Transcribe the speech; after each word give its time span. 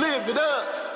live 0.00 0.28
it 0.30 0.36
up. 0.38 0.89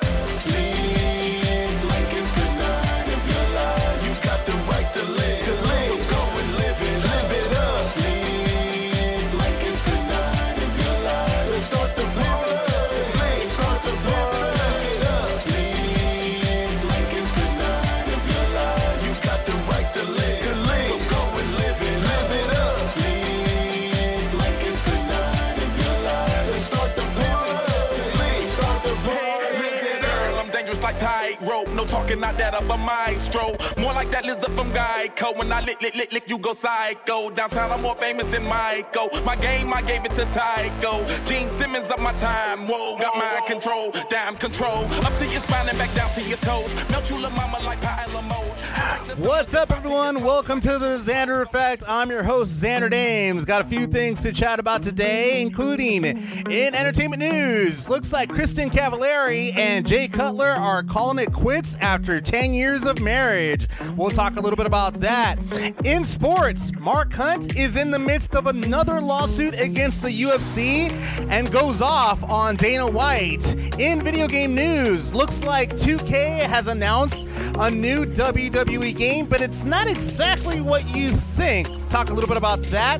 Talking, 32.15 32.21
not 32.21 32.37
that 32.37 32.55
of 32.55 32.69
a 32.69 32.77
maestro. 32.77 33.55
More 33.77 33.93
like 33.93 34.11
that 34.11 34.25
lizard 34.25 34.51
from 34.53 34.71
Geico. 34.71 35.37
When 35.37 35.51
I 35.51 35.61
lick, 35.61 35.81
lick, 35.81 35.95
lick, 35.95 36.11
lick, 36.11 36.29
you 36.29 36.37
go 36.37 36.53
psycho. 36.53 37.29
Downtown, 37.29 37.71
I'm 37.71 37.81
more 37.81 37.95
famous 37.95 38.27
than 38.27 38.45
Michael. 38.45 39.09
My 39.23 39.35
game, 39.35 39.73
I 39.73 39.81
gave 39.81 40.05
it 40.05 40.15
to 40.15 40.25
Tycho. 40.25 41.05
Gene 41.25 41.47
Simmons 41.47 41.89
up 41.89 41.99
my 41.99 42.13
time. 42.13 42.67
Whoa, 42.67 42.97
got 42.97 43.15
mind 43.15 43.45
control. 43.45 43.91
Damn 44.09 44.35
control. 44.35 44.85
Up 45.05 45.13
to 45.17 45.25
your 45.25 45.41
spine 45.41 45.69
and 45.69 45.77
back 45.77 45.93
down 45.95 46.09
to 46.11 46.21
your 46.21 46.37
toes. 46.37 46.73
Melt 46.89 47.09
you, 47.09 47.17
little 47.17 47.31
mama, 47.31 47.59
like 47.63 47.81
pie 47.81 48.05
and. 48.07 48.44
What's 48.75 49.53
up, 49.53 49.71
everyone? 49.71 50.21
Welcome 50.21 50.59
to 50.59 50.77
the 50.77 50.97
Xander 50.97 51.41
Effect. 51.41 51.83
I'm 51.87 52.09
your 52.09 52.23
host, 52.23 52.61
Xander 52.61 52.91
Dames. 52.91 53.45
Got 53.45 53.61
a 53.61 53.63
few 53.63 53.87
things 53.87 54.21
to 54.23 54.33
chat 54.33 54.59
about 54.59 54.83
today, 54.83 55.41
including 55.41 56.03
in 56.03 56.75
entertainment 56.75 57.21
news. 57.21 57.87
Looks 57.87 58.11
like 58.11 58.29
Kristin 58.29 58.69
Cavallari 58.69 59.55
and 59.55 59.87
Jay 59.87 60.09
Cutler 60.09 60.49
are 60.49 60.83
calling 60.83 61.19
it 61.19 61.31
quits 61.31 61.77
after 61.79 62.19
10 62.19 62.53
years 62.53 62.85
of 62.85 62.99
marriage. 62.99 63.67
We'll 63.95 64.09
talk 64.09 64.35
a 64.35 64.41
little 64.41 64.57
bit 64.57 64.65
about 64.65 64.95
that. 64.95 65.39
In 65.85 66.03
sports, 66.03 66.73
Mark 66.77 67.13
Hunt 67.13 67.55
is 67.55 67.77
in 67.77 67.91
the 67.91 67.99
midst 67.99 68.35
of 68.35 68.47
another 68.47 68.99
lawsuit 68.99 69.57
against 69.57 70.01
the 70.01 70.09
UFC 70.09 70.91
and 71.29 71.49
goes 71.49 71.81
off 71.81 72.21
on 72.23 72.57
Dana 72.57 72.87
White. 72.87 73.53
In 73.79 74.01
video 74.01 74.27
game 74.27 74.53
news, 74.53 75.13
looks 75.13 75.45
like 75.45 75.71
2K 75.77 76.41
has 76.41 76.67
announced 76.67 77.25
a 77.57 77.71
new 77.71 78.05
WWE 78.05 78.64
game, 78.95 79.25
but 79.25 79.41
it's 79.41 79.63
not 79.63 79.87
exactly 79.87 80.61
what 80.61 80.83
you 80.95 81.09
think. 81.09 81.67
Talk 81.89 82.09
a 82.09 82.13
little 82.13 82.27
bit 82.27 82.37
about 82.37 82.61
that. 82.63 82.99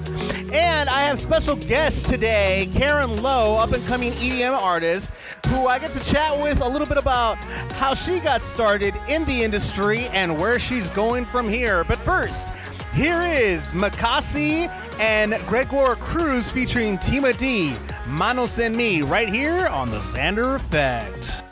And 0.53 0.89
I 0.89 1.01
have 1.01 1.19
special 1.19 1.55
guest 1.55 2.07
today, 2.07 2.69
Karen 2.73 3.21
Lo, 3.21 3.57
up 3.57 3.71
and 3.73 3.85
coming 3.87 4.11
EDM 4.13 4.57
artist, 4.57 5.11
who 5.47 5.67
I 5.67 5.79
get 5.79 5.91
to 5.93 6.03
chat 6.05 6.39
with 6.41 6.61
a 6.63 6.69
little 6.69 6.87
bit 6.87 6.97
about 6.97 7.37
how 7.73 7.93
she 7.93 8.19
got 8.19 8.41
started 8.41 8.93
in 9.07 9.25
the 9.25 9.43
industry 9.43 10.05
and 10.07 10.39
where 10.39 10.59
she's 10.59 10.89
going 10.89 11.25
from 11.25 11.49
here. 11.49 11.83
But 11.83 11.97
first, 11.99 12.49
here 12.93 13.23
is 13.23 13.71
Makasi 13.73 14.69
and 14.99 15.33
Gregoir 15.47 15.97
Cruz 15.97 16.51
featuring 16.51 16.97
Tima 16.97 17.35
Dee, 17.37 17.75
Manos 18.07 18.59
En 18.59 18.75
Mi, 18.75 19.01
right 19.01 19.29
here 19.29 19.67
on 19.67 19.91
the 19.91 19.97
Xander 19.97 20.55
Effect. 20.55 21.43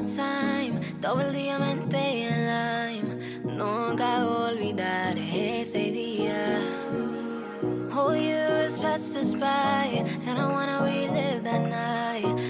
The 0.00 0.06
summertime, 0.06 0.80
double 1.00 1.32
diamante 1.32 1.96
en 1.96 2.46
lime. 2.46 3.40
Nunca 3.44 4.24
voy 4.24 4.36
a 4.36 4.50
olvidar 4.52 5.18
ese 5.18 5.90
día. 5.92 6.60
Whole 7.90 8.16
years 8.16 8.78
passed 8.78 9.16
us 9.16 9.34
by, 9.34 10.04
and 10.26 10.38
I 10.38 10.52
wanna 10.52 10.84
relive 10.84 11.42
that 11.44 11.62
night. 11.62 12.47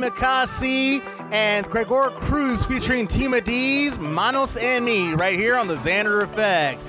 Makasi 0.00 1.02
and 1.30 1.66
Gregoir 1.66 2.10
Cruz 2.10 2.64
featuring 2.66 3.06
Tima 3.06 3.44
Dee's 3.44 3.98
Manos 3.98 4.56
En 4.56 4.84
Mi 4.84 5.14
right 5.14 5.38
here 5.38 5.56
on 5.56 5.68
the 5.68 5.74
Xander 5.74 6.22
Effect. 6.22 6.84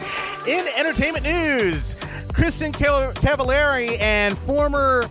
In 0.48 0.66
entertainment 0.78 1.24
news, 1.24 1.96
Kristin 2.32 2.72
Cav- 2.72 3.14
Cavallari 3.16 4.00
and 4.00 4.38
former 4.40 5.06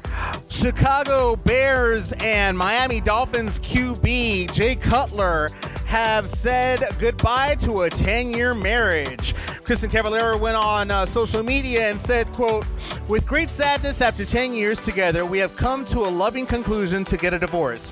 Chicago 0.48 1.36
Bears 1.36 2.12
and 2.20 2.56
Miami 2.56 3.00
Dolphins 3.00 3.60
QB 3.60 4.52
Jay 4.52 4.74
Cutler 4.74 5.50
have 5.86 6.26
said 6.26 6.80
goodbye 6.98 7.56
to 7.56 7.82
a 7.82 7.90
10-year 7.90 8.54
marriage. 8.54 9.34
Kristin 9.64 9.90
Cavallari 9.90 10.38
went 10.38 10.56
on 10.56 10.90
uh, 10.90 11.04
social 11.04 11.42
media 11.42 11.90
and 11.90 12.00
said, 12.00 12.26
quote, 12.32 12.64
with 13.10 13.26
great 13.26 13.50
sadness 13.50 14.00
after 14.00 14.24
10 14.24 14.54
years 14.54 14.80
together, 14.80 15.26
we 15.26 15.38
have 15.38 15.56
come 15.56 15.84
to 15.86 15.98
a 15.98 16.08
loving 16.08 16.46
conclusion 16.46 17.04
to 17.04 17.16
get 17.16 17.34
a 17.34 17.38
divorce. 17.40 17.90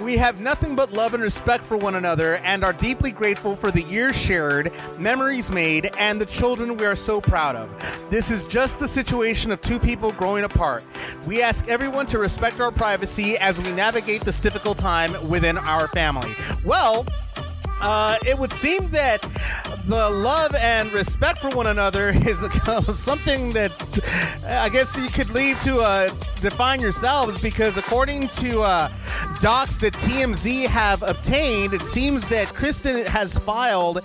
We 0.00 0.16
have 0.18 0.40
nothing 0.40 0.76
but 0.76 0.92
love 0.92 1.12
and 1.12 1.22
respect 1.22 1.64
for 1.64 1.76
one 1.76 1.96
another 1.96 2.36
and 2.36 2.62
are 2.62 2.72
deeply 2.72 3.10
grateful 3.10 3.56
for 3.56 3.72
the 3.72 3.82
years 3.82 4.16
shared, 4.16 4.72
memories 4.96 5.50
made, 5.50 5.90
and 5.98 6.20
the 6.20 6.26
children 6.26 6.76
we 6.76 6.86
are 6.86 6.94
so 6.94 7.20
proud 7.20 7.56
of. 7.56 7.68
This 8.10 8.30
is 8.30 8.46
just 8.46 8.78
the 8.78 8.86
situation 8.86 9.50
of 9.50 9.60
two 9.60 9.80
people 9.80 10.12
growing 10.12 10.44
apart. 10.44 10.84
We 11.26 11.42
ask 11.42 11.66
everyone 11.66 12.06
to 12.06 12.20
respect 12.20 12.60
our 12.60 12.70
privacy 12.70 13.36
as 13.38 13.60
we 13.60 13.72
navigate 13.72 14.20
this 14.20 14.38
difficult 14.38 14.78
time 14.78 15.12
within 15.28 15.58
our 15.58 15.88
family. 15.88 16.32
Well, 16.64 17.04
uh, 17.80 18.18
it 18.26 18.38
would 18.38 18.52
seem 18.52 18.90
that 18.90 19.20
the 19.86 20.10
love 20.10 20.54
and 20.56 20.92
respect 20.92 21.38
for 21.38 21.48
one 21.50 21.66
another 21.66 22.10
is 22.14 22.40
something 22.94 23.50
that 23.50 23.72
I 24.46 24.68
guess 24.68 24.96
you 24.96 25.08
could 25.08 25.30
leave 25.30 25.60
to 25.62 25.78
uh, 25.78 26.08
define 26.40 26.80
yourselves 26.80 27.40
because 27.40 27.76
according 27.76 28.28
to 28.28 28.60
uh, 28.62 28.88
docs 29.40 29.78
that 29.78 29.94
TMZ 29.94 30.66
have 30.66 31.02
obtained, 31.02 31.72
it 31.72 31.82
seems 31.82 32.28
that 32.28 32.48
Kristin 32.48 33.06
has 33.06 33.38
filed 33.38 34.00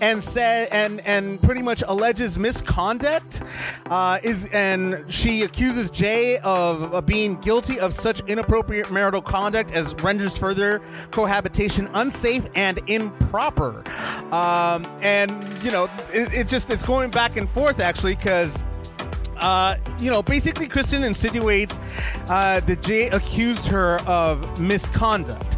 and 0.00 0.22
said 0.22 0.68
and 0.70 1.00
and 1.00 1.42
pretty 1.42 1.62
much 1.62 1.82
alleges 1.86 2.38
misconduct 2.38 3.42
uh, 3.86 4.18
is 4.22 4.48
and 4.52 5.04
she 5.12 5.42
accuses 5.42 5.90
Jay 5.90 6.38
of, 6.38 6.94
of 6.94 7.06
being 7.06 7.36
guilty 7.40 7.80
of 7.80 7.92
such 7.92 8.20
inappropriate 8.28 8.90
marital 8.90 9.20
conduct 9.20 9.72
as 9.72 9.94
renders 9.96 10.36
further 10.36 10.80
cohabitation 11.10 11.88
unsafe 11.94 12.46
and 12.54 12.78
improper. 13.20 13.82
Um, 14.32 14.84
and 15.00 15.62
you 15.62 15.70
know, 15.70 15.84
it, 16.10 16.32
it 16.32 16.48
just 16.48 16.70
it's 16.70 16.82
going 16.82 17.10
back 17.10 17.36
and 17.36 17.48
forth 17.48 17.80
actually 17.80 18.16
because. 18.16 18.62
Uh, 19.38 19.76
you 19.98 20.10
know, 20.10 20.22
basically, 20.22 20.66
Kristin 20.66 21.04
insinuates 21.04 21.78
uh, 22.28 22.60
that 22.60 22.82
Jay 22.82 23.08
accused 23.08 23.68
her 23.68 24.00
of 24.06 24.60
misconduct. 24.60 25.56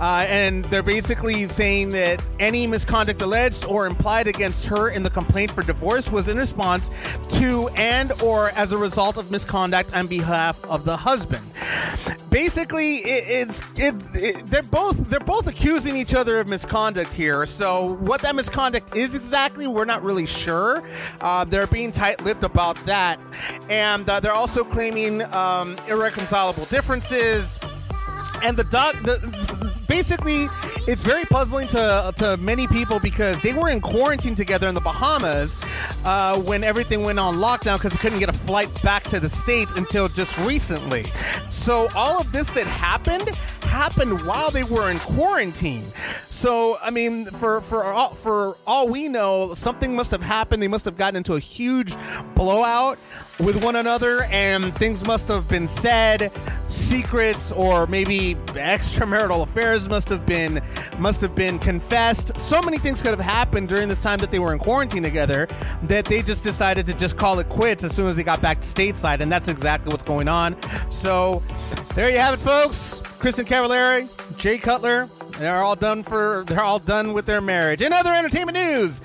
Uh, 0.00 0.24
and 0.28 0.64
they're 0.66 0.82
basically 0.82 1.44
saying 1.46 1.90
that 1.90 2.24
any 2.38 2.66
misconduct 2.66 3.22
alleged 3.22 3.64
or 3.66 3.86
implied 3.86 4.26
against 4.26 4.66
her 4.66 4.90
in 4.90 5.02
the 5.02 5.10
complaint 5.10 5.50
for 5.50 5.62
divorce 5.62 6.10
was 6.10 6.28
in 6.28 6.38
response 6.38 6.90
to 7.28 7.68
and 7.76 8.10
or 8.22 8.50
as 8.50 8.72
a 8.72 8.78
result 8.78 9.16
of 9.16 9.30
misconduct 9.30 9.94
on 9.94 10.06
behalf 10.06 10.64
of 10.64 10.84
the 10.84 10.96
husband. 10.96 11.44
Basically, 12.30 12.96
it, 12.96 13.48
it's 13.48 13.60
it, 13.76 13.94
it, 14.14 14.46
they're 14.46 14.62
both 14.62 14.96
they're 15.10 15.20
both 15.20 15.46
accusing 15.48 15.96
each 15.96 16.14
other 16.14 16.38
of 16.38 16.48
misconduct 16.48 17.12
here. 17.12 17.44
So 17.44 17.94
what 17.94 18.22
that 18.22 18.34
misconduct 18.36 18.96
is 18.96 19.14
exactly, 19.14 19.66
we're 19.66 19.84
not 19.84 20.02
really 20.02 20.26
sure. 20.26 20.82
Uh, 21.20 21.44
they're 21.44 21.66
being 21.66 21.92
tight-lipped 21.92 22.44
about 22.44 22.76
that, 22.86 23.19
and 23.68 24.08
uh, 24.08 24.20
they're 24.20 24.32
also 24.32 24.64
claiming 24.64 25.22
um, 25.32 25.76
irreconcilable 25.88 26.64
differences. 26.66 27.58
And 28.42 28.56
the 28.56 28.64
doc 28.64 28.94
the, 29.02 29.16
basically 29.90 30.46
it's 30.86 31.04
very 31.04 31.24
puzzling 31.24 31.66
to 31.68 32.12
to 32.16 32.36
many 32.38 32.66
people 32.68 33.00
because 33.00 33.40
they 33.42 33.52
were 33.52 33.68
in 33.68 33.80
quarantine 33.80 34.34
together 34.34 34.68
in 34.68 34.74
the 34.74 34.80
Bahamas 34.80 35.58
uh, 36.04 36.38
when 36.38 36.64
everything 36.64 37.02
went 37.02 37.18
on 37.18 37.34
lockdown 37.34 37.76
because 37.76 37.92
they 37.92 37.98
couldn't 37.98 38.20
get 38.20 38.28
a 38.28 38.32
flight 38.32 38.70
back 38.82 39.02
to 39.04 39.20
the 39.20 39.28
states 39.28 39.72
until 39.76 40.08
just 40.08 40.38
recently. 40.38 41.02
So 41.50 41.88
all 41.96 42.20
of 42.20 42.30
this 42.32 42.48
that 42.50 42.66
happened 42.66 43.28
happened 43.64 44.20
while 44.22 44.50
they 44.50 44.64
were 44.64 44.90
in 44.90 44.98
quarantine. 45.00 45.84
So 46.28 46.78
I 46.82 46.90
mean, 46.90 47.26
for 47.26 47.60
for 47.62 47.84
all, 47.84 48.14
for 48.14 48.56
all 48.66 48.88
we 48.88 49.08
know, 49.08 49.54
something 49.54 49.94
must 49.94 50.10
have 50.12 50.22
happened. 50.22 50.62
They 50.62 50.68
must 50.68 50.84
have 50.84 50.96
gotten 50.96 51.16
into 51.16 51.34
a 51.34 51.40
huge 51.40 51.94
blowout 52.34 52.98
with 53.38 53.62
one 53.62 53.76
another, 53.76 54.24
and 54.24 54.74
things 54.74 55.06
must 55.06 55.28
have 55.28 55.48
been 55.48 55.68
said, 55.68 56.32
secrets 56.70 57.52
or 57.52 57.86
maybe 57.86 58.36
extramarital 58.46 59.42
affairs 59.42 59.88
must 59.88 60.08
have 60.08 60.24
been 60.24 60.62
must 60.98 61.20
have 61.20 61.34
been 61.34 61.58
confessed. 61.58 62.38
So 62.40 62.60
many 62.62 62.78
things 62.78 63.02
could 63.02 63.10
have 63.10 63.20
happened 63.20 63.68
during 63.68 63.88
this 63.88 64.02
time 64.02 64.18
that 64.18 64.30
they 64.30 64.38
were 64.38 64.52
in 64.52 64.58
quarantine 64.58 65.02
together 65.02 65.48
that 65.84 66.04
they 66.04 66.22
just 66.22 66.42
decided 66.42 66.86
to 66.86 66.94
just 66.94 67.16
call 67.16 67.38
it 67.38 67.48
quits 67.48 67.84
as 67.84 67.94
soon 67.94 68.08
as 68.08 68.16
they 68.16 68.22
got 68.22 68.40
back 68.40 68.60
to 68.60 68.66
stateside, 68.66 69.20
and 69.20 69.30
that's 69.30 69.48
exactly 69.48 69.90
what's 69.90 70.04
going 70.04 70.28
on. 70.28 70.56
So 70.90 71.42
there 71.94 72.10
you 72.10 72.18
have 72.18 72.34
it, 72.34 72.38
folks. 72.38 73.00
Kristin 73.20 73.44
Cavallari, 73.44 74.08
Jay 74.38 74.56
Cutler, 74.56 75.08
they're 75.40 75.62
all 75.62 75.74
done 75.74 76.02
for. 76.02 76.44
They're 76.46 76.62
all 76.62 76.78
done 76.78 77.14
with 77.14 77.24
their 77.24 77.40
marriage. 77.40 77.80
In 77.80 77.92
other 77.92 78.12
entertainment 78.12 78.58
news, 78.58 79.00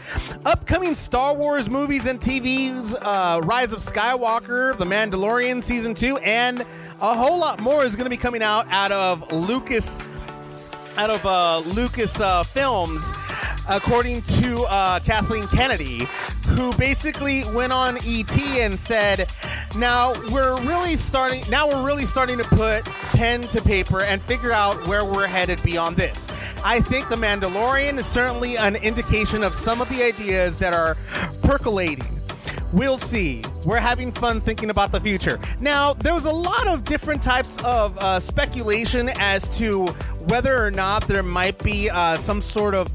upcoming 0.46 0.94
Star 0.94 1.34
Wars 1.34 1.70
movies 1.70 2.06
and 2.06 2.20
TVs: 2.20 2.94
uh, 3.02 3.40
Rise 3.44 3.72
of 3.72 3.80
Skywalker, 3.80 4.78
The 4.78 4.86
Mandalorian 4.86 5.64
season 5.64 5.96
two, 5.96 6.18
and 6.18 6.66
a 7.02 7.14
whole 7.14 7.40
lot 7.40 7.60
more 7.60 7.84
is 7.84 7.96
going 7.96 8.06
to 8.06 8.10
be 8.10 8.18
coming 8.18 8.42
out 8.42 8.66
out 8.70 8.92
of 8.92 9.32
Lucas, 9.32 9.98
out 10.98 11.10
of 11.10 11.26
uh, 11.26 11.60
Lucas 11.74 12.20
uh, 12.20 12.44
Films, 12.44 13.12
according 13.70 14.22
to 14.22 14.64
uh, 14.70 15.00
Kathleen 15.00 15.46
Kennedy, 15.48 16.08
who 16.50 16.72
basically 16.78 17.44
went 17.56 17.74
on 17.74 17.98
ET 18.06 18.38
and 18.40 18.80
said, 18.80 19.30
"Now 19.78 20.14
we're 20.32 20.56
really 20.62 20.96
starting. 20.96 21.44
Now 21.50 21.68
we're 21.68 21.86
really 21.86 22.06
starting 22.06 22.38
to 22.38 22.46
put 22.46 22.86
pen 23.14 23.42
to 23.42 23.62
paper 23.62 24.04
and 24.04 24.22
figure 24.22 24.52
out 24.52 24.76
where 24.88 25.04
we're 25.04 25.28
headed 25.28 25.62
beyond 25.64 25.98
this. 25.98 26.30
I 26.64 26.80
think 26.80 27.10
The 27.10 27.16
Mandalorian 27.16 27.98
is 27.98 28.06
certainly 28.06 28.58
an 28.58 28.76
indication 28.78 29.44
of 29.44 29.54
some 29.54 29.82
of 29.82 29.90
the 29.90 30.04
ideas 30.04 30.58
that 30.58 30.74
are 30.74 30.96
percolating." 31.44 32.06
We'll 32.74 32.98
see. 32.98 33.42
We're 33.66 33.80
having 33.80 34.12
fun 34.12 34.42
thinking 34.42 34.70
about 34.70 34.92
the 34.92 35.02
future. 35.02 35.40
Now, 35.60 35.94
there 35.94 36.14
was 36.14 36.26
a 36.26 36.32
lot 36.32 36.68
of 36.68 36.84
different 36.84 37.24
types 37.24 37.58
of 37.64 37.98
uh, 37.98 38.20
speculation 38.20 39.10
as 39.20 39.50
to 39.58 39.88
whether 40.28 40.64
or 40.64 40.72
not 40.72 41.08
there 41.08 41.24
might 41.24 41.58
be 41.64 41.90
uh, 41.90 42.16
some 42.16 42.42
sort 42.42 42.76
of 42.76 42.88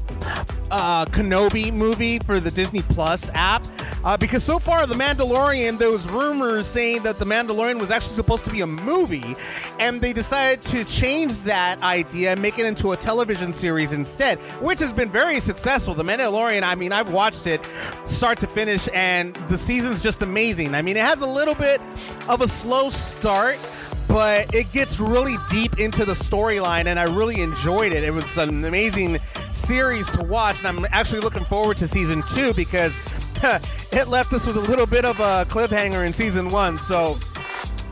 uh, 0.71 1.05
Kenobi 1.07 1.71
movie 1.73 2.19
for 2.19 2.39
the 2.39 2.51
Disney 2.51 2.81
Plus 2.81 3.29
app. 3.33 3.63
Uh, 4.03 4.17
because 4.17 4.43
so 4.43 4.57
far, 4.57 4.87
The 4.87 4.95
Mandalorian, 4.95 5.77
there 5.77 5.91
was 5.91 6.09
rumors 6.09 6.65
saying 6.65 7.03
that 7.03 7.19
The 7.19 7.25
Mandalorian 7.25 7.79
was 7.79 7.91
actually 7.91 8.13
supposed 8.13 8.45
to 8.45 8.51
be 8.51 8.61
a 8.61 8.67
movie, 8.67 9.35
and 9.79 10.01
they 10.01 10.11
decided 10.11 10.63
to 10.63 10.83
change 10.85 11.41
that 11.41 11.83
idea 11.83 12.31
and 12.31 12.41
make 12.41 12.57
it 12.57 12.65
into 12.65 12.93
a 12.93 12.97
television 12.97 13.53
series 13.53 13.93
instead, 13.93 14.39
which 14.59 14.79
has 14.79 14.91
been 14.91 15.09
very 15.09 15.39
successful. 15.39 15.93
The 15.93 16.03
Mandalorian, 16.03 16.63
I 16.63 16.75
mean, 16.75 16.91
I've 16.91 17.11
watched 17.11 17.45
it 17.45 17.61
start 18.05 18.39
to 18.39 18.47
finish, 18.47 18.89
and 18.93 19.35
the 19.49 19.57
season's 19.57 20.01
just 20.01 20.21
amazing. 20.21 20.60
I 20.69 20.81
mean, 20.81 20.97
it 20.97 21.03
has 21.03 21.21
a 21.21 21.27
little 21.27 21.55
bit 21.55 21.81
of 22.27 22.41
a 22.41 22.47
slow 22.47 22.89
start 22.89 23.59
but 24.07 24.53
it 24.53 24.69
gets 24.73 24.99
really 24.99 25.35
deep 25.49 25.79
into 25.79 26.03
the 26.03 26.13
storyline 26.13 26.87
and 26.87 26.99
I 26.99 27.03
really 27.03 27.41
enjoyed 27.41 27.93
it. 27.93 28.03
It 28.03 28.11
was 28.11 28.37
an 28.37 28.65
amazing 28.65 29.19
series 29.53 30.09
to 30.11 30.23
watch 30.23 30.59
and 30.59 30.67
I'm 30.67 30.85
actually 30.91 31.21
looking 31.21 31.45
forward 31.45 31.77
to 31.77 31.87
season 31.87 32.21
2 32.35 32.53
because 32.53 32.97
it 33.93 34.09
left 34.09 34.33
us 34.33 34.45
with 34.45 34.57
a 34.57 34.69
little 34.69 34.85
bit 34.85 35.05
of 35.05 35.17
a 35.21 35.45
cliffhanger 35.47 36.05
in 36.05 36.11
season 36.11 36.49
1. 36.49 36.77
So 36.77 37.17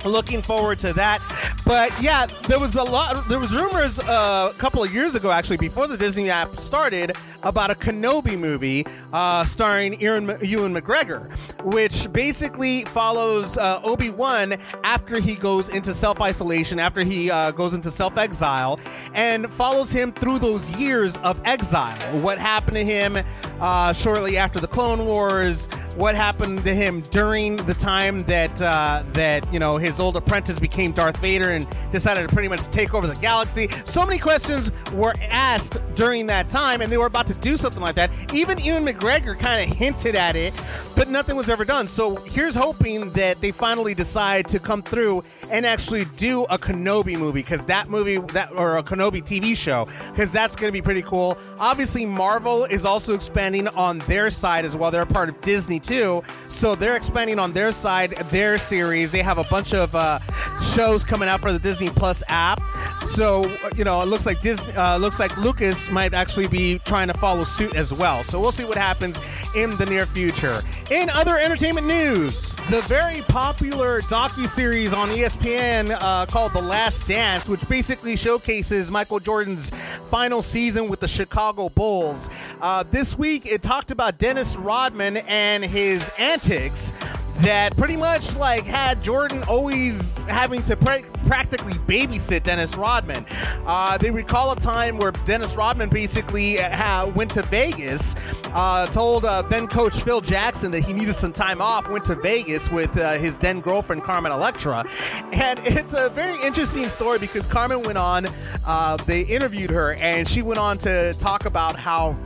looking 0.06 0.42
forward 0.42 0.80
to 0.80 0.94
that 0.94 1.20
but 1.66 1.92
yeah 2.02 2.26
there 2.48 2.58
was 2.60 2.76
a 2.76 2.84
lot 2.84 3.28
there 3.28 3.40
was 3.40 3.54
rumors 3.54 4.00
uh, 4.00 4.50
a 4.54 4.58
couple 4.58 4.82
of 4.82 4.94
years 4.94 5.14
ago 5.14 5.30
actually 5.30 5.58
before 5.58 5.88
the 5.88 5.98
disney 5.98 6.30
app 6.30 6.58
started 6.58 7.18
about 7.44 7.72
a 7.72 7.76
kenobi 7.76 8.38
movie 8.38 8.86
uh, 9.14 9.44
starring 9.46 10.00
Ewan, 10.00 10.38
Ewan 10.42 10.74
mcgregor 10.74 11.32
which 11.64 12.12
basically 12.12 12.84
follows 12.86 13.58
uh, 13.58 13.82
obi-wan 13.84 14.56
after 14.84 15.20
he 15.20 15.36
goes 15.36 15.70
into 15.70 15.94
self-isolation 15.94 16.80
after 16.80 17.02
he 17.02 17.30
uh, 17.32 17.52
goes 17.52 17.74
into 17.74 17.92
self-exile 17.92 18.80
and 19.14 19.52
follows 19.54 19.92
him 19.92 20.12
through 20.12 20.40
those 20.40 20.70
years 20.72 21.18
of 21.18 21.40
exile 21.46 21.98
what 22.22 22.38
happened 22.38 22.76
to 22.76 22.84
him 22.84 23.18
uh, 23.62 23.94
shortly 23.94 24.38
after 24.38 24.60
the 24.60 24.68
clone 24.68 25.06
wars 25.06 25.68
what 26.00 26.16
happened 26.16 26.64
to 26.64 26.74
him 26.74 27.02
during 27.12 27.58
the 27.58 27.74
time 27.74 28.24
that 28.24 28.62
uh, 28.62 29.04
that 29.14 29.52
you 29.52 29.60
know 29.60 29.78
his 29.78 30.00
old 30.00 30.16
apprentice 30.16 30.58
became 30.58 30.94
Darth 30.94 31.18
Vader 31.18 31.50
and 31.50 31.68
decided 31.92 32.28
to 32.28 32.34
pretty 32.34 32.48
much 32.48 32.66
take 32.68 32.94
over 32.94 33.06
the 33.06 33.16
galaxy. 33.16 33.68
So 33.84 34.06
many 34.06 34.18
questions 34.18 34.72
were 34.94 35.14
asked 35.30 35.78
during 35.96 36.26
that 36.28 36.50
time, 36.50 36.82
and 36.82 36.92
they 36.92 36.98
were 36.98 37.08
about 37.08 37.28
to 37.30 37.40
do 37.40 37.56
something 37.56 37.82
like 37.82 37.96
that. 37.96 38.10
Even 38.34 38.58
Ewan 38.58 38.86
McGregor 38.86 39.38
kind 39.38 39.70
of 39.70 39.78
hinted 39.78 40.16
at 40.16 40.36
it, 40.36 40.54
but 40.96 41.08
nothing 41.10 41.36
was 41.36 41.48
ever 41.48 41.64
done. 41.64 41.88
So 41.88 42.16
here's 42.18 42.56
hoping 42.56 43.12
that 43.12 43.40
they 43.40 43.52
finally 43.52 43.94
decide 43.94 44.48
to 44.50 44.60
come 44.60 44.82
through 44.82 45.24
and 45.52 45.66
actually 45.66 46.06
do 46.18 46.44
a 46.50 46.58
Kenobi 46.58 47.18
movie 47.18 47.42
because 47.42 47.66
that 47.68 47.90
movie 47.90 48.18
that 48.34 48.52
or 48.54 48.78
a 48.78 48.84
Kenobi 48.84 49.22
TV 49.24 49.56
show 49.56 49.88
because 50.12 50.32
that's 50.32 50.56
going 50.56 50.70
to 50.70 50.74
be 50.74 50.82
pretty 50.82 51.04
cool. 51.04 51.38
Obviously, 51.60 52.06
Marvel 52.06 52.66
is 52.66 52.84
also 52.84 53.14
expanding 53.14 53.68
on 53.70 54.00
their 54.00 54.30
side 54.30 54.66
as 54.66 54.76
well. 54.76 54.90
They're 54.92 55.04
a 55.04 55.06
part 55.06 55.30
of 55.30 55.40
Disney 55.42 55.80
too, 55.80 56.24
so 56.48 56.76
they're 56.76 56.96
expanding 56.96 57.38
on 57.38 57.54
their 57.54 57.72
side, 57.72 58.12
their 58.30 58.58
series. 58.58 59.12
They 59.12 59.22
have 59.22 59.38
a 59.38 59.44
bunch 59.46 59.74
of 59.74 59.94
uh, 59.94 60.20
shows 60.62 61.04
coming 61.04 61.30
out 61.30 61.42
for 61.42 61.52
the 61.52 61.60
Disney 61.60 61.90
Plus 61.90 62.24
app. 62.28 62.60
So 63.06 63.46
you 63.76 63.84
know, 63.84 64.02
it 64.02 64.08
looks 64.08 64.26
like 64.26 64.42
Disney, 64.42 64.74
uh, 64.74 64.98
looks 64.98 65.20
like 65.20 65.36
Lucas 65.38 65.90
might 65.92 66.14
actually 66.14 66.48
be 66.48 66.80
trying 66.80 67.08
to 67.08 67.14
follow 67.20 67.44
suit 67.44 67.76
as 67.76 67.94
well. 67.94 68.24
So 68.24 68.40
we'll 68.40 68.52
see 68.52 68.66
what 68.66 68.78
happens 68.78 69.20
in 69.56 69.72
the 69.72 69.86
near 69.86 70.06
future. 70.06 70.60
In 70.92 71.10
other 71.12 71.38
entertainment 71.38 71.88
news, 71.88 72.56
the 72.70 72.82
very 72.84 73.22
popular 73.28 74.02
docu 74.02 74.48
series 74.48 74.94
on 74.94 75.10
ESPN 75.10 75.96
uh, 76.02 76.26
called 76.26 76.54
The 76.54 76.62
Last 76.62 77.08
Dance, 77.08 77.48
which 77.48 77.68
basically 77.68 78.16
showcases 78.16 78.90
Michael 78.90 79.20
Jordan's 79.20 79.70
final 80.10 80.42
season 80.42 80.90
with 80.90 81.00
the 81.00 81.08
Chicago 81.08 81.70
Bulls. 81.70 82.30
Uh, 82.62 82.84
this 82.90 83.18
week, 83.18 83.46
it 83.46 83.62
talked 83.62 83.92
about 83.92 84.18
Dennis 84.18 84.56
Rodman 84.56 85.18
and 85.18 85.64
his 85.64 86.10
antics 86.18 86.94
that 87.42 87.76
pretty 87.78 87.96
much 87.96 88.36
like 88.36 88.66
had 88.66 89.02
Jordan 89.02 89.44
always 89.44 90.18
having 90.26 90.62
to 90.64 90.76
pra- 90.76 91.04
practically 91.26 91.74
babysit 91.74 92.44
Dennis 92.44 92.76
Rodman. 92.76 93.26
Uh, 93.66 93.98
they 93.98 94.12
recall 94.12 94.52
a 94.52 94.56
time 94.56 94.98
where 94.98 95.12
Dennis 95.12 95.56
Rodman 95.56 95.90
basically 95.90 96.58
ha- 96.58 97.10
went 97.16 97.32
to 97.32 97.44
Vegas, 97.44 98.16
uh, 98.54 98.88
told 98.88 99.26
uh, 99.26 99.42
then 99.44 99.68
coach 99.68 100.02
Phil 100.02 100.22
Jackson 100.22 100.72
that 100.72 100.82
he 100.82 100.92
needed 100.92 101.14
some 101.14 101.32
time 101.32 101.62
off, 101.62 101.90
went 101.90 102.04
to 102.06 102.16
Vegas 102.16 102.70
with 102.72 102.98
uh, 102.98 103.14
his 103.14 103.38
then 103.38 103.62
girlfriend 103.62 104.04
Carmen 104.04 104.32
Electra. 104.32 104.86
And 105.32 105.60
it's 105.64 105.94
a 105.94 106.10
very 106.10 106.36
interesting 106.46 106.88
story 106.90 107.20
because 107.20 107.48
Carmen 107.48 107.84
went 107.84 107.98
on, 107.98 108.28
uh, 108.66 108.98
they 108.98 109.22
interviewed 109.22 109.70
her, 109.70 109.94
and 109.96 110.28
she 110.28 110.42
went 110.42 110.60
on 110.60 110.78
to 110.80 111.14
talk 111.20 111.46
about 111.46 111.76
how 111.78 112.18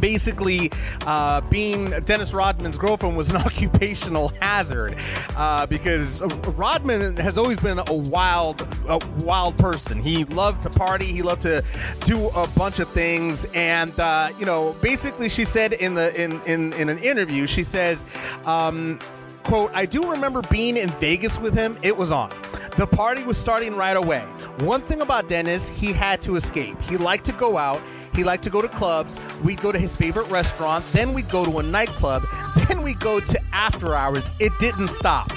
basically 0.00 0.70
uh, 1.06 1.40
being 1.42 1.90
Dennis 2.00 2.32
Rodman's 2.34 2.78
girlfriend 2.78 3.16
was 3.16 3.30
an 3.30 3.36
occupational 3.46 4.28
hazard 4.40 4.96
uh, 5.36 5.66
because 5.66 6.22
Rodman 6.48 7.16
has 7.16 7.38
always 7.38 7.58
been 7.58 7.78
a 7.78 7.94
wild, 7.94 8.66
a 8.88 9.00
wild 9.20 9.56
person. 9.58 10.00
He 10.00 10.24
loved 10.24 10.62
to 10.62 10.70
party. 10.70 11.06
He 11.06 11.22
loved 11.22 11.42
to 11.42 11.64
do 12.04 12.28
a 12.28 12.48
bunch 12.56 12.78
of 12.78 12.88
things, 12.88 13.44
and 13.54 13.98
uh, 13.98 14.30
you 14.38 14.46
know, 14.46 14.74
basically, 14.82 15.28
she 15.28 15.44
said 15.44 15.72
in 15.72 15.94
the 15.94 16.14
in 16.20 16.40
in, 16.42 16.72
in 16.74 16.88
an 16.88 16.98
interview, 16.98 17.46
she 17.46 17.64
says. 17.64 18.04
Um, 18.44 18.98
quote, 19.44 19.72
I 19.74 19.86
do 19.86 20.08
remember 20.08 20.40
being 20.42 20.76
in 20.76 20.88
Vegas 20.90 21.38
with 21.38 21.54
him. 21.54 21.76
It 21.82 21.96
was 21.96 22.12
on. 22.12 22.30
The 22.76 22.86
party 22.86 23.24
was 23.24 23.36
starting 23.36 23.74
right 23.74 23.96
away. 23.96 24.20
One 24.60 24.80
thing 24.80 25.00
about 25.00 25.28
Dennis, 25.28 25.68
he 25.68 25.92
had 25.92 26.22
to 26.22 26.36
escape. 26.36 26.80
He 26.82 26.96
liked 26.96 27.24
to 27.26 27.32
go 27.32 27.58
out. 27.58 27.82
He 28.14 28.24
liked 28.24 28.44
to 28.44 28.50
go 28.50 28.62
to 28.62 28.68
clubs. 28.68 29.18
We'd 29.42 29.60
go 29.60 29.72
to 29.72 29.78
his 29.78 29.96
favorite 29.96 30.28
restaurant. 30.28 30.84
Then 30.92 31.12
we'd 31.14 31.28
go 31.28 31.44
to 31.44 31.58
a 31.58 31.62
nightclub. 31.62 32.22
Then 32.68 32.82
we'd 32.82 33.00
go 33.00 33.20
to 33.20 33.40
after 33.52 33.94
hours. 33.94 34.30
It 34.38 34.52
didn't 34.60 34.88
stop. 34.88 35.32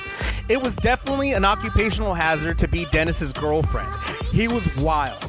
It 0.49 0.61
was 0.61 0.75
definitely 0.75 1.33
an 1.33 1.45
occupational 1.45 2.13
hazard 2.13 2.59
to 2.59 2.67
be 2.67 2.85
Dennis's 2.91 3.33
girlfriend. 3.33 3.91
He 4.31 4.47
was 4.47 4.75
wild. 4.77 5.23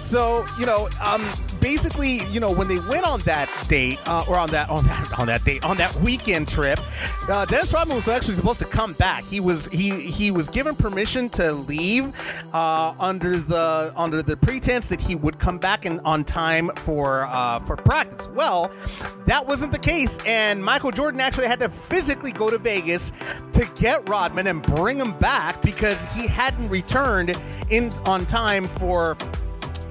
So 0.00 0.44
you 0.58 0.66
know, 0.66 0.88
um, 1.04 1.30
basically, 1.62 2.24
you 2.24 2.40
know, 2.40 2.52
when 2.52 2.68
they 2.68 2.78
went 2.90 3.04
on 3.04 3.20
that 3.20 3.48
date 3.68 3.98
uh, 4.06 4.24
or 4.28 4.36
on 4.36 4.50
that 4.50 4.68
on 4.68 4.84
that 4.84 5.18
on 5.18 5.26
that 5.28 5.44
date 5.44 5.64
on 5.64 5.76
that 5.78 5.94
weekend 5.96 6.48
trip, 6.48 6.78
uh, 7.28 7.46
Dennis 7.46 7.72
Rodman 7.72 7.96
was 7.96 8.08
actually 8.08 8.34
supposed 8.34 8.58
to 8.58 8.66
come 8.66 8.92
back. 8.94 9.24
He 9.24 9.40
was 9.40 9.68
he 9.68 9.90
he 10.00 10.30
was 10.30 10.48
given 10.48 10.74
permission 10.74 11.28
to 11.30 11.52
leave 11.52 12.12
uh, 12.52 12.94
under 12.98 13.36
the 13.36 13.92
under 13.96 14.22
the 14.22 14.36
pretense 14.36 14.88
that 14.88 15.00
he 15.00 15.14
would 15.14 15.38
come 15.38 15.58
back 15.58 15.86
in 15.86 16.00
on 16.00 16.24
time 16.24 16.70
for 16.74 17.26
uh, 17.28 17.60
for 17.60 17.76
practice. 17.76 18.26
Well, 18.34 18.70
that 19.26 19.46
wasn't 19.46 19.72
the 19.72 19.78
case, 19.78 20.18
and 20.26 20.62
Michael 20.62 20.90
Jordan 20.90 21.20
actually 21.20 21.46
had 21.46 21.60
to 21.60 21.68
physically 21.68 22.32
go 22.32 22.50
to 22.50 22.58
Vegas 22.58 23.12
to 23.52 23.68
get 23.76 24.06
Rodman 24.08 24.48
and 24.48 24.62
bring 24.62 24.98
him 24.98 25.16
back 25.18 25.62
because 25.62 26.02
he 26.14 26.26
hadn't 26.26 26.68
returned 26.68 27.40
in 27.70 27.90
on 28.04 28.26
time 28.26 28.66
for 28.66 29.16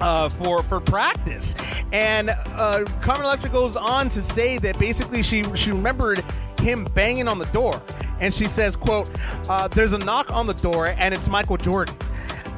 uh, 0.02 0.28
for 0.28 0.62
for 0.62 0.80
practice. 0.80 1.54
And 1.92 2.30
uh, 2.30 2.84
Carmen 3.00 3.24
Electra 3.24 3.50
goes 3.50 3.76
on 3.76 4.08
to 4.10 4.20
say 4.20 4.58
that 4.58 4.78
basically 4.78 5.22
she 5.22 5.44
she 5.54 5.70
remembered 5.70 6.24
him 6.60 6.84
banging 6.94 7.28
on 7.28 7.38
the 7.38 7.46
door, 7.46 7.80
and 8.20 8.34
she 8.34 8.46
says, 8.46 8.76
"quote 8.76 9.10
uh, 9.48 9.68
There's 9.68 9.92
a 9.92 9.98
knock 9.98 10.30
on 10.30 10.46
the 10.46 10.54
door, 10.54 10.88
and 10.88 11.14
it's 11.14 11.28
Michael 11.28 11.56
Jordan." 11.56 11.94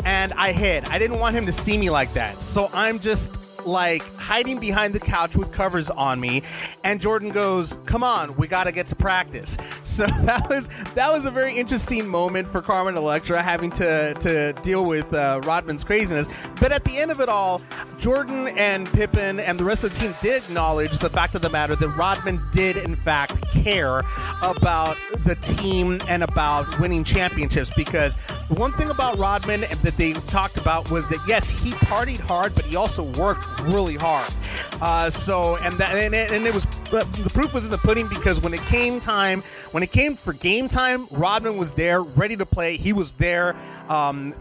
And 0.06 0.32
I 0.34 0.52
hid. 0.52 0.86
I 0.88 0.98
didn't 0.98 1.18
want 1.18 1.34
him 1.34 1.46
to 1.46 1.52
see 1.52 1.78
me 1.78 1.90
like 1.90 2.12
that, 2.14 2.40
so 2.40 2.68
I'm 2.74 2.98
just 2.98 3.43
like 3.66 4.02
hiding 4.16 4.59
behind 4.59 4.94
the 4.94 5.00
couch 5.00 5.37
with 5.37 5.52
covers 5.52 5.90
on 5.90 6.21
me. 6.21 6.42
And 6.83 7.00
Jordan 7.00 7.30
goes 7.30 7.75
come 7.87 8.02
on 8.02 8.35
we 8.37 8.49
got 8.49 8.64
to 8.64 8.73
get 8.73 8.87
to 8.88 8.97
practice. 8.97 9.56
So 9.94 10.06
that 10.06 10.49
was 10.49 10.68
that 10.94 11.12
was 11.12 11.25
a 11.25 11.30
very 11.30 11.56
interesting 11.56 12.09
moment 12.09 12.49
for 12.49 12.61
Carmen 12.61 12.97
Electra 12.97 13.40
having 13.40 13.71
to 13.73 14.14
to 14.14 14.52
deal 14.64 14.85
with 14.85 15.14
uh, 15.14 15.40
Rodman's 15.44 15.85
craziness. 15.85 16.26
But 16.59 16.73
at 16.73 16.83
the 16.83 16.99
end 16.99 17.12
of 17.12 17.21
it 17.21 17.28
all 17.28 17.62
Jordan 18.00 18.49
and 18.49 18.90
Pippen 18.92 19.38
and 19.38 19.56
the 19.56 19.62
rest 19.62 19.85
of 19.85 19.94
the 19.94 20.00
team 20.00 20.14
did 20.21 20.42
acknowledge 20.42 20.99
the 20.99 21.11
fact 21.11 21.37
of 21.37 21.42
the 21.42 21.50
matter 21.50 21.76
that 21.76 21.88
Rodman 21.90 22.40
did 22.50 22.76
in 22.76 22.97
fact 22.97 23.43
care 23.62 24.02
about 24.42 24.96
the 25.25 25.37
team 25.37 26.00
and 26.08 26.23
about 26.23 26.78
winning 26.80 27.04
championships 27.04 27.73
because 27.75 28.16
one 28.49 28.73
thing 28.73 28.90
about 28.90 29.16
Rodman 29.18 29.61
that 29.61 29.94
they 29.96 30.12
talked 30.12 30.58
about 30.58 30.90
was 30.90 31.08
that 31.08 31.18
yes 31.28 31.49
he 31.62 31.70
partied 31.73 32.20
hard 32.20 32.54
but 32.54 32.64
he 32.64 32.76
also 32.76 33.02
worked 33.18 33.44
really 33.62 33.96
hard. 33.96 34.32
Uh, 34.80 35.08
so 35.11 35.56
and 35.62 35.73
that 35.75 35.94
and, 35.94 36.14
it- 36.14 36.32
and 36.32 36.46
it 36.46 36.52
was 36.52 36.64
the 36.90 37.30
proof 37.32 37.52
was 37.54 37.64
in 37.64 37.70
the 37.70 37.78
pudding 37.78 38.06
because 38.08 38.40
when 38.40 38.54
it 38.54 38.61
came 38.62 39.00
time, 39.00 39.40
when 39.73 39.82
it 39.82 39.90
came 39.90 40.14
for 40.14 40.32
game 40.32 40.68
time, 40.68 41.06
Rodman 41.11 41.56
was 41.56 41.73
there, 41.73 42.02
ready 42.02 42.37
to 42.37 42.46
play. 42.46 42.76
He 42.76 42.92
was 42.92 43.12
there. 43.12 43.56
Um, 43.88 44.35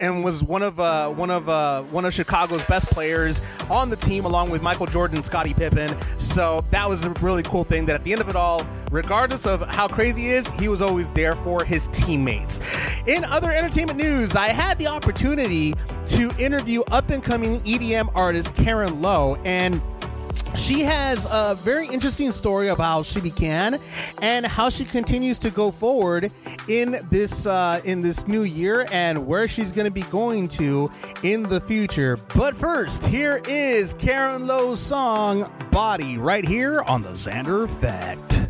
and 0.00 0.22
was 0.22 0.42
one 0.42 0.62
of 0.62 0.78
uh, 0.78 1.08
one 1.10 1.30
of 1.30 1.48
uh, 1.48 1.82
one 1.84 2.04
of 2.04 2.12
Chicago's 2.12 2.64
best 2.64 2.86
players 2.86 3.40
on 3.70 3.88
the 3.90 3.96
team, 3.96 4.24
along 4.24 4.50
with 4.50 4.62
Michael 4.62 4.86
Jordan 4.86 5.16
and 5.16 5.24
Scottie 5.24 5.54
Pippen. 5.54 5.94
So 6.18 6.64
that 6.70 6.88
was 6.88 7.04
a 7.04 7.10
really 7.10 7.42
cool 7.42 7.64
thing. 7.64 7.86
That 7.86 7.96
at 7.96 8.04
the 8.04 8.12
end 8.12 8.20
of 8.20 8.28
it 8.28 8.36
all, 8.36 8.66
regardless 8.90 9.46
of 9.46 9.62
how 9.68 9.88
crazy 9.88 10.22
he 10.22 10.28
is, 10.30 10.48
he 10.50 10.68
was 10.68 10.82
always 10.82 11.08
there 11.10 11.36
for 11.36 11.64
his 11.64 11.88
teammates. 11.88 12.60
In 13.06 13.24
other 13.24 13.52
entertainment 13.52 13.98
news, 13.98 14.36
I 14.36 14.48
had 14.48 14.78
the 14.78 14.88
opportunity 14.88 15.74
to 16.06 16.30
interview 16.38 16.82
up 16.90 17.10
and 17.10 17.22
coming 17.22 17.60
EDM 17.62 18.10
artist 18.14 18.54
Karen 18.54 19.00
Lo, 19.00 19.36
and 19.44 19.80
she 20.56 20.82
has 20.82 21.26
a 21.30 21.56
very 21.62 21.86
interesting 21.88 22.30
story 22.30 22.68
about 22.68 22.84
how 22.84 23.02
she 23.02 23.20
began 23.20 23.78
and 24.22 24.46
how 24.46 24.68
she 24.68 24.84
continues 24.84 25.38
to 25.38 25.50
go 25.50 25.70
forward 25.70 26.30
in 26.68 27.04
this 27.10 27.46
uh, 27.46 27.80
in 27.84 28.00
this 28.00 28.26
new 28.26 28.42
year 28.42 28.86
and 28.92 29.26
where 29.26 29.48
she's 29.48 29.72
going 29.72 29.86
to 29.86 29.92
be 29.92 30.02
going 30.02 30.48
to 30.48 30.90
in 31.22 31.42
the 31.42 31.60
future. 31.60 32.18
But 32.36 32.56
first, 32.56 33.04
here 33.06 33.42
is 33.48 33.94
Karen 33.94 34.46
Lo's 34.46 34.80
song 34.80 35.50
"Body" 35.70 36.18
right 36.18 36.44
here 36.44 36.82
on 36.82 37.02
the 37.02 37.10
Xander 37.10 37.64
Effect. 37.64 38.46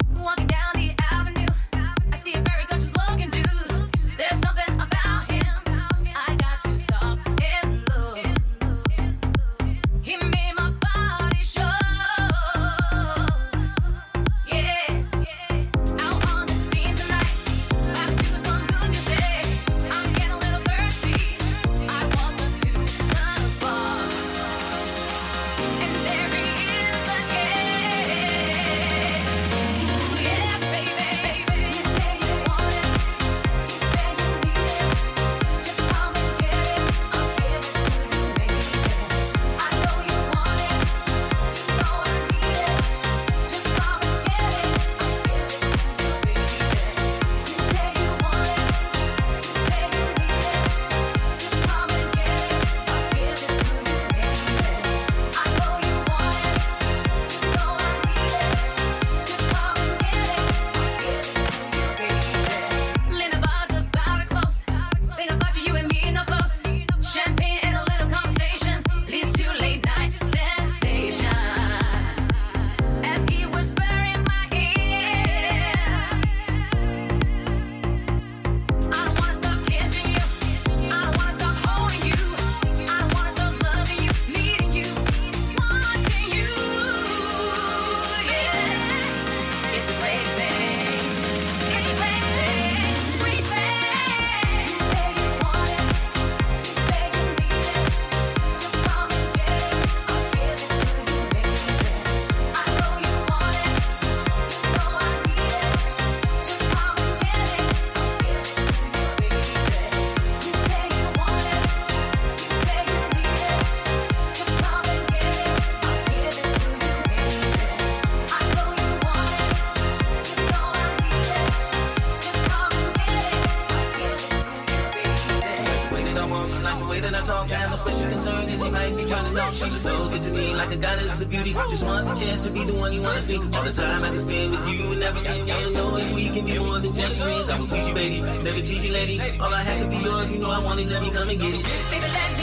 See. 133.30 133.56
All 133.56 133.64
the 133.64 133.72
time 133.72 134.02
I 134.04 134.08
can 134.08 134.18
spend 134.18 134.50
with 134.50 134.66
you 134.68 134.90
and 134.92 135.00
never 135.00 135.18
end. 135.18 135.49
Wanna 135.49 135.70
know 135.70 135.96
if 135.96 136.12
we 136.12 136.28
can 136.28 136.44
be 136.46 136.58
more 136.58 136.80
than 136.80 136.92
just 136.92 137.20
friends. 137.20 137.49
I 137.49 137.58
will 137.58 137.66
please 137.66 137.88
you, 137.88 137.94
baby, 137.94 138.20
never 138.20 138.60
tease 138.60 138.84
you, 138.84 138.92
lady. 138.92 139.20
All 139.40 139.52
I 139.52 139.62
have 139.62 139.80
to 139.82 139.88
be 139.88 139.96
yours, 139.96 140.32
you 140.32 140.38
know 140.38 140.50
I 140.50 140.58
want 140.58 140.80
it. 140.80 140.88
Let 140.88 141.02
me 141.02 141.10
come 141.10 141.28
and 141.28 141.40
get 141.40 141.54
it. 141.54 141.62
Baby, 141.90 142.08
let 142.18 142.39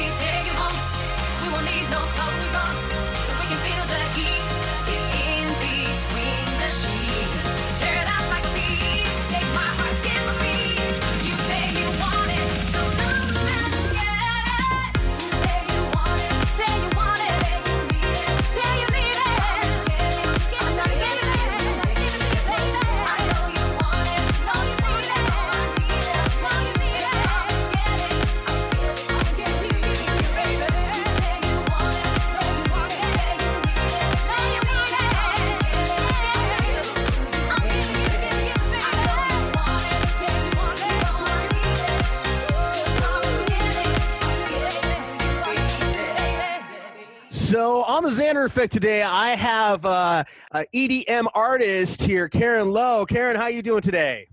the 48.08 48.24
Xander 48.24 48.46
Effect 48.46 48.72
today, 48.72 49.02
I 49.02 49.32
have 49.32 49.86
uh, 49.86 50.24
a 50.54 50.66
EDM 50.74 51.26
artist 51.34 52.02
here, 52.02 52.30
Karen 52.30 52.72
Lo. 52.72 53.06
Karen, 53.06 53.36
how 53.36 53.48
you 53.48 53.62
doing 53.62 53.82
today? 53.82 54.30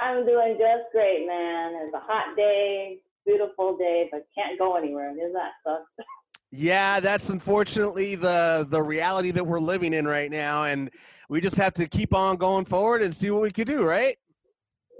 I'm 0.00 0.24
doing 0.24 0.56
just 0.56 0.84
great, 0.92 1.26
man. 1.26 1.72
It's 1.82 1.94
a 1.94 1.98
hot 1.98 2.36
day, 2.36 3.00
beautiful 3.26 3.76
day, 3.76 4.08
but 4.12 4.28
can't 4.32 4.56
go 4.60 4.76
anywhere. 4.76 5.10
Does 5.10 5.32
that 5.32 5.50
suck? 5.66 6.06
Yeah, 6.52 7.00
that's 7.00 7.30
unfortunately 7.30 8.14
the 8.14 8.64
the 8.70 8.80
reality 8.80 9.32
that 9.32 9.44
we're 9.44 9.58
living 9.58 9.92
in 9.92 10.06
right 10.06 10.30
now, 10.30 10.62
and 10.62 10.88
we 11.28 11.40
just 11.40 11.56
have 11.56 11.74
to 11.74 11.88
keep 11.88 12.14
on 12.14 12.36
going 12.36 12.64
forward 12.64 13.02
and 13.02 13.12
see 13.12 13.32
what 13.32 13.42
we 13.42 13.50
can 13.50 13.66
do, 13.66 13.82
right? 13.82 14.16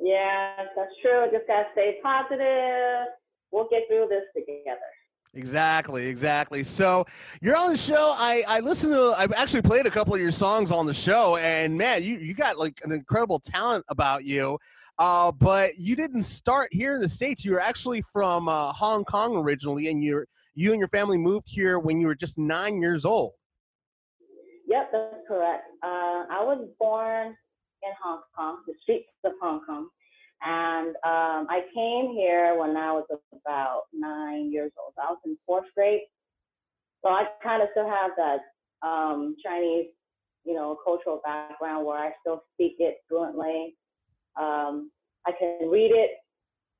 Yeah, 0.03 0.57
that's 0.75 0.91
true. 1.01 1.27
Just 1.31 1.47
gotta 1.47 1.69
stay 1.75 2.01
positive. 2.03 3.07
We'll 3.53 3.69
get 3.71 3.83
through 3.89 4.09
this 4.11 4.25
together. 4.35 4.81
Exactly, 5.35 6.07
exactly. 6.07 6.65
So 6.65 7.05
you're 7.43 7.57
on 7.57 7.71
the 7.71 7.77
show. 7.77 8.15
I 8.17 8.43
I 8.49 8.61
listened 8.61 8.95
to. 8.95 9.15
I've 9.17 9.33
actually 9.33 9.63
played 9.63 9.87
a 9.87 9.91
couple 9.91 10.15
of 10.15 10.21
your 10.21 10.31
songs 10.31 10.73
on 10.73 10.87
the 10.87 10.95
show, 10.95 11.37
and 11.37 11.77
man, 11.77 12.03
you 12.03 12.19
you 12.19 12.35
got 12.35 12.59
like 12.59 12.81
an 12.83 12.93
incredible 12.93 13.39
talent 13.39 13.85
about 13.89 14.25
you. 14.25 14.59
Uh, 14.99 15.31
but 15.31 15.79
you 15.79 15.95
didn't 15.95 16.25
start 16.25 16.69
here 16.73 16.97
in 16.97 17.01
the 17.01 17.09
states. 17.09 17.45
You 17.45 17.53
were 17.53 17.61
actually 17.61 18.03
from 18.03 18.49
uh, 18.49 18.73
Hong 18.73 19.05
Kong 19.05 19.37
originally, 19.37 19.89
and 19.89 20.03
you 20.03 20.25
you 20.55 20.73
and 20.73 20.79
your 20.79 20.89
family 20.89 21.19
moved 21.19 21.49
here 21.49 21.79
when 21.79 22.01
you 22.01 22.09
were 22.09 22.17
just 22.17 22.39
nine 22.39 22.81
years 22.81 23.05
old. 23.05 23.33
Yep, 24.67 24.91
that's 24.93 25.15
correct. 25.29 25.65
Uh, 25.83 26.25
I 26.31 26.43
was 26.43 26.69
born 26.81 27.29
in 27.29 27.93
Hong 28.03 28.23
Kong, 28.37 28.59
the 28.67 28.75
streets 28.83 29.09
of 29.25 29.33
Hong 29.41 29.65
Kong, 29.65 29.89
and 30.43 30.89
um, 31.05 31.47
I 31.51 31.63
came 31.75 32.13
here 32.13 32.57
when 32.59 32.77
I 32.77 32.93
was 32.93 33.05
about 33.33 33.83
nine 33.93 34.53
years 34.53 34.73
old. 34.83 34.93
I 34.99 35.11
was 35.11 35.19
in 35.25 35.37
fourth 35.47 35.67
grade, 35.75 36.03
so 37.05 37.11
I 37.11 37.25
kind 37.43 37.63
of 37.63 37.69
still 37.73 37.89
have 37.89 38.13
that 38.17 38.41
um, 38.87 39.37
Chinese, 39.45 39.87
you 40.45 40.55
know, 40.55 40.79
cultural 40.85 41.21
background 41.25 41.87
where 41.87 41.99
I 41.99 42.13
still 42.21 42.43
speak 42.55 42.77
it 42.79 42.99
fluently. 43.09 43.77
Um, 44.41 44.91
I 45.27 45.33
can 45.39 45.69
read 45.69 45.91
it, 45.91 46.11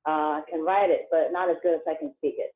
uh, 0.07 0.39
I 0.39 0.43
can 0.49 0.63
write 0.63 0.89
it, 0.89 1.07
but 1.11 1.31
not 1.31 1.49
as 1.49 1.57
good 1.61 1.75
as 1.75 1.81
I 1.87 1.95
can 1.95 2.13
speak 2.17 2.35
it, 2.37 2.51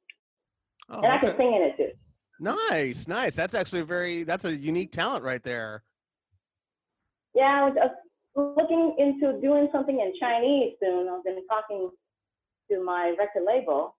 Oh, 0.90 1.00
and 1.02 1.12
I 1.12 1.18
can 1.18 1.30
okay. 1.30 1.38
sing 1.38 1.54
in 1.54 1.62
it 1.62 1.78
too. 1.78 1.92
Nice, 2.40 3.08
nice. 3.08 3.36
That's 3.36 3.54
actually 3.54 3.82
very 3.82 4.24
that's 4.24 4.46
a 4.46 4.56
unique 4.56 4.92
talent 4.92 5.24
right 5.24 5.44
there. 5.44 5.84
Yeah, 7.36 7.70
looking 8.36 8.96
into 8.98 9.40
doing 9.42 9.70
something 9.72 10.00
in 10.00 10.14
Chinese 10.20 10.74
soon. 10.82 11.08
I've 11.08 11.24
been 11.24 11.46
talking 11.48 11.90
to 12.72 12.84
my 12.84 13.16
record 13.18 13.44
label. 13.46 13.96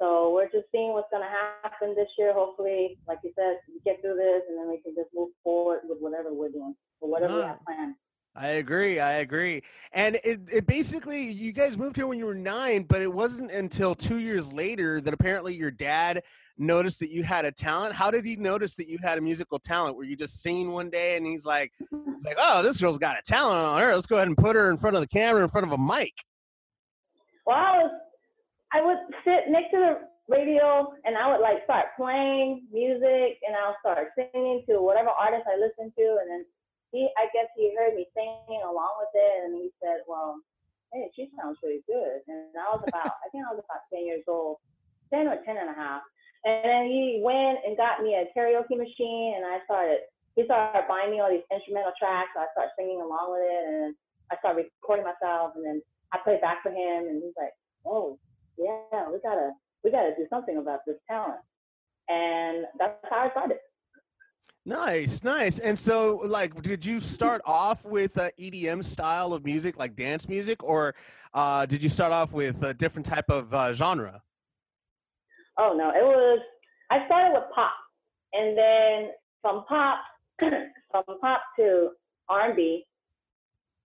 So 0.00 0.32
we're 0.32 0.50
just 0.50 0.70
seeing 0.70 0.92
what's 0.92 1.10
going 1.10 1.24
to 1.24 1.28
happen 1.62 1.94
this 1.96 2.08
year. 2.16 2.32
Hopefully, 2.32 2.98
like 3.08 3.18
you 3.24 3.32
said, 3.36 3.58
we 3.66 3.80
get 3.84 4.00
through 4.00 4.14
this 4.14 4.42
and 4.48 4.56
then 4.56 4.68
we 4.68 4.78
can 4.78 4.94
just 4.94 5.10
move 5.12 5.30
forward 5.42 5.80
with 5.84 5.98
whatever 5.98 6.32
we're 6.32 6.50
doing 6.50 6.76
or 7.00 7.10
whatever 7.10 7.34
we 7.34 7.42
have 7.42 7.64
planned. 7.66 7.94
I 8.38 8.50
agree. 8.50 9.00
I 9.00 9.14
agree. 9.14 9.64
And 9.92 10.16
it, 10.22 10.40
it 10.52 10.64
basically, 10.64 11.28
you 11.28 11.50
guys 11.50 11.76
moved 11.76 11.96
here 11.96 12.06
when 12.06 12.18
you 12.18 12.26
were 12.26 12.36
nine, 12.36 12.84
but 12.84 13.02
it 13.02 13.12
wasn't 13.12 13.50
until 13.50 13.94
two 13.94 14.18
years 14.18 14.52
later 14.52 15.00
that 15.00 15.12
apparently 15.12 15.56
your 15.56 15.72
dad 15.72 16.22
noticed 16.56 17.00
that 17.00 17.10
you 17.10 17.24
had 17.24 17.44
a 17.44 17.50
talent. 17.50 17.96
How 17.96 18.12
did 18.12 18.24
he 18.24 18.36
notice 18.36 18.76
that 18.76 18.86
you 18.86 18.98
had 19.02 19.18
a 19.18 19.20
musical 19.20 19.58
talent? 19.58 19.96
Were 19.96 20.04
you 20.04 20.14
just 20.14 20.40
singing 20.40 20.70
one 20.70 20.88
day 20.88 21.16
and 21.16 21.26
he's 21.26 21.44
like, 21.44 21.72
he's 21.80 22.24
like, 22.24 22.36
oh, 22.38 22.62
this 22.62 22.80
girl's 22.80 22.98
got 22.98 23.18
a 23.18 23.22
talent 23.22 23.66
on 23.66 23.80
her. 23.80 23.92
Let's 23.92 24.06
go 24.06 24.16
ahead 24.16 24.28
and 24.28 24.36
put 24.36 24.54
her 24.54 24.70
in 24.70 24.76
front 24.76 24.94
of 24.94 25.02
the 25.02 25.08
camera, 25.08 25.42
in 25.42 25.48
front 25.48 25.66
of 25.66 25.72
a 25.72 25.78
mic. 25.78 26.14
Well, 27.44 27.56
I 27.56 27.78
was, 27.78 27.90
I 28.72 28.84
would 28.84 28.98
sit 29.24 29.50
next 29.50 29.72
to 29.72 29.78
the 29.78 29.98
radio 30.32 30.92
and 31.04 31.16
I 31.16 31.28
would 31.32 31.40
like 31.40 31.64
start 31.64 31.86
playing 31.96 32.68
music 32.72 33.38
and 33.48 33.56
I'll 33.56 33.76
start 33.80 34.08
singing 34.14 34.62
to 34.68 34.80
whatever 34.80 35.08
artist 35.08 35.42
I 35.52 35.56
listen 35.56 35.92
to. 35.98 36.18
And 36.20 36.30
then 36.30 36.44
he, 36.92 37.08
I 37.16 37.28
guess 37.36 37.48
he 37.56 37.74
heard 37.76 37.94
me 37.94 38.08
singing 38.16 38.62
along 38.64 38.96
with 39.00 39.12
it 39.12 39.34
and 39.44 39.52
he 39.56 39.68
said, 39.82 40.04
well, 40.08 40.40
hey, 40.92 41.10
she 41.12 41.28
sounds 41.36 41.60
pretty 41.60 41.84
good. 41.84 42.24
And 42.28 42.56
I 42.56 42.72
was 42.72 42.84
about, 42.88 43.12
I 43.20 43.26
think 43.30 43.44
I 43.44 43.52
was 43.52 43.64
about 43.64 43.88
10 43.92 44.06
years 44.06 44.24
old, 44.28 44.56
10 45.12 45.28
or 45.28 45.40
10 45.44 45.56
and 45.56 45.70
a 45.70 45.76
half. 45.76 46.02
And 46.44 46.64
then 46.64 46.84
he 46.88 47.20
went 47.20 47.60
and 47.66 47.76
got 47.76 48.00
me 48.00 48.16
a 48.16 48.30
karaoke 48.32 48.78
machine 48.78 49.36
and 49.36 49.44
I 49.44 49.60
started, 49.64 50.06
he 50.36 50.44
started 50.46 50.88
buying 50.88 51.10
me 51.10 51.20
all 51.20 51.28
these 51.28 51.44
instrumental 51.52 51.92
tracks. 51.98 52.32
So 52.32 52.40
I 52.40 52.48
started 52.54 52.72
singing 52.78 53.02
along 53.02 53.36
with 53.36 53.44
it 53.44 53.62
and 53.68 53.92
I 54.30 54.38
started 54.38 54.70
recording 54.80 55.04
myself 55.04 55.52
and 55.56 55.64
then 55.66 55.82
I 56.14 56.22
played 56.24 56.40
back 56.40 56.62
for 56.62 56.70
him 56.70 57.10
and 57.10 57.20
he's 57.20 57.36
like, 57.36 57.52
oh, 57.84 58.16
yeah, 58.56 59.10
we 59.12 59.20
gotta, 59.20 59.52
we 59.84 59.90
gotta 59.90 60.16
do 60.16 60.24
something 60.30 60.56
about 60.56 60.86
this 60.86 60.96
talent. 61.10 61.42
And 62.08 62.64
that's 62.78 62.96
how 63.10 63.28
I 63.28 63.30
started. 63.30 63.58
Nice, 64.68 65.24
nice. 65.24 65.58
And 65.58 65.78
so, 65.78 66.20
like, 66.26 66.60
did 66.60 66.84
you 66.84 67.00
start 67.00 67.40
off 67.46 67.86
with 67.86 68.18
a 68.18 68.30
EDM 68.38 68.84
style 68.84 69.32
of 69.32 69.42
music, 69.42 69.78
like 69.78 69.96
dance 69.96 70.28
music, 70.28 70.62
or 70.62 70.94
uh, 71.32 71.64
did 71.64 71.82
you 71.82 71.88
start 71.88 72.12
off 72.12 72.34
with 72.34 72.62
a 72.62 72.74
different 72.74 73.06
type 73.06 73.30
of 73.30 73.54
uh, 73.54 73.72
genre? 73.72 74.20
Oh 75.58 75.74
no, 75.74 75.88
it 75.88 76.04
was. 76.04 76.40
I 76.90 77.06
started 77.06 77.32
with 77.32 77.44
pop, 77.54 77.72
and 78.34 78.58
then 78.58 79.12
from 79.40 79.64
pop, 79.66 80.00
from 80.38 81.02
pop 81.18 81.40
to 81.58 81.92
R&B, 82.28 82.84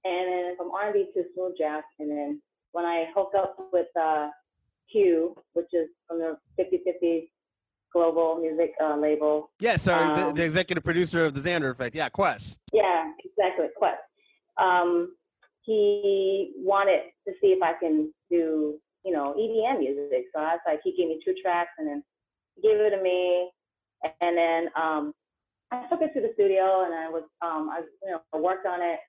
and 0.04 0.34
then 0.34 0.58
from 0.58 0.70
R&B 0.72 1.06
to 1.14 1.24
smooth 1.34 1.54
jazz, 1.58 1.84
and 2.00 2.12
then 2.12 2.42
when 2.74 2.84
I 2.84 3.06
hooked 3.16 3.36
up 3.36 3.56
with 3.72 3.88
uh, 3.98 4.28
Q, 4.92 5.34
which 5.54 5.68
is 5.72 5.88
from 6.10 6.20
the 6.20 6.36
50/50 6.60 7.30
global 7.94 8.40
music 8.42 8.74
uh, 8.84 8.98
label. 8.98 9.52
Yeah, 9.60 9.78
the, 9.78 9.94
Um, 9.94 10.36
the 10.36 10.44
executive 10.44 10.84
producer 10.84 11.26
of 11.26 11.34
the 11.34 11.40
Xander 11.40 11.72
Effect. 11.72 11.96
Yeah, 11.96 12.10
Quest. 12.10 12.60
Yeah, 12.74 13.12
exactly. 13.24 13.68
Quest. 13.78 14.02
Um, 14.58 15.16
he 15.62 16.52
wanted 16.58 17.02
to 17.28 17.34
see 17.40 17.48
if 17.48 17.62
I 17.62 17.74
can 17.80 18.12
do, 18.30 18.76
you 19.06 19.14
know, 19.14 19.34
EDM 19.38 19.80
music. 19.80 20.26
So 20.36 20.42
I 20.42 20.54
was 20.54 20.60
like, 20.68 20.82
he 20.84 20.92
gave 20.98 21.08
me 21.08 21.20
two 21.24 21.34
tracks 21.42 21.72
and 21.78 21.88
then 21.88 22.04
he 22.56 22.68
gave 22.68 22.80
it 22.80 22.90
to 22.90 23.02
me. 23.02 23.50
And 24.22 24.38
then 24.38 24.68
um, 24.76 25.14
I 25.72 25.88
took 25.90 26.02
it 26.02 26.14
to 26.16 26.22
the 26.22 26.32
studio 26.34 26.84
and 26.84 26.94
I 26.94 27.08
was, 27.10 27.24
um, 27.42 27.70
I, 27.72 27.82
you 28.04 28.12
know, 28.12 28.40
worked 28.40 28.66
on 28.66 28.82
it. 28.82 29.00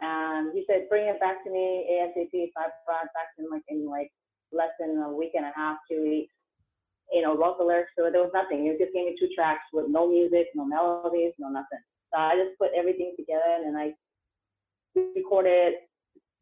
And 0.00 0.54
he 0.54 0.64
said, 0.70 0.88
bring 0.88 1.08
it 1.08 1.20
back 1.20 1.44
to 1.44 1.50
me 1.50 1.84
ASAP. 1.92 2.30
So 2.32 2.56
I 2.56 2.68
brought 2.86 3.04
it 3.04 3.10
back 3.12 3.34
to 3.36 3.44
him 3.44 3.50
like 3.50 3.62
in 3.68 3.88
like 3.90 4.10
less 4.52 4.70
than 4.80 4.96
a 4.96 5.12
week 5.12 5.32
and 5.34 5.44
a 5.44 5.52
half, 5.54 5.76
two 5.90 6.02
weeks. 6.02 6.32
You 7.12 7.22
know, 7.22 7.36
wrote 7.36 7.56
it. 7.60 7.86
There 7.96 8.22
was 8.22 8.30
nothing. 8.34 8.64
He 8.64 8.70
just 8.72 8.92
gave 8.92 9.06
me 9.06 9.16
two 9.18 9.28
tracks 9.34 9.64
with 9.72 9.86
no 9.88 10.08
music, 10.08 10.48
no 10.54 10.64
melodies, 10.64 11.32
no 11.38 11.48
nothing. 11.48 11.80
So 12.12 12.20
I 12.20 12.36
just 12.36 12.58
put 12.58 12.70
everything 12.76 13.14
together 13.16 13.56
and 13.56 13.66
then 13.66 13.76
I 13.76 13.94
recorded, 15.14 15.74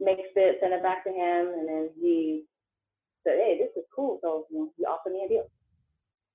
mixed 0.01 0.37
it, 0.37 0.59
sent 0.61 0.73
it 0.73 0.83
back 0.83 1.05
to 1.05 1.11
him, 1.11 1.55
and 1.59 1.69
then 1.69 1.91
he 2.01 2.45
said, 3.25 3.35
"Hey, 3.37 3.59
this 3.59 3.71
is 3.77 3.85
cool." 3.95 4.19
So 4.23 4.47
you 4.51 4.59
know, 4.59 4.73
he 4.77 4.85
offered 4.85 5.13
me 5.13 5.25
a 5.25 5.29
deal. 5.29 5.51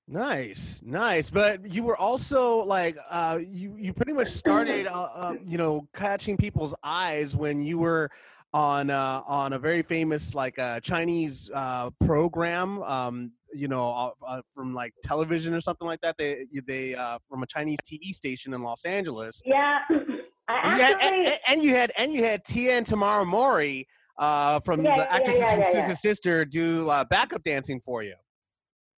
Nice, 0.08 0.80
nice. 0.84 1.30
But 1.30 1.64
you 1.70 1.84
were 1.84 1.96
also 1.96 2.64
like, 2.64 2.98
uh, 3.08 3.38
you 3.40 3.76
you 3.78 3.92
pretty 3.92 4.12
much 4.12 4.28
started, 4.28 4.86
uh, 4.86 5.08
uh, 5.14 5.34
you 5.46 5.58
know, 5.58 5.86
catching 5.94 6.36
people's 6.36 6.74
eyes 6.82 7.36
when 7.36 7.62
you 7.62 7.78
were 7.78 8.10
on 8.52 8.90
uh, 8.90 9.22
on 9.26 9.54
a 9.54 9.58
very 9.58 9.82
famous 9.82 10.34
like 10.34 10.58
uh, 10.58 10.80
Chinese 10.80 11.50
uh, 11.54 11.90
program. 12.04 12.82
Um, 12.82 13.32
you 13.54 13.68
know, 13.68 13.90
uh, 13.90 14.10
uh, 14.26 14.42
from 14.54 14.74
like 14.74 14.94
television 15.02 15.54
or 15.54 15.60
something 15.60 15.86
like 15.86 16.00
that. 16.00 16.16
They 16.18 16.46
they 16.66 16.94
uh, 16.94 17.18
from 17.28 17.42
a 17.42 17.46
Chinese 17.46 17.78
TV 17.80 18.12
station 18.14 18.54
in 18.54 18.62
Los 18.62 18.84
Angeles. 18.84 19.42
Yeah, 19.44 19.80
I 20.48 20.70
And 20.70 20.78
you 20.78 20.82
had, 20.84 20.94
actually. 20.94 21.26
and, 21.26 21.38
and 21.48 21.62
you 21.62 21.74
had 21.74 21.92
and 21.98 22.12
you 22.12 22.24
had 22.24 22.44
Tien 22.44 22.84
Tamara 22.84 23.24
Mowry 23.24 23.86
uh, 24.18 24.60
from 24.60 24.84
Yeah, 24.84 24.96
the 24.96 25.02
yeah, 25.02 25.14
actresses 25.14 25.40
yeah, 25.40 25.54
from 25.54 25.60
yeah, 25.62 25.72
Sister. 25.72 25.94
Sister 25.96 26.44
do 26.44 26.88
uh, 26.88 27.04
backup 27.04 27.42
dancing 27.44 27.80
for 27.80 28.02
you. 28.02 28.14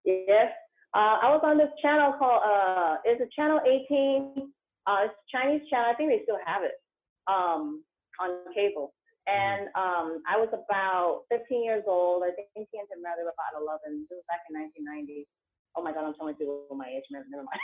Yes. 0.04 0.52
Uh, 0.94 1.18
I 1.22 1.30
was 1.30 1.40
on 1.42 1.58
this 1.58 1.70
channel 1.82 2.12
called, 2.18 2.40
uh, 2.46 2.96
it's 3.04 3.20
a 3.20 3.26
channel 3.34 3.58
18. 3.66 4.52
Uh, 4.86 4.96
it's 5.04 5.14
a 5.14 5.36
Chinese 5.36 5.62
channel. 5.68 5.86
I 5.90 5.94
think 5.94 6.10
they 6.10 6.20
still 6.22 6.38
have 6.46 6.62
it 6.62 6.72
um, 7.26 7.82
on 8.20 8.30
cable. 8.54 8.94
And 9.26 9.68
um, 9.72 10.20
I 10.28 10.36
was 10.36 10.52
about 10.52 11.24
15 11.32 11.64
years 11.64 11.84
old. 11.86 12.22
I 12.22 12.30
think 12.36 12.68
Tian 12.70 12.84
and 12.92 13.00
Mother 13.00 13.24
were 13.24 13.32
about 13.32 13.56
11. 13.56 14.04
This 14.04 14.20
was 14.20 14.24
back 14.28 14.44
in 14.52 14.60
1990. 14.60 15.24
Oh 15.76 15.82
my 15.82 15.92
God, 15.96 16.04
I'm 16.04 16.14
telling 16.14 16.36
people 16.36 16.68
my 16.76 16.86
age. 16.86 17.02
Never 17.08 17.24
mind. 17.32 17.62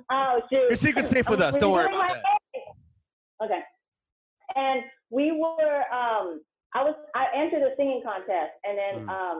oh, 0.10 0.40
shoot. 0.50 0.72
Your 0.72 0.80
secret's 0.80 1.10
safe 1.10 1.28
with 1.28 1.40
us. 1.40 1.56
Don't 1.58 1.72
worry 1.72 1.92
about 1.92 2.16
age. 2.16 2.64
Okay. 3.44 3.60
And 4.56 4.82
we 5.10 5.32
were, 5.36 5.84
um, 5.92 6.40
I 6.74 6.82
was, 6.82 6.96
I 7.14 7.26
entered 7.36 7.62
a 7.62 7.76
singing 7.76 8.02
contest 8.02 8.56
and 8.64 8.78
then 8.78 8.94
Mm. 9.06 9.08
um, 9.10 9.38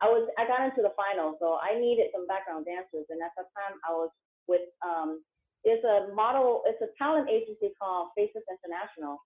I 0.00 0.06
was, 0.06 0.30
I 0.38 0.46
got 0.46 0.62
into 0.62 0.80
the 0.86 0.94
final. 0.94 1.34
So 1.42 1.58
I 1.58 1.74
needed 1.74 2.14
some 2.14 2.26
background 2.30 2.64
dancers. 2.70 3.04
And 3.10 3.18
at 3.18 3.34
that 3.36 3.50
time 3.50 3.74
I 3.82 3.90
was 3.92 4.10
with, 4.46 4.62
um, 4.86 5.20
it's 5.64 5.82
a 5.82 6.14
model, 6.14 6.62
it's 6.70 6.78
a 6.80 6.88
talent 6.96 7.28
agency 7.28 7.74
called 7.74 8.14
Faces 8.16 8.46
International. 8.46 9.18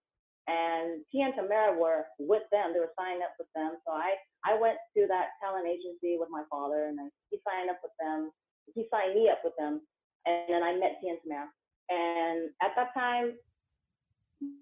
And 0.49 1.07
Tia 1.11 1.31
and 1.31 1.35
Tamara 1.35 1.79
were 1.79 2.07
with 2.19 2.43
them. 2.51 2.75
They 2.75 2.83
were 2.83 2.97
signed 2.99 3.23
up 3.23 3.35
with 3.39 3.47
them. 3.55 3.79
So 3.87 3.95
I, 3.95 4.19
I 4.43 4.59
went 4.59 4.79
to 4.99 5.07
that 5.07 5.39
talent 5.39 5.71
agency 5.71 6.19
with 6.19 6.29
my 6.31 6.43
father 6.51 6.91
and 6.91 6.99
then 6.99 7.11
he 7.31 7.39
signed 7.47 7.71
up 7.71 7.79
with 7.83 7.95
them. 8.03 8.35
He 8.75 8.87
signed 8.91 9.15
me 9.15 9.31
up 9.31 9.41
with 9.47 9.55
them. 9.59 9.81
And 10.27 10.51
then 10.51 10.63
I 10.63 10.75
met 10.75 10.99
Tia 10.99 11.15
and 11.15 11.23
Tamara. 11.23 11.49
And 11.91 12.51
at 12.63 12.75
that 12.75 12.91
time, 12.95 13.39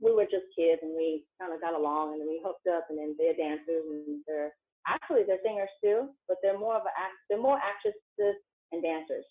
we 0.01 0.13
were 0.13 0.29
just 0.29 0.49
kids 0.53 0.81
and 0.85 0.93
we 0.93 1.25
kind 1.41 1.53
of 1.53 1.61
got 1.61 1.73
along 1.73 2.21
and 2.21 2.29
we 2.29 2.41
hooked 2.45 2.69
up 2.69 2.89
and 2.91 2.99
then 2.99 3.17
they're 3.17 3.37
dancers 3.37 3.85
and 3.89 4.21
they're 4.29 4.53
actually 4.89 5.25
they're 5.25 5.41
singers 5.45 5.73
too, 5.81 6.09
but 6.29 6.37
they're 6.43 6.59
more 6.59 6.77
of 6.77 6.85
a 6.85 6.93
act 6.97 7.17
they're 7.29 7.41
more 7.41 7.61
actresses 7.61 8.37
and 8.73 8.83
dancers. 8.83 9.25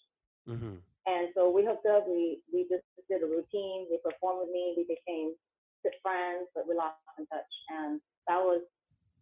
hmm 0.45 0.81
And 1.05 1.29
so 1.33 1.49
we 1.49 1.65
hooked 1.65 1.85
up, 1.85 2.05
we 2.07 2.41
we 2.53 2.65
just 2.69 2.85
did 3.09 3.21
a 3.21 3.29
routine, 3.29 3.89
they 3.89 4.01
performed 4.01 4.45
with 4.45 4.53
me, 4.53 4.73
we 4.77 4.85
became 4.89 5.33
good 5.83 5.97
friends, 6.01 6.47
but 6.55 6.67
we 6.67 6.75
lost 6.75 6.97
in 7.17 7.25
touch. 7.27 7.53
And 7.69 8.01
that 8.27 8.39
was 8.39 8.61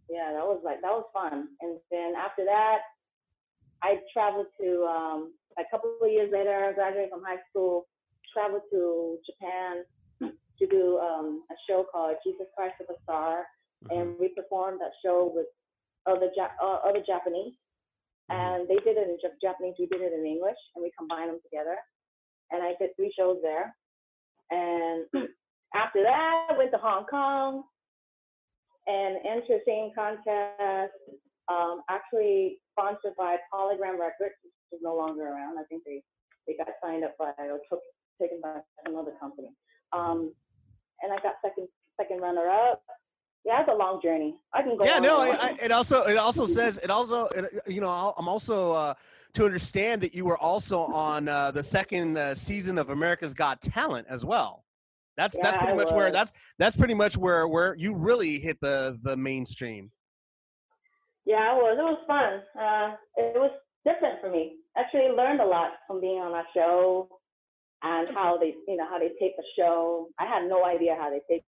yeah, 0.10 0.32
that 0.32 0.46
was 0.46 0.62
like 0.63 0.82
that 0.82 0.91
was 0.91 1.06
fun. 1.13 1.50
And 1.62 1.80
then 1.91 2.13
after 2.15 2.46
that 2.46 2.80
I 3.84 4.00
traveled 4.13 4.48
to 4.62 4.84
um 4.86 5.34
a 5.60 5.65
couple 5.72 5.98
of 6.02 6.12
years 6.12 6.30
later, 6.32 6.54
I 6.54 6.74
graduated 6.74 7.10
from 7.10 7.24
high 7.26 7.41
school, 7.50 7.88
traveled 8.34 8.62
to 8.72 9.17
Japan 9.26 9.84
to 10.22 10.67
do 10.67 10.98
um, 10.98 11.43
a 11.52 11.56
show 11.70 11.86
called 11.91 12.15
Jesus 12.26 12.46
Christ 12.56 12.76
Superstar, 12.82 13.43
and 13.89 14.15
we 14.20 14.30
performed 14.30 14.80
that 14.82 14.91
show 15.04 15.32
with 15.34 15.48
other 16.06 16.30
ja- 16.36 16.58
uh, 16.62 16.80
other 16.88 17.02
Japanese, 17.06 17.54
and 18.30 18.67
they 18.67 18.78
did 18.86 18.98
it 18.98 19.10
in 19.10 19.17
Japanese, 19.41 19.76
we 19.80 19.88
did 19.88 20.02
it 20.02 20.13
in 20.13 20.26
English, 20.26 20.58
and 20.76 20.84
we 20.84 20.91
combined 20.98 21.30
them 21.30 21.39
together, 21.43 21.78
and 22.52 22.63
I 22.63 22.74
did 22.80 22.96
three 22.96 23.13
shows 23.17 23.38
there, 23.41 23.76
and 24.52 25.06
after 25.75 26.03
that 26.03 26.47
I 26.49 26.58
went 26.58 26.71
to 26.71 26.77
Hong 26.77 27.06
Kong, 27.06 27.63
and 28.88 29.17
entered 29.25 29.62
singing 29.65 29.91
contest, 29.93 30.93
um, 31.49 31.82
actually 31.89 32.58
sponsored 32.71 33.15
by 33.17 33.38
Polygram 33.53 33.99
Records, 33.99 34.36
which 34.43 34.53
is 34.71 34.80
no 34.82 34.95
longer 34.95 35.23
around. 35.23 35.58
I 35.60 35.63
think 35.63 35.84
they 35.86 36.01
they 36.47 36.56
got 36.56 36.67
signed 36.84 37.03
up 37.03 37.15
by 37.17 37.32
or 37.39 37.60
took 37.69 37.82
taken 38.21 38.39
by 38.41 38.60
another 38.86 39.12
company. 39.19 39.49
Um, 39.93 40.34
and 41.01 41.12
I 41.12 41.17
got 41.17 41.36
second 41.43 41.67
second 41.99 42.21
runner 42.21 42.47
up. 42.49 42.82
Yeah, 43.45 43.62
it's 43.62 43.69
a 43.71 43.75
long 43.75 44.01
journey. 44.01 44.36
I 44.53 44.62
can 44.62 44.77
go. 44.77 44.86
Yeah, 44.86 44.99
no, 44.99 45.21
I, 45.21 45.27
I, 45.30 45.58
it 45.62 45.71
also 45.71 46.03
it 46.03 46.17
also 46.17 46.45
says 46.45 46.80
it 46.84 46.89
also 46.89 47.27
it, 47.27 47.63
you 47.67 47.82
know 47.82 48.13
I'm 48.17 48.27
also 48.27 48.71
uh, 48.71 48.93
to 49.34 49.45
understand 49.45 50.01
that 50.01 50.13
you 50.13 50.25
were 50.25 50.38
also 50.38 50.80
on 50.82 51.27
uh, 51.27 51.51
the 51.51 51.63
second 51.63 52.17
uh, 52.17 52.36
season 52.36 52.77
of 52.77 52.89
America's 52.89 53.34
Got 53.34 53.62
Talent 53.62 54.08
as 54.10 54.25
well. 54.25 54.63
That's 55.17 55.38
that's 55.41 55.58
pretty 55.58 55.73
I 55.73 55.75
much 55.75 55.91
where 55.91 56.12
that's 56.12 56.32
that's 56.60 56.75
pretty 56.75 56.93
much 56.93 57.17
where 57.17 57.47
where 57.47 57.75
you 57.75 57.95
really 57.95 58.39
hit 58.39 58.60
the 58.62 58.99
the 59.01 59.17
mainstream. 59.17 59.91
yeah, 61.25 61.53
it 61.53 61.58
was. 61.58 61.77
It 61.77 61.84
was 61.84 61.99
fun. 62.08 62.62
Uh, 62.62 62.95
it 63.17 63.36
was 63.36 63.51
different 63.84 64.21
for 64.21 64.30
me. 64.30 64.58
Actually, 64.77 65.10
learned 65.15 65.41
a 65.41 65.45
lot 65.45 65.71
from 65.88 65.99
being 65.99 66.19
on 66.19 66.32
that 66.34 66.45
show 66.53 67.10
and 67.84 68.08
how 68.13 68.38
they, 68.38 68.53
you 68.67 68.77
know, 68.77 68.86
how 68.89 68.99
they 68.99 69.10
tape 69.19 69.34
a 69.39 69.43
show. 69.58 70.08
I 70.19 70.25
had 70.25 70.47
no 70.47 70.65
idea 70.65 70.95
how 70.99 71.10
they 71.10 71.21
tape, 71.30 71.43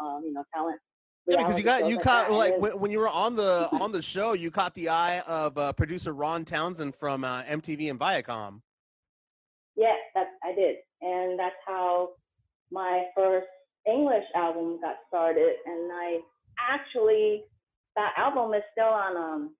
um, 0.00 0.22
you 0.24 0.32
know, 0.32 0.44
talent. 0.52 0.80
Yeah, 1.26 1.38
because 1.38 1.56
you 1.56 1.64
got 1.64 1.86
you 1.86 1.94
shows 1.94 2.04
caught 2.04 2.28
that. 2.28 2.34
like 2.34 2.58
when, 2.58 2.72
when 2.72 2.90
you 2.90 2.98
were 2.98 3.08
on 3.08 3.34
the 3.34 3.68
on 3.80 3.92
the 3.92 4.02
show, 4.02 4.32
you 4.32 4.50
caught 4.50 4.74
the 4.74 4.88
eye 4.88 5.20
of 5.20 5.56
uh, 5.56 5.72
producer 5.72 6.12
Ron 6.12 6.44
Townsend 6.44 6.94
from 6.94 7.24
uh, 7.24 7.44
MTV 7.44 7.90
and 7.90 7.98
Viacom. 7.98 8.60
Yeah, 9.76 9.94
that 10.14 10.26
I 10.42 10.54
did, 10.54 10.76
and 11.00 11.38
that's 11.38 11.56
how 11.66 12.10
my 12.74 13.04
first 13.16 13.46
English 13.86 14.24
album 14.34 14.78
got 14.82 14.96
started. 15.08 15.54
And 15.64 15.90
I 15.92 16.18
actually 16.58 17.44
that 17.96 18.12
album 18.18 18.52
is 18.54 18.62
still 18.72 18.92
on 18.92 19.16
um, 19.16 19.54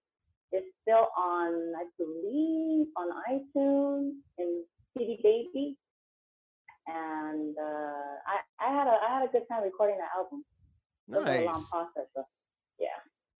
it's 0.52 0.66
still 0.82 1.08
on 1.16 1.72
I 1.78 1.84
believe 1.96 2.86
on 2.96 3.08
iTunes 3.30 4.12
and 4.38 4.64
CD 4.98 5.18
Baby. 5.22 5.76
And 6.86 7.54
uh, 7.56 8.14
I 8.26 8.36
I 8.60 8.74
had 8.76 8.86
a 8.88 8.98
I 9.08 9.20
had 9.20 9.28
a 9.28 9.32
good 9.32 9.44
time 9.50 9.62
recording 9.62 9.96
that 9.98 10.10
album. 10.18 10.44
It 11.08 11.20
was 11.20 11.28
a 11.28 11.44
long 11.44 11.66
process. 11.70 12.08
So, 12.14 12.24
yeah. 12.78 12.88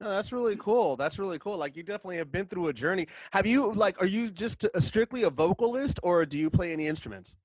No, 0.01 0.11
that's 0.11 0.33
really 0.33 0.57
cool. 0.57 0.97
That's 0.97 1.19
really 1.19 1.39
cool. 1.39 1.57
Like 1.57 1.77
you 1.77 1.83
definitely 1.83 2.19
have 2.19 2.31
been 2.31 2.47
through 2.47 2.69
a 2.69 2.73
journey. 2.73 3.09
Have 3.33 3.47
you 3.47 3.73
like 3.73 4.01
are 4.01 4.07
you 4.07 4.31
just 4.31 4.65
a, 4.65 4.81
strictly 4.81 5.23
a 5.25 5.31
vocalist 5.31 5.99
or 6.03 6.25
do 6.27 6.39
you 6.39 6.51
play 6.51 6.73
any 6.73 6.87
instruments? 6.87 7.37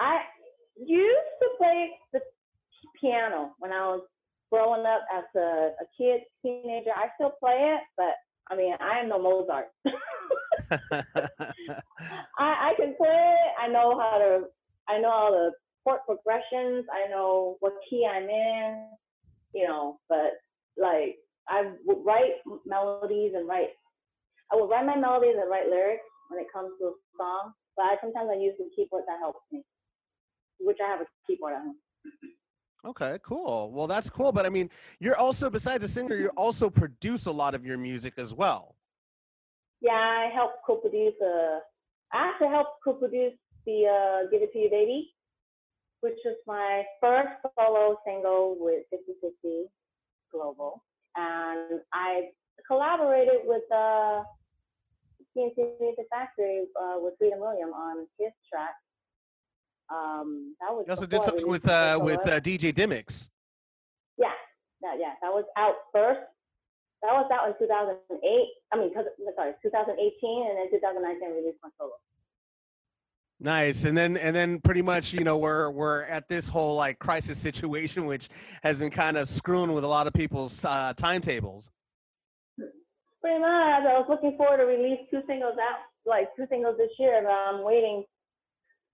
I 0.00 0.18
used 0.76 1.34
to 1.40 1.48
play 1.58 1.90
the 2.12 2.20
piano 3.12 3.52
when 3.58 3.72
I 3.72 3.86
was 3.86 4.02
growing 4.50 4.86
up 4.86 5.02
as 5.14 5.24
a, 5.36 5.72
a 5.80 5.86
kid, 5.96 6.20
teenager. 6.42 6.90
I 6.94 7.08
still 7.16 7.32
play 7.40 7.76
it, 7.76 7.80
but 7.96 8.14
I 8.50 8.56
mean, 8.56 8.74
I 8.80 9.00
am 9.00 9.08
no 9.08 9.18
Mozart. 9.18 9.68
I, 10.70 11.12
I 12.38 12.72
can 12.76 12.94
play 12.96 13.34
it. 13.34 13.52
I 13.60 13.68
know 13.68 13.98
how 13.98 14.18
to, 14.18 14.44
I 14.88 14.98
know 14.98 15.10
all 15.10 15.32
the 15.32 15.52
chord 15.84 16.00
progressions. 16.06 16.86
I 16.92 17.08
know 17.10 17.56
what 17.60 17.72
key 17.88 18.06
I'm 18.06 18.28
in, 18.28 18.88
you 19.54 19.66
know, 19.66 19.98
but 20.08 20.32
like 20.76 21.16
I 21.48 21.72
would 21.86 22.04
write 22.04 22.42
melodies 22.66 23.32
and 23.34 23.48
write, 23.48 23.70
I 24.52 24.56
will 24.56 24.68
write 24.68 24.86
my 24.86 24.96
melodies 24.96 25.36
and 25.40 25.50
write 25.50 25.70
lyrics 25.70 26.04
when 26.28 26.40
it 26.40 26.46
comes 26.52 26.70
to 26.80 26.86
a 26.88 26.92
song, 27.16 27.52
but 27.76 27.84
I, 27.84 27.96
sometimes 28.00 28.28
I 28.32 28.38
use 28.38 28.54
the 28.58 28.68
keyboard 28.76 29.04
that 29.06 29.18
helps 29.18 29.40
me 29.50 29.62
which 30.60 30.78
I 30.84 30.90
have 30.90 31.00
a 31.00 31.06
keyboard 31.26 31.54
at 31.54 31.62
home. 31.62 31.76
Okay, 32.84 33.18
cool. 33.22 33.70
Well, 33.70 33.86
that's 33.86 34.10
cool. 34.10 34.32
But 34.32 34.44
I 34.44 34.48
mean, 34.48 34.68
you're 34.98 35.16
also 35.16 35.48
besides 35.48 35.84
a 35.84 35.88
singer, 35.88 36.16
you 36.16 36.28
also 36.36 36.68
produce 36.68 37.26
a 37.26 37.32
lot 37.32 37.54
of 37.54 37.64
your 37.64 37.78
music 37.78 38.14
as 38.16 38.34
well. 38.34 38.74
Yeah, 39.80 39.92
I 39.92 40.30
helped 40.34 40.58
co-produce. 40.66 41.14
Uh, 41.20 41.58
I 42.12 42.28
actually 42.28 42.48
helped 42.48 42.82
co-produce 42.84 43.34
the 43.66 43.86
uh, 43.86 44.30
"Give 44.30 44.42
It 44.42 44.52
to 44.52 44.58
You, 44.58 44.70
Baby," 44.70 45.14
which 46.00 46.18
was 46.24 46.36
my 46.46 46.82
first 47.00 47.30
solo 47.58 47.96
single 48.04 48.56
with 48.58 48.82
5050 48.90 49.70
Global, 50.32 50.82
and 51.16 51.80
I 51.92 52.30
collaborated 52.66 53.42
with 53.44 53.62
uh, 53.72 54.22
C+C 55.34 55.54
Music 55.80 56.06
Factory 56.10 56.64
uh, 56.80 56.96
with 56.98 57.14
Freedom 57.18 57.40
William 57.40 57.70
on 57.70 58.06
his 58.18 58.32
track. 58.50 58.74
Um, 59.90 60.54
that 60.60 60.72
was 60.74 60.84
You 60.86 60.92
also 60.92 61.06
did 61.06 61.22
something 61.22 61.46
with 61.48 61.68
uh 61.68 61.98
with 62.02 62.20
uh, 62.26 62.40
DJ 62.40 62.72
Dimmicks. 62.72 63.28
Yeah, 64.18 64.30
that, 64.82 64.96
yeah, 64.98 65.12
that 65.22 65.32
was 65.32 65.44
out 65.56 65.74
first. 65.92 66.20
That 67.02 67.12
was 67.12 67.28
out 67.32 67.48
in 67.48 67.54
2008. 67.58 68.48
I 68.72 68.76
mean, 68.78 68.94
'cause- 68.94 69.06
sorry, 69.34 69.54
2018, 69.62 70.46
and 70.48 70.56
then 70.58 70.70
2019 70.70 71.28
I 71.28 71.32
released 71.34 71.58
my 71.62 71.68
solo. 71.78 71.92
Nice. 73.40 73.84
And 73.84 73.98
then 73.98 74.16
and 74.16 74.34
then 74.36 74.60
pretty 74.60 74.82
much, 74.82 75.12
you 75.12 75.24
know, 75.24 75.36
we're 75.36 75.68
we're 75.70 76.02
at 76.04 76.28
this 76.28 76.48
whole 76.48 76.76
like 76.76 77.00
crisis 77.00 77.38
situation 77.38 78.06
which 78.06 78.28
has 78.62 78.78
been 78.78 78.90
kind 78.90 79.16
of 79.16 79.28
screwing 79.28 79.72
with 79.72 79.82
a 79.82 79.88
lot 79.88 80.06
of 80.06 80.12
people's 80.12 80.64
uh, 80.64 80.92
timetables. 80.96 81.68
Pretty 82.56 83.38
much, 83.40 83.50
I 83.50 83.98
was 83.98 84.06
looking 84.08 84.36
forward 84.36 84.58
to 84.58 84.64
release 84.64 85.00
two 85.10 85.22
singles 85.26 85.54
out, 85.58 85.78
like 86.06 86.28
two 86.36 86.46
singles 86.50 86.76
this 86.78 86.90
year, 86.98 87.20
but 87.24 87.30
I'm 87.32 87.62
waiting 87.64 88.04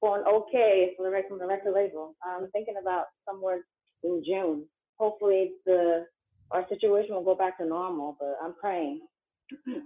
for 0.00 0.18
an 0.18 0.24
okay 0.26 0.92
from 0.96 1.06
the, 1.06 1.11
rec- 1.11 1.28
from 1.28 1.38
the 1.38 1.46
record 1.46 1.74
label. 1.74 2.14
I'm 2.24 2.50
thinking 2.52 2.74
about 2.80 3.06
somewhere 3.28 3.61
in 4.02 4.22
June. 4.24 4.64
Hopefully, 4.98 5.52
the 5.66 6.06
our 6.50 6.66
situation 6.68 7.14
will 7.14 7.24
go 7.24 7.34
back 7.34 7.58
to 7.58 7.66
normal. 7.66 8.16
But 8.18 8.37
I'm 8.42 8.54
praying. 8.54 9.00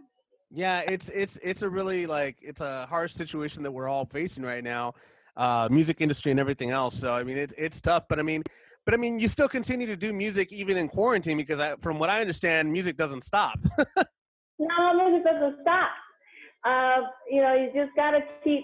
Yeah, 0.54 0.80
it's 0.80 1.08
it's 1.08 1.38
it's 1.42 1.62
a 1.62 1.68
really 1.70 2.04
like 2.04 2.36
it's 2.42 2.60
a 2.60 2.84
harsh 2.84 3.14
situation 3.14 3.62
that 3.62 3.72
we're 3.72 3.88
all 3.88 4.04
facing 4.04 4.44
right 4.44 4.62
now, 4.62 4.92
uh, 5.34 5.66
music 5.70 6.02
industry 6.02 6.30
and 6.30 6.38
everything 6.38 6.68
else. 6.68 6.94
So 6.94 7.10
I 7.10 7.22
mean, 7.24 7.38
it's 7.38 7.54
it's 7.56 7.80
tough, 7.80 8.04
but 8.06 8.18
I 8.18 8.22
mean, 8.22 8.42
but 8.84 8.92
I 8.92 8.98
mean, 8.98 9.18
you 9.18 9.28
still 9.28 9.48
continue 9.48 9.86
to 9.86 9.96
do 9.96 10.12
music 10.12 10.52
even 10.52 10.76
in 10.76 10.90
quarantine 10.90 11.38
because 11.38 11.58
I, 11.58 11.76
from 11.80 11.98
what 11.98 12.10
I 12.10 12.20
understand, 12.20 12.70
music 12.70 12.98
doesn't 12.98 13.24
stop. 13.24 13.58
No, 14.62 14.94
music 14.94 15.24
doesn't 15.24 15.56
stop. 15.62 15.90
Uh, 16.64 17.08
you 17.28 17.42
know, 17.42 17.54
you 17.54 17.70
just 17.74 17.94
gotta 17.96 18.20
keep, 18.44 18.62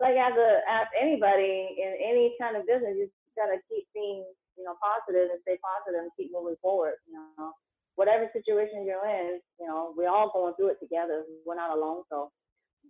like 0.00 0.16
as 0.16 0.32
a 0.36 0.50
as 0.68 0.86
anybody 1.00 1.76
in 1.78 1.92
any 2.02 2.34
kind 2.40 2.56
of 2.56 2.66
business, 2.66 2.96
you 2.96 3.08
gotta 3.36 3.58
keep 3.68 3.86
being, 3.94 4.24
you 4.56 4.64
know, 4.64 4.74
positive 4.80 5.30
and 5.32 5.40
stay 5.42 5.58
positive 5.60 6.02
and 6.02 6.10
keep 6.16 6.32
moving 6.32 6.56
forward. 6.60 7.00
You 7.08 7.20
know, 7.38 7.52
whatever 7.96 8.28
situation 8.32 8.84
you're 8.84 9.06
in, 9.08 9.40
you 9.60 9.66
know, 9.66 9.94
we're 9.96 10.08
all 10.08 10.30
going 10.32 10.54
through 10.54 10.76
it 10.76 10.80
together. 10.80 11.24
We're 11.44 11.56
not 11.56 11.76
alone, 11.76 12.04
so 12.10 12.30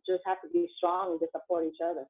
just 0.06 0.22
have 0.26 0.40
to 0.42 0.48
be 0.52 0.68
strong 0.76 1.12
and 1.12 1.20
just 1.20 1.32
support 1.32 1.64
each 1.64 1.80
other. 1.82 2.04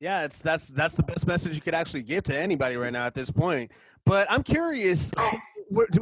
Yeah, 0.00 0.24
it's 0.24 0.40
that's 0.40 0.68
that's 0.68 0.94
the 0.94 1.02
best 1.02 1.26
message 1.26 1.54
you 1.54 1.60
could 1.60 1.74
actually 1.74 2.02
give 2.02 2.24
to 2.24 2.36
anybody 2.36 2.76
right 2.76 2.92
now 2.92 3.06
at 3.06 3.14
this 3.14 3.30
point. 3.30 3.70
But 4.06 4.26
I'm 4.30 4.42
curious, 4.42 5.10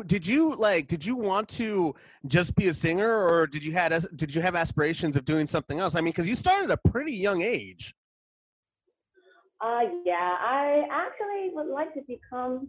did 0.06 0.24
you 0.24 0.54
like 0.54 0.86
did 0.86 1.04
you 1.04 1.16
want 1.16 1.48
to 1.50 1.94
just 2.26 2.54
be 2.54 2.68
a 2.68 2.72
singer 2.72 3.10
or 3.10 3.46
did 3.48 3.64
you 3.64 3.72
had 3.72 3.92
as- 3.92 4.08
did 4.14 4.32
you 4.34 4.40
have 4.40 4.54
aspirations 4.54 5.16
of 5.16 5.24
doing 5.24 5.46
something 5.46 5.80
else? 5.80 5.96
I 5.96 6.00
mean, 6.00 6.12
cuz 6.12 6.28
you 6.28 6.36
started 6.36 6.70
at 6.70 6.78
a 6.84 6.88
pretty 6.88 7.12
young 7.12 7.42
age. 7.42 7.94
Uh, 9.60 9.80
yeah, 10.04 10.36
I 10.38 10.84
actually 10.90 11.50
would 11.54 11.66
like 11.66 11.92
to 11.94 12.00
become 12.06 12.68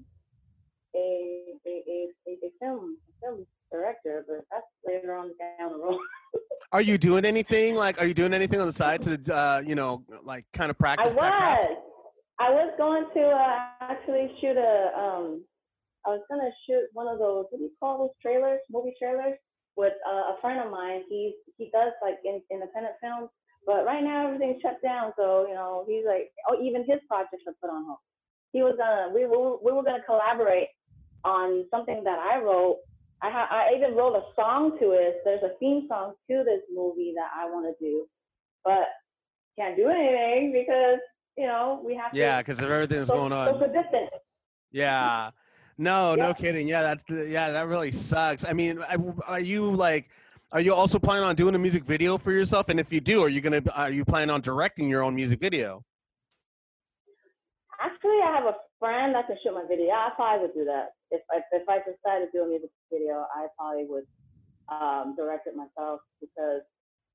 a 0.95 1.43
a, 1.65 1.69
a, 1.69 2.32
a, 2.32 2.49
film 2.60 2.97
a 3.08 3.25
film 3.25 3.45
director, 3.71 4.25
but 4.28 4.45
that's 4.52 4.65
later 4.86 5.15
on 5.15 5.32
down 5.60 5.73
the 5.73 5.78
road. 5.78 5.99
Are 6.71 6.82
you 6.82 6.97
doing 6.97 7.25
anything 7.25 7.75
like 7.75 7.99
are 7.99 8.06
you 8.06 8.13
doing 8.13 8.34
anything 8.34 8.60
on 8.60 8.67
the 8.67 8.73
side 8.73 9.02
to 9.04 9.19
uh, 9.34 9.62
you 9.65 9.73
know, 9.73 10.04
like 10.23 10.45
kind 10.54 10.69
of 10.69 10.78
I 10.78 10.80
practice 10.80 11.13
that 11.15 11.62
was. 11.62 11.78
I 12.39 12.49
was 12.52 12.73
going 12.78 13.06
to 13.15 13.21
uh, 13.28 13.60
actually 13.82 14.32
shoot 14.39 14.56
a. 14.56 14.91
Um, 14.97 15.43
I 16.06 16.10
was 16.10 16.21
gonna 16.30 16.49
shoot 16.67 16.86
one 16.93 17.08
of 17.08 17.17
those. 17.17 17.45
What 17.49 17.58
do 17.58 17.63
you 17.63 17.71
call 17.80 17.97
those 17.97 18.15
trailers? 18.21 18.60
Movie 18.71 18.93
trailers 18.99 19.38
with 19.75 19.93
uh, 20.08 20.34
a 20.34 20.38
friend 20.41 20.60
of 20.60 20.71
mine. 20.71 21.02
He 21.10 21.36
he 21.58 21.71
does 21.73 21.91
like 22.04 22.17
in, 22.23 22.41
independent 22.52 22.95
films, 23.02 23.30
but 23.65 23.86
right 23.86 24.04
now 24.04 24.26
everything's 24.28 24.62
shut 24.62 24.82
down. 24.82 25.13
So 25.17 25.45
you 25.48 25.54
know 25.54 25.86
he's 25.88 26.06
like, 26.06 26.32
oh, 26.50 26.62
even 26.62 26.82
his 26.88 27.00
projects 27.08 27.43
are 27.48 27.54
put 27.62 27.69
on 27.69 27.86
hold. 27.86 27.98
He 28.52 28.62
was 28.63 28.76
gonna. 28.78 29.12
We 29.13 29.26
were 29.26 29.58
we 29.63 29.72
were 29.72 29.84
gonna 29.84 30.04
collaborate 30.06 30.69
on 31.24 31.65
something 31.72 32.04
that 32.04 32.19
I 32.19 32.39
wrote. 32.41 32.78
I 33.22 33.30
ha- 33.30 33.50
I 33.52 33.76
even 33.76 33.95
wrote 33.95 34.15
a 34.15 34.24
song 34.36 34.78
to 34.80 34.91
it. 34.91 35.22
There's 35.26 35.43
a 35.43 35.52
theme 35.60 35.86
song 35.89 36.13
to 36.30 36.43
this 36.45 36.62
movie 36.74 37.13
that 37.15 37.30
I 37.36 37.45
want 37.50 37.65
to 37.67 37.86
do, 37.86 38.06
but 38.63 38.88
can't 39.58 39.76
do 39.76 39.89
anything 39.89 40.54
because 40.54 41.00
you 41.38 41.45
know 41.45 41.82
we 41.86 41.95
have 41.95 42.12
to. 42.12 42.17
Yeah, 42.17 42.41
cuz 42.41 42.60
of 42.60 42.72
everything 42.72 42.98
that's 42.98 43.10
so- 43.10 43.15
going 43.15 43.34
on. 43.34 43.54
Social 43.54 43.67
distance. 43.67 44.10
Yeah. 44.72 45.32
No, 45.78 46.13
no 46.15 46.34
kidding. 46.34 46.67
Yeah, 46.67 46.82
that 46.82 47.28
yeah, 47.30 47.52
that 47.52 47.67
really 47.67 47.91
sucks. 47.91 48.43
I 48.45 48.54
mean, 48.54 48.82
I- 48.84 48.98
are 49.28 49.39
you 49.39 49.69
like 49.72 50.10
are 50.51 50.62
you 50.62 50.73
also 50.73 50.97
planning 50.97 51.23
on 51.23 51.35
doing 51.35 51.55
a 51.55 51.59
music 51.59 51.83
video 51.83 52.17
for 52.17 52.31
yourself? 52.31 52.69
And 52.69 52.79
if 52.79 52.91
you 52.91 52.99
do, 52.99 53.21
are 53.23 53.29
you 53.29 53.41
gonna 53.41 53.62
are 53.75 53.91
you 53.91 54.03
planning 54.03 54.29
on 54.29 54.41
directing 54.41 54.89
your 54.89 55.03
own 55.03 55.13
music 55.15 55.39
video? 55.39 55.83
Actually, 57.79 58.19
I 58.23 58.33
have 58.35 58.45
a 58.45 58.55
friend 58.79 59.13
that 59.15 59.27
can 59.27 59.38
shoot 59.43 59.53
my 59.53 59.63
video. 59.67 59.91
I 59.91 60.09
probably 60.15 60.47
would 60.47 60.53
do 60.53 60.65
that. 60.65 60.89
If 61.12 61.21
I, 61.31 61.39
if 61.51 61.67
I 61.69 61.77
decided 61.77 62.31
to 62.31 62.31
do 62.33 62.43
a 62.43 62.47
music 62.47 62.69
video, 62.91 63.25
I 63.33 63.47
probably 63.57 63.85
would 63.88 64.05
um, 64.69 65.15
direct 65.15 65.47
it 65.47 65.55
myself 65.55 66.01
because 66.19 66.62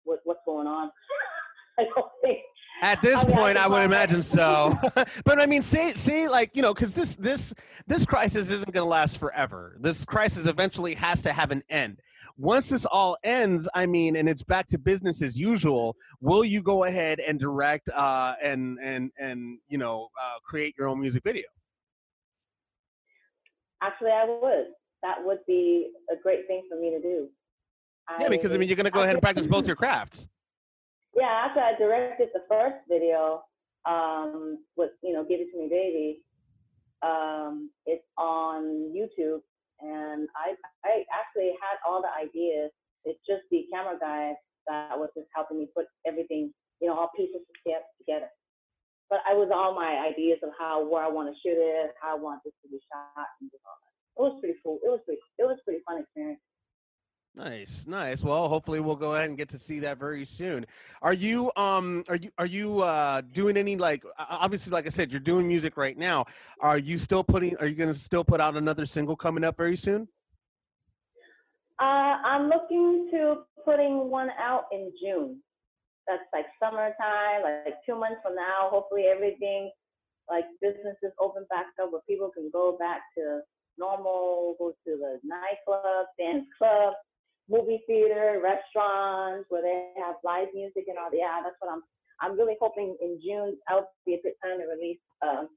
with 0.04 0.20
what's 0.24 0.40
going 0.46 0.66
on, 0.66 0.90
I 1.78 1.84
don't 1.84 2.10
think. 2.22 2.38
At 2.82 3.02
this 3.02 3.24
I 3.24 3.26
mean, 3.26 3.36
point, 3.36 3.56
could 3.56 3.64
I 3.64 3.68
would 3.68 3.82
imagine 3.82 4.22
so. 4.22 4.74
but 5.24 5.40
I 5.40 5.46
mean, 5.46 5.62
say 5.62 5.92
say 5.94 6.28
like 6.28 6.54
you 6.54 6.62
know, 6.62 6.72
because 6.72 6.94
this 6.94 7.16
this 7.16 7.52
this 7.86 8.06
crisis 8.06 8.50
isn't 8.50 8.72
going 8.72 8.84
to 8.84 8.88
last 8.88 9.18
forever. 9.18 9.76
This 9.80 10.04
crisis 10.04 10.46
eventually 10.46 10.94
has 10.94 11.22
to 11.22 11.32
have 11.32 11.50
an 11.50 11.62
end. 11.68 12.00
Once 12.36 12.68
this 12.68 12.84
all 12.86 13.16
ends, 13.22 13.68
I 13.74 13.86
mean, 13.86 14.16
and 14.16 14.28
it's 14.28 14.42
back 14.42 14.66
to 14.68 14.78
business 14.78 15.22
as 15.22 15.38
usual. 15.38 15.96
Will 16.20 16.44
you 16.44 16.62
go 16.62 16.84
ahead 16.84 17.20
and 17.20 17.38
direct 17.38 17.88
uh, 17.90 18.34
and 18.42 18.78
and 18.82 19.12
and 19.18 19.58
you 19.68 19.78
know 19.78 20.08
uh, 20.20 20.38
create 20.44 20.74
your 20.76 20.88
own 20.88 21.00
music 21.00 21.22
video? 21.22 21.44
Actually, 23.82 24.10
I 24.10 24.24
would. 24.24 24.66
That 25.02 25.16
would 25.22 25.40
be 25.46 25.92
a 26.10 26.16
great 26.20 26.46
thing 26.48 26.62
for 26.68 26.80
me 26.80 26.90
to 26.90 27.00
do. 27.00 27.28
Yeah, 28.18 28.28
because 28.28 28.52
I 28.52 28.58
mean, 28.58 28.68
you're 28.68 28.76
going 28.76 28.84
to 28.86 28.90
go 28.90 29.02
ahead 29.02 29.14
and 29.14 29.22
practice 29.22 29.46
both 29.46 29.64
your. 29.64 29.68
your 29.68 29.76
crafts. 29.76 30.28
Yeah, 31.14 31.46
after 31.46 31.60
I 31.60 31.74
directed 31.78 32.30
the 32.34 32.40
first 32.48 32.76
video, 32.88 33.42
um, 33.86 34.58
with 34.76 34.90
you 35.02 35.12
know, 35.12 35.24
"Give 35.24 35.40
It 35.40 35.52
to 35.52 35.58
Me, 35.58 35.68
Baby," 35.68 36.22
um, 37.02 37.70
it's 37.86 38.04
on 38.18 38.92
YouTube, 38.92 39.40
and 39.84 40.28
I 40.32 40.56
I 40.84 41.04
actually 41.12 41.52
had 41.60 41.76
all 41.84 42.00
the 42.00 42.12
ideas. 42.12 42.72
It's 43.04 43.20
just 43.28 43.44
the 43.52 43.68
camera 43.68 44.00
guy 44.00 44.32
that 44.66 44.96
was 44.96 45.12
just 45.12 45.28
helping 45.36 45.60
me 45.60 45.68
put 45.76 45.84
everything, 46.08 46.52
you 46.80 46.88
know, 46.88 46.96
all 46.96 47.12
pieces 47.16 47.44
toge- 47.68 47.84
together. 48.00 48.32
But 49.12 49.20
I 49.28 49.36
was 49.36 49.52
all 49.52 49.76
my 49.76 50.00
ideas 50.08 50.40
of 50.42 50.50
how 50.58 50.88
where 50.88 51.04
I 51.04 51.08
want 51.12 51.28
to 51.28 51.36
shoot 51.44 51.60
it, 51.60 51.92
how 52.00 52.16
I 52.16 52.20
want 52.20 52.40
this 52.44 52.56
to 52.64 52.68
be 52.72 52.80
shot, 52.88 53.28
and 53.40 53.52
all 53.68 53.76
that. 53.76 53.92
It 54.16 54.22
was 54.24 54.34
pretty 54.40 54.58
cool. 54.64 54.80
It 54.80 54.88
was 54.88 55.00
pretty. 55.04 55.20
It 55.38 55.44
was 55.44 55.60
pretty 55.68 55.84
fun 55.84 56.00
experience. 56.00 56.40
Nice, 57.36 57.84
nice. 57.88 58.22
Well, 58.22 58.48
hopefully 58.48 58.78
we'll 58.78 58.94
go 58.94 59.14
ahead 59.14 59.28
and 59.28 59.36
get 59.36 59.48
to 59.48 59.58
see 59.58 59.80
that 59.80 59.98
very 59.98 60.24
soon. 60.24 60.66
Are 61.02 61.12
you 61.12 61.50
um 61.56 62.04
are 62.08 62.14
you 62.14 62.30
are 62.38 62.46
you 62.46 62.80
uh 62.80 63.22
doing 63.22 63.56
any 63.56 63.76
like 63.76 64.04
obviously 64.18 64.70
like 64.70 64.86
I 64.86 64.90
said 64.90 65.10
you're 65.10 65.18
doing 65.18 65.48
music 65.48 65.76
right 65.76 65.98
now. 65.98 66.26
Are 66.60 66.78
you 66.78 66.96
still 66.96 67.24
putting 67.24 67.56
are 67.56 67.66
you 67.66 67.74
going 67.74 67.88
to 67.88 67.98
still 67.98 68.22
put 68.22 68.40
out 68.40 68.56
another 68.56 68.86
single 68.86 69.16
coming 69.16 69.42
up 69.42 69.56
very 69.56 69.74
soon? 69.74 70.06
Uh, 71.80 72.22
I'm 72.22 72.48
looking 72.48 73.08
to 73.10 73.38
putting 73.64 74.10
one 74.10 74.30
out 74.38 74.66
in 74.70 74.92
June. 75.02 75.40
That's 76.06 76.22
like 76.32 76.46
summertime, 76.62 77.42
like 77.42 77.74
two 77.84 77.98
months 77.98 78.20
from 78.22 78.36
now. 78.36 78.68
Hopefully 78.70 79.06
everything, 79.12 79.72
like 80.30 80.44
businesses 80.62 81.10
open 81.18 81.46
back 81.50 81.66
up 81.82 81.90
where 81.90 82.02
people 82.08 82.30
can 82.32 82.48
go 82.52 82.76
back 82.78 83.00
to 83.18 83.40
normal, 83.76 84.54
go 84.60 84.70
to 84.70 84.96
the 84.96 85.18
nightclub, 85.24 86.06
dance 86.16 86.46
club, 86.58 86.94
movie 87.48 87.82
theater, 87.86 88.40
restaurants 88.42 89.46
where 89.48 89.62
they 89.62 89.92
have 90.02 90.16
live 90.24 90.48
music 90.54 90.84
and 90.88 90.98
all. 90.98 91.10
Yeah, 91.12 91.40
that's 91.42 91.56
what 91.60 91.72
I'm. 91.72 91.82
I'm 92.20 92.38
really 92.38 92.54
hoping 92.60 92.96
in 93.02 93.18
June 93.20 93.56
that'll 93.66 93.90
be 94.06 94.14
a 94.14 94.22
good 94.22 94.34
time 94.42 94.58
to 94.58 94.66
release 94.66 95.00
um, 95.20 95.48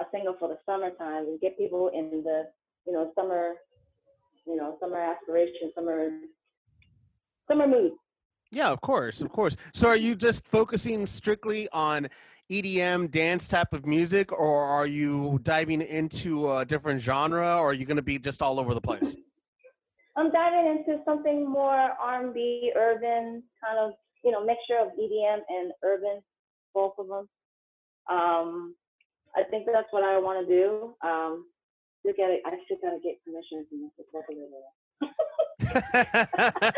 a 0.00 0.04
single 0.12 0.36
for 0.38 0.48
the 0.48 0.58
summertime 0.64 1.26
and 1.26 1.40
get 1.40 1.58
people 1.58 1.90
in 1.92 2.22
the, 2.22 2.44
you 2.86 2.92
know, 2.92 3.10
summer 3.16 3.54
you 4.46 4.56
know, 4.56 4.76
summer 4.80 5.00
aspiration, 5.00 5.72
summer 5.74 6.10
summer 7.48 7.66
mood. 7.66 7.92
Yeah, 8.50 8.70
of 8.70 8.80
course, 8.80 9.20
of 9.20 9.30
course. 9.30 9.56
So 9.72 9.88
are 9.88 9.96
you 9.96 10.14
just 10.14 10.46
focusing 10.46 11.06
strictly 11.06 11.68
on 11.72 12.08
EDM 12.50 13.10
dance 13.10 13.48
type 13.48 13.72
of 13.72 13.86
music 13.86 14.32
or 14.32 14.62
are 14.62 14.86
you 14.86 15.40
diving 15.42 15.80
into 15.80 16.52
a 16.52 16.64
different 16.64 17.00
genre 17.00 17.56
or 17.56 17.70
are 17.70 17.72
you 17.72 17.86
going 17.86 17.96
to 17.96 18.02
be 18.02 18.18
just 18.18 18.42
all 18.42 18.60
over 18.60 18.74
the 18.74 18.80
place? 18.80 19.16
I'm 20.16 20.30
diving 20.30 20.70
into 20.70 21.02
something 21.04 21.48
more 21.48 21.74
R&B, 22.00 22.72
urban, 22.76 23.42
kind 23.62 23.78
of, 23.78 23.92
you 24.22 24.30
know, 24.30 24.44
mixture 24.44 24.78
of 24.78 24.88
EDM 24.92 25.40
and 25.48 25.72
urban, 25.82 26.22
both 26.72 26.94
of 26.98 27.08
them. 27.08 27.28
Um, 28.08 28.74
I 29.34 29.42
think 29.42 29.66
that's 29.66 29.90
what 29.90 30.04
I 30.04 30.18
want 30.18 30.46
to 30.46 30.54
do. 30.54 30.94
Um, 31.02 31.46
still 32.00 32.14
gotta, 32.16 32.38
I 32.46 32.50
still 32.64 32.78
gotta 32.82 33.00
get 33.02 33.18
permission 33.24 33.66
from 33.68 33.90
the 33.98 34.04
regulator. 34.14 34.70
I 35.74 36.76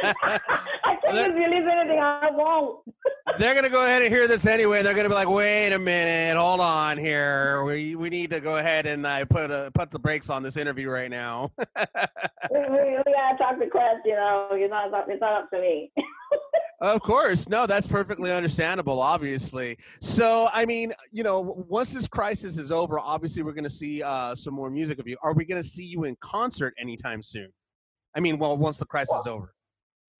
can't 1.02 1.14
just 1.14 1.32
release 1.32 1.64
anything 1.70 1.98
I 2.00 2.30
won't. 2.32 2.80
They're 3.38 3.54
gonna 3.54 3.68
go 3.68 3.84
ahead 3.84 4.02
and 4.02 4.12
hear 4.12 4.28
this 4.28 4.46
anyway. 4.46 4.82
They're 4.82 4.94
gonna 4.94 5.08
be 5.08 5.14
like, 5.14 5.28
"Wait 5.28 5.72
a 5.72 5.78
minute, 5.78 6.36
hold 6.36 6.60
on 6.60 6.96
here. 6.96 7.64
We 7.64 7.94
we 7.96 8.08
need 8.08 8.30
to 8.30 8.40
go 8.40 8.58
ahead 8.58 8.86
and 8.86 9.04
uh, 9.04 9.24
put 9.26 9.50
a, 9.50 9.70
put 9.74 9.90
the 9.90 9.98
brakes 9.98 10.30
on 10.30 10.42
this 10.42 10.56
interview 10.56 10.88
right 10.88 11.10
now." 11.10 11.50
we, 11.58 12.58
we, 12.58 12.98
we 13.06 13.12
gotta 13.12 13.36
talk 13.38 13.58
to 13.58 13.66
Quest, 13.68 14.00
you 14.04 14.14
know. 14.14 14.48
It's 14.52 14.70
not, 14.70 14.94
up- 14.94 15.06
it's 15.08 15.20
not 15.20 15.42
up 15.42 15.50
to 15.50 15.60
me. 15.60 15.92
of 16.80 17.00
course, 17.02 17.48
no, 17.48 17.66
that's 17.66 17.86
perfectly 17.86 18.32
understandable. 18.32 19.00
Obviously, 19.00 19.76
so 20.00 20.48
I 20.52 20.64
mean, 20.64 20.94
you 21.10 21.22
know, 21.22 21.40
once 21.68 21.92
this 21.92 22.08
crisis 22.08 22.58
is 22.58 22.72
over, 22.72 22.98
obviously 22.98 23.42
we're 23.42 23.52
gonna 23.52 23.68
see 23.68 24.02
uh, 24.02 24.34
some 24.34 24.54
more 24.54 24.70
music 24.70 24.98
of 24.98 25.06
you. 25.06 25.16
Are 25.22 25.32
we 25.34 25.44
gonna 25.44 25.62
see 25.62 25.84
you 25.84 26.04
in 26.04 26.16
concert 26.20 26.74
anytime 26.78 27.22
soon? 27.22 27.52
I 28.16 28.20
mean, 28.20 28.38
well, 28.38 28.56
once 28.56 28.78
the 28.78 28.86
crisis 28.86 29.14
is 29.20 29.26
over. 29.26 29.52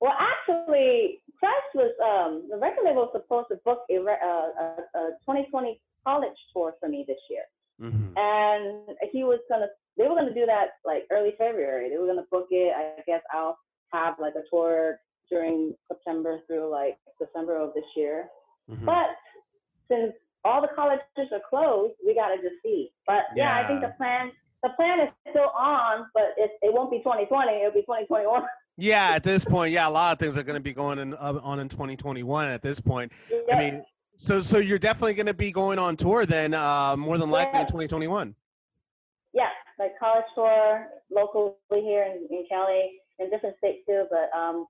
Well, 0.01 0.13
actually, 0.21 1.23
Press 1.39 1.65
was 1.75 1.93
um, 2.05 2.49
the 2.51 2.59
record 2.59 2.85
label 2.85 3.03
was 3.03 3.11
supposed 3.15 3.49
to 3.51 3.57
book 3.65 3.81
a, 3.91 3.97
uh, 3.97 4.05
a, 4.05 4.99
a 4.99 5.11
2020 5.25 5.81
college 6.07 6.37
tour 6.53 6.75
for 6.79 6.89
me 6.89 7.05
this 7.09 7.19
year, 7.31 7.43
hmm 7.81 8.13
and 8.17 8.89
he 9.13 9.25
was 9.25 9.41
gonna 9.51 9.67
they 9.97 10.07
were 10.07 10.15
gonna 10.15 10.35
do 10.35 10.47
that 10.47 10.77
like 10.85 11.05
early 11.11 11.33
February. 11.39 11.89
They 11.89 11.97
were 11.97 12.07
gonna 12.07 12.27
book 12.31 12.49
it. 12.51 12.75
I 12.77 13.01
guess 13.07 13.23
I'll 13.33 13.59
have 13.93 14.15
like 14.21 14.35
a 14.35 14.45
tour 14.51 14.99
during 15.31 15.75
September 15.89 16.41
through 16.47 16.71
like 16.71 16.99
December 17.19 17.57
of 17.57 17.73
this 17.75 17.85
year. 17.97 18.29
Mhm. 18.71 18.85
But 18.85 19.17
since 19.89 20.13
all 20.45 20.61
the 20.61 20.69
colleges 20.77 21.33
are 21.33 21.41
closed, 21.49 21.95
we 22.07 22.15
gotta 22.15 22.37
just 22.37 22.57
see. 22.63 22.93
But 23.07 23.25
yeah, 23.35 23.57
I 23.57 23.67
think 23.67 23.81
the 23.81 23.95
plan 23.97 24.33
the 24.62 24.71
plan 24.71 25.01
is 25.01 25.09
still 25.31 25.51
on, 25.57 26.07
but 26.14 26.35
it, 26.37 26.53
it 26.62 26.73
won't 26.73 26.90
be 26.90 26.99
2020. 26.99 27.53
It'll 27.53 27.73
be 27.73 27.81
2021. 27.81 28.42
Yeah, 28.77 29.11
at 29.14 29.23
this 29.23 29.45
point, 29.55 29.73
yeah, 29.73 29.88
a 29.88 29.90
lot 29.90 30.12
of 30.12 30.19
things 30.19 30.37
are 30.37 30.42
going 30.42 30.57
to 30.57 30.61
be 30.61 30.73
going 30.73 30.99
in, 30.99 31.14
uh, 31.14 31.40
on 31.42 31.61
in 31.61 31.69
2021 31.69 32.49
at 32.49 32.62
this 32.62 32.81
point. 32.81 33.12
I 33.53 33.59
mean, 33.59 33.85
so 34.16 34.40
so 34.40 34.59
you're 34.59 34.79
definitely 34.79 35.14
going 35.14 35.27
to 35.27 35.35
be 35.35 35.53
going 35.53 35.79
on 35.79 35.97
tour 35.97 36.27
then, 36.27 36.55
uh, 36.55 36.97
more 36.97 37.19
than 37.19 37.31
likely 37.31 37.61
in 37.61 37.66
2021. 37.66 38.35
yeah, 39.33 39.49
like 39.79 39.92
college 39.99 40.25
tour 40.35 40.88
locally 41.11 41.53
here 41.71 42.05
in, 42.05 42.27
in 42.31 42.47
Cali, 42.51 43.01
in 43.19 43.31
different 43.31 43.57
states 43.59 43.85
too. 43.87 44.05
But 44.11 44.37
um, 44.37 44.66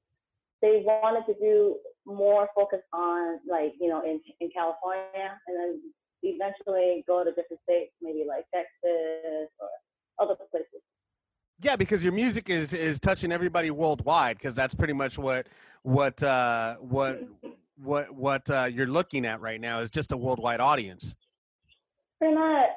they 0.62 0.83
wanted 0.85 1.33
to 1.33 1.38
do 1.38 1.77
more 2.05 2.49
focus 2.55 2.81
on 2.92 3.38
like 3.49 3.75
you 3.81 3.88
know 3.88 4.03
in 4.03 4.20
in 4.40 4.51
California, 4.51 5.38
and 5.46 5.57
then 5.57 5.81
eventually 6.22 7.05
go 7.07 7.24
to 7.24 7.31
different 7.31 7.62
states, 7.62 7.92
maybe 8.02 8.24
like 8.26 8.44
Texas 8.55 9.50
or 9.61 9.68
other 10.18 10.35
places. 10.50 10.83
Yeah, 11.61 11.76
because 11.76 12.05
your 12.05 12.12
music 12.12 12.50
is 12.50 12.72
is 12.72 13.00
touching 13.00 13.33
everybody 13.33 13.70
worldwide. 13.70 14.37
Because 14.38 14.55
that's 14.55 14.74
pretty 14.74 14.92
much 14.92 15.18
what 15.18 15.46
what 15.83 16.22
uh, 16.22 16.76
what 16.76 17.20
what 17.83 18.14
what 18.14 18.50
uh, 18.50 18.68
you're 18.70 18.87
looking 18.87 19.24
at 19.24 19.40
right 19.40 19.61
now 19.61 19.81
is 19.81 19.90
just 19.90 20.12
a 20.12 20.16
worldwide 20.16 20.61
audience. 20.61 21.14
Pretty 22.18 22.35
much, 22.35 22.70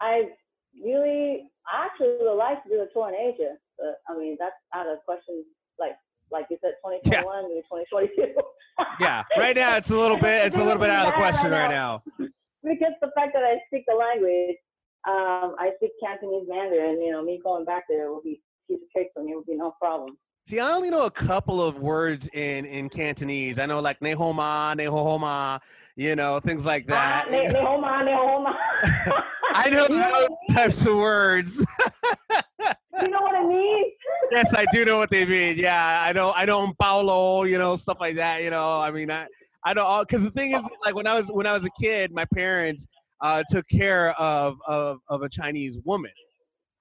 I 0.00 0.24
really, 0.82 1.50
I 1.66 1.86
actually 1.86 2.16
would 2.20 2.34
like 2.34 2.62
to 2.64 2.68
do 2.68 2.82
a 2.82 2.86
tour 2.92 3.08
in 3.08 3.14
Asia, 3.14 3.56
but 3.78 3.96
I 4.08 4.18
mean 4.18 4.36
that's 4.38 4.54
out 4.74 4.86
of 4.86 4.98
question. 5.04 5.44
Like 5.78 5.96
like 6.30 6.46
you 6.50 6.56
said, 6.62 6.72
2021 6.84 7.48
maybe 7.48 7.60
2022. 7.62 8.34
Yeah, 9.00 9.24
right 9.38 9.56
now 9.56 9.76
it's 9.76 9.90
a 9.90 9.96
little 9.96 10.18
bit 10.18 10.46
it's 10.46 10.58
a 10.58 10.64
little 10.64 10.80
bit 10.80 10.90
out 10.90 11.06
of 11.06 11.14
the 11.14 11.18
question 11.18 11.50
right 11.50 11.70
now. 11.70 12.02
Because 12.66 12.92
the 13.00 13.10
fact 13.14 13.32
that 13.34 13.44
I 13.44 13.56
speak 13.68 13.84
the 13.86 13.94
language, 13.94 14.56
um, 15.08 15.54
I 15.58 15.70
speak 15.76 15.92
Cantonese 16.02 16.46
Mandarin. 16.48 17.00
You 17.00 17.12
know, 17.12 17.22
me 17.22 17.40
going 17.42 17.64
back 17.64 17.84
there 17.88 18.10
will 18.10 18.22
be 18.22 18.42
piece 18.68 18.78
of 18.82 18.88
cake 18.94 19.08
for 19.14 19.22
me. 19.22 19.32
It 19.32 19.36
Would 19.36 19.46
be 19.46 19.56
no 19.56 19.74
problem. 19.80 20.18
See, 20.46 20.60
I 20.60 20.72
only 20.72 20.90
know 20.90 21.06
a 21.06 21.10
couple 21.10 21.62
of 21.62 21.78
words 21.78 22.28
in 22.32 22.66
in 22.66 22.88
Cantonese. 22.88 23.58
I 23.58 23.66
know 23.66 23.80
like 23.80 24.00
nehoma, 24.00 24.76
nehohoma, 24.76 25.60
you 25.96 26.14
know, 26.16 26.40
things 26.40 26.66
like 26.66 26.86
that. 26.88 27.26
Ah, 27.26 27.30
ne- 27.30 27.48
nehoma, 27.48 28.04
nehoma. 28.04 28.54
I 29.54 29.70
know 29.70 29.86
You 29.88 29.98
know 29.98 30.10
those 30.12 30.28
what 30.28 30.54
types 30.56 30.84
of 30.86 30.96
words. 30.96 31.64
You 33.00 33.08
know 33.08 33.20
what 33.20 33.34
it 33.42 33.48
means? 33.48 33.92
yes, 34.32 34.54
I 34.54 34.64
do 34.72 34.84
know 34.84 34.98
what 34.98 35.10
they 35.10 35.24
mean. 35.24 35.58
Yeah, 35.58 36.02
I 36.04 36.12
know. 36.12 36.32
I 36.34 36.44
know 36.44 36.72
Paulo, 36.78 37.44
you 37.44 37.58
know, 37.58 37.76
stuff 37.76 37.98
like 38.00 38.16
that. 38.16 38.42
You 38.42 38.50
know, 38.50 38.80
I 38.80 38.90
mean, 38.90 39.10
I 39.10 39.26
I 39.66 39.74
know 39.74 40.04
because 40.06 40.22
the 40.22 40.30
thing 40.30 40.52
is, 40.52 40.62
like 40.84 40.94
when 40.94 41.06
I 41.08 41.16
was 41.16 41.28
when 41.28 41.46
I 41.46 41.52
was 41.52 41.64
a 41.64 41.70
kid, 41.82 42.12
my 42.12 42.24
parents 42.32 42.86
uh, 43.20 43.42
took 43.50 43.66
care 43.68 44.10
of, 44.18 44.56
of 44.66 44.98
of 45.08 45.22
a 45.22 45.28
Chinese 45.28 45.78
woman, 45.84 46.12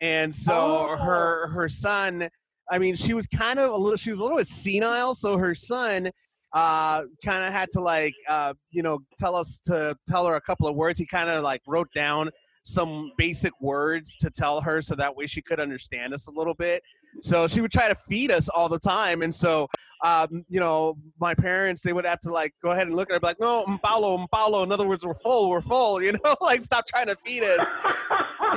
and 0.02 0.34
so 0.34 0.54
Oh. 0.54 0.98
her 0.98 1.48
her 1.48 1.67
son. 1.67 2.30
I 2.71 2.78
mean, 2.80 2.95
she 2.95 3.13
was 3.13 3.28
kind 3.28 3.60
of 3.60 3.71
a 3.71 3.76
little. 3.78 3.98
She 3.98 4.12
was 4.12 4.19
a 4.19 4.24
little 4.24 4.38
bit 4.38 4.48
senile, 4.48 5.15
so 5.15 5.38
her 5.39 5.54
son 5.56 6.10
uh 6.54 7.04
kind 7.26 7.43
of 7.43 7.52
had 7.52 7.69
to 7.71 7.82
like 7.82 8.13
uh 8.30 8.54
you 8.69 8.82
know 8.84 9.00
tell 9.19 9.36
us 9.36 9.60
to 9.65 9.93
tell 10.08 10.26
her 10.26 10.36
a 10.36 10.41
couple 10.41 10.67
of 10.67 10.76
words 10.76 10.98
he 10.98 11.06
kind 11.06 11.28
of 11.30 11.43
like 11.43 11.60
wrote 11.67 11.89
down 11.93 12.30
some 12.63 13.12
basic 13.17 13.52
words 13.60 14.15
to 14.15 14.30
tell 14.30 14.62
her 14.62 14.82
so 14.82 14.95
that 14.95 15.13
way 15.13 15.26
she 15.26 15.41
could 15.41 15.60
understand 15.60 16.13
us 16.13 16.28
a 16.28 16.32
little 16.32 16.54
bit 16.54 16.82
so 17.21 17.47
she 17.47 17.62
would 17.62 17.71
try 17.71 17.88
to 17.88 17.95
feed 17.95 18.32
us 18.32 18.49
all 18.49 18.67
the 18.69 18.80
time 18.80 19.21
and 19.21 19.34
so 19.34 19.67
um 20.04 20.45
you 20.49 20.60
know 20.60 20.95
my 21.19 21.34
parents 21.34 21.82
they 21.82 21.93
would 21.93 22.06
have 22.06 22.19
to 22.19 22.30
like 22.32 22.54
go 22.62 22.71
ahead 22.71 22.88
and 22.88 22.95
look 22.95 23.10
at 23.10 23.13
her 23.13 23.19
be 23.19 23.28
like 23.28 23.39
no 23.39 23.63
mpalo 23.65 24.28
mpalo 24.28 24.63
in 24.63 24.71
other 24.71 24.88
words 24.88 25.06
we're 25.06 25.13
full 25.13 25.49
we're 25.49 25.62
full 25.62 26.01
you 26.06 26.12
know 26.23 26.36
like 26.41 26.62
stop 26.62 26.86
trying 26.88 27.08
to 27.08 27.15
feed 27.17 27.43
us 27.43 27.67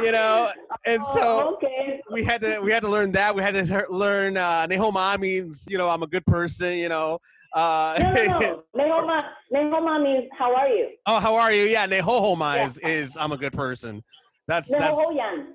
you 0.02 0.10
know 0.12 0.50
and 0.86 1.02
so 1.14 1.20
Oh, 1.22 1.54
okay. 1.54 2.00
we 2.10 2.24
had 2.24 2.40
to 2.42 2.60
we 2.60 2.72
had 2.72 2.82
to 2.82 2.88
learn 2.88 3.12
that 3.12 3.34
we 3.34 3.42
had 3.42 3.54
to 3.54 3.86
learn 3.90 4.36
uh 4.36 4.66
nehoma 4.66 5.18
means 5.18 5.66
you 5.70 5.78
know 5.78 5.88
i'm 5.88 6.02
a 6.02 6.06
good 6.08 6.26
person 6.26 6.76
you 6.78 6.88
know 6.88 7.18
uh 7.54 7.96
No, 8.00 8.12
no, 8.12 8.38
no. 8.38 8.62
Nehoma, 8.76 9.22
nehoma 9.54 10.02
means 10.02 10.24
how 10.38 10.54
are 10.54 10.68
you? 10.68 10.88
oh 11.06 11.18
how 11.20 11.34
are 11.36 11.52
you 11.52 11.62
yeah 11.64 11.86
nehohoma 11.86 12.56
Yeah. 12.56 12.66
is 12.66 12.78
is 12.78 13.16
i'm 13.16 13.32
a 13.32 13.36
good 13.38 13.52
person 13.52 14.02
that's 14.48 14.68
that's 14.70 14.96
Nehohoyan. 14.96 15.46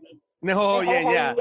nehohoyen 0.44 1.13
yeah 1.13 1.34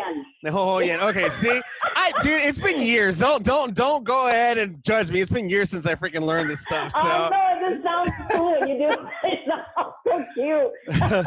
Nehohoyan. 0.44 0.86
yeah. 0.86 1.06
okay 1.08 1.28
see 1.28 1.60
i 1.96 2.12
dude 2.20 2.42
it's 2.42 2.58
been 2.58 2.80
years 2.80 3.20
don't 3.20 3.44
don't 3.44 3.74
don't 3.74 4.02
go 4.02 4.26
ahead 4.28 4.58
and 4.58 4.82
judge 4.82 5.10
me 5.10 5.20
it's 5.20 5.30
been 5.30 5.48
years 5.48 5.70
since 5.70 5.86
i 5.86 5.94
freaking 5.94 6.22
learned 6.22 6.50
this 6.50 6.62
stuff 6.62 6.90
oh, 6.96 7.00
so 7.00 7.08
I 7.08 7.30
know 7.30 7.70
just 7.70 7.82
sounds 7.84 8.10
cool. 8.32 8.58
You 8.66 8.78
do. 8.78 9.06
It 9.24 9.38
sounds 9.46 9.94
so 10.06 10.24
cute. 10.34 11.26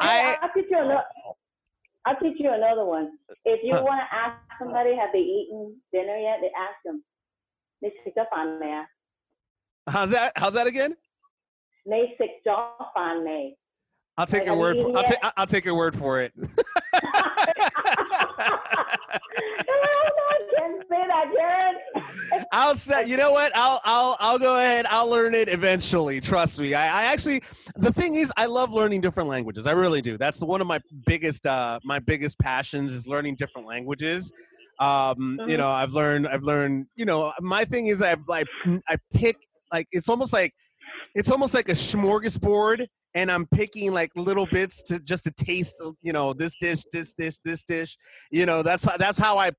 I- 0.00 0.36
I'll 0.42 0.50
teach 0.54 0.66
you 0.70 0.78
another. 0.78 1.02
I'll 2.04 2.16
teach 2.16 2.36
you 2.40 2.50
another 2.52 2.84
one. 2.84 3.10
If 3.44 3.60
you 3.62 3.74
Huh. 3.76 3.82
want 3.84 4.00
to 4.00 4.16
ask 4.16 4.34
somebody, 4.58 4.96
have 4.96 5.10
they 5.12 5.20
eaten 5.20 5.76
dinner 5.92 6.16
yet? 6.16 6.38
They 6.40 6.48
ask 6.58 6.74
them. 6.84 7.04
They 7.80 7.92
sick 8.04 8.14
up 8.20 8.28
on 8.34 8.58
me. 8.58 8.74
how's 9.88 10.10
that 10.10 10.32
how's 10.34 10.54
that 10.54 10.66
again 10.66 10.96
They 11.86 12.14
sick 12.18 12.30
off 12.50 12.88
on 12.96 13.24
me. 13.24 13.56
i'll 14.16 14.26
take 14.26 14.40
Like, 14.40 14.46
your 14.48 14.56
word 14.56 14.76
for 14.78 14.96
i'll 14.96 15.04
take 15.04 15.18
i'll 15.36 15.46
take 15.46 15.64
your 15.64 15.76
word 15.76 15.96
for 15.96 16.20
it 16.20 16.32
I 18.48 20.38
can't 20.56 20.82
say 20.88 21.06
that, 21.06 21.26
Jared. 21.36 22.44
I'll 22.52 22.74
say, 22.74 23.06
you 23.06 23.16
know 23.16 23.32
what? 23.32 23.52
I'll 23.54 23.80
I'll 23.84 24.16
I'll 24.20 24.38
go 24.38 24.56
ahead. 24.56 24.86
I'll 24.90 25.08
learn 25.08 25.34
it 25.34 25.48
eventually. 25.48 26.20
Trust 26.20 26.60
me. 26.60 26.74
I, 26.74 27.02
I 27.02 27.04
actually, 27.04 27.42
the 27.76 27.92
thing 27.92 28.14
is, 28.16 28.32
I 28.36 28.46
love 28.46 28.72
learning 28.72 29.00
different 29.00 29.28
languages. 29.28 29.66
I 29.66 29.72
really 29.72 30.00
do. 30.02 30.18
That's 30.18 30.40
one 30.42 30.60
of 30.60 30.66
my 30.66 30.80
biggest 31.06 31.46
uh 31.46 31.78
my 31.84 31.98
biggest 31.98 32.38
passions 32.38 32.92
is 32.92 33.06
learning 33.06 33.36
different 33.36 33.66
languages. 33.66 34.32
Um, 34.80 35.38
you 35.40 35.54
Mhm. 35.54 35.58
know, 35.58 35.68
I've 35.70 35.92
learned 35.92 36.28
I've 36.28 36.42
learned. 36.42 36.86
You 36.96 37.04
know, 37.04 37.32
my 37.40 37.64
thing 37.64 37.88
is 37.88 38.02
I 38.02 38.16
I 38.30 38.44
I 38.88 38.96
pick 39.12 39.36
like 39.72 39.86
it's 39.92 40.08
almost 40.08 40.32
like 40.32 40.54
it's 41.14 41.30
almost 41.30 41.54
like 41.54 41.68
a 41.68 41.72
smorgasbord 41.72 42.86
and 43.17 43.31
i'm 43.31 43.45
picking 43.47 43.91
like 43.91 44.11
little 44.15 44.45
bits 44.45 44.81
to 44.83 44.99
just 44.99 45.23
to 45.23 45.31
taste 45.31 45.81
you 46.01 46.13
know 46.13 46.33
this 46.33 46.55
dish 46.55 46.83
this 46.91 47.13
dish 47.13 47.35
this 47.45 47.63
dish 47.63 47.97
you 48.31 48.45
know 48.45 48.61
that's 48.63 48.83
how 48.83 48.97
that's 48.97 49.17
how 49.17 49.37
i 49.37 49.51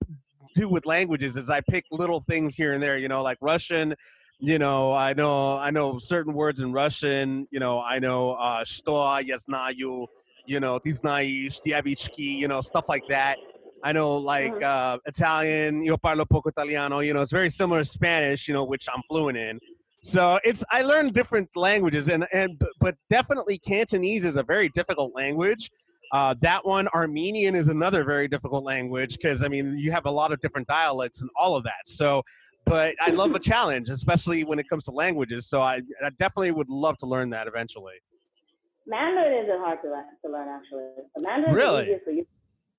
do 0.54 0.68
with 0.68 0.84
languages 0.86 1.36
is 1.36 1.50
i 1.50 1.60
pick 1.70 1.84
little 1.90 2.20
things 2.20 2.54
here 2.54 2.72
and 2.72 2.82
there 2.82 2.98
you 2.98 3.08
know 3.08 3.22
like 3.22 3.38
russian 3.40 3.94
you 4.40 4.58
know 4.58 4.92
i 4.92 5.12
know 5.12 5.56
i 5.58 5.70
know 5.70 5.98
certain 5.98 6.32
words 6.34 6.60
in 6.60 6.72
russian 6.72 7.46
you 7.50 7.60
know 7.60 7.80
i 7.80 7.98
know 7.98 8.32
uh 8.32 8.64
что 8.64 9.18
я 9.20 9.36
знаю 9.38 10.06
you 10.46 10.60
know 10.60 10.78
ты 10.78 10.92
знаешь 10.92 11.60
diabichki 11.64 12.36
you 12.38 12.48
know 12.48 12.60
stuff 12.60 12.84
like 12.88 13.04
that 13.08 13.36
I 13.86 13.92
know 13.92 14.16
like 14.16 14.50
Mhm. 14.54 14.62
uh, 14.62 14.98
Italian, 15.04 15.82
io 15.84 15.98
parlo 15.98 16.24
poco 16.26 16.48
italiano, 16.48 17.00
you 17.00 17.12
know, 17.12 17.20
it's 17.20 17.30
very 17.30 17.50
similar 17.50 17.80
to 17.82 17.84
Spanish, 17.84 18.48
you 18.48 18.54
know, 18.54 18.64
which 18.64 18.88
I'm 18.88 19.02
fluent 19.10 19.36
in. 19.36 19.60
So 20.01 20.39
it's 20.43 20.63
I 20.71 20.81
learned 20.81 21.13
different 21.13 21.49
languages 21.55 22.07
and 22.09 22.25
and 22.31 22.61
but- 22.79 22.95
definitely 23.09 23.57
Cantonese 23.57 24.23
is 24.23 24.35
a 24.37 24.43
very 24.43 24.69
difficult 24.69 25.13
language. 25.13 25.69
Uh, 26.11 26.33
that 26.41 26.65
one 26.65 26.87
Armenian 26.89 27.53
is 27.53 27.67
another 27.67 28.03
very 28.03 28.27
difficult 28.27 28.63
language 28.63 29.17
because 29.17 29.43
I 29.43 29.47
mean 29.47 29.77
you 29.77 29.91
have 29.91 30.05
a 30.05 30.11
lot 30.11 30.31
of 30.31 30.39
different 30.41 30.67
dialects 30.67 31.21
and 31.21 31.29
all 31.35 31.55
of 31.55 31.63
that. 31.65 31.85
So, 31.85 32.23
but 32.65 32.95
I 33.01 33.11
love 33.11 33.35
a 33.35 33.39
challenge, 33.39 33.89
especially 33.89 34.43
when 34.43 34.57
it 34.57 34.67
comes 34.69 34.85
to 34.85 34.91
languages. 34.91 35.47
So 35.47 35.61
I, 35.61 35.81
I 36.03 36.09
definitely 36.17 36.51
would 36.51 36.69
love 36.69 36.97
to 36.99 37.05
learn 37.05 37.29
that 37.31 37.47
eventually. 37.47 37.95
Mandarin 38.87 39.43
isn't 39.45 39.59
hard 39.59 39.79
to 39.83 39.89
learn, 39.91 40.05
to 40.25 40.31
learn 40.31 40.47
actually. 40.47 41.03
Mandarin 41.19 41.53
Really? 41.53 41.81
is 41.83 41.87
easier 41.89 41.99
for 42.03 42.11
you. 42.11 42.25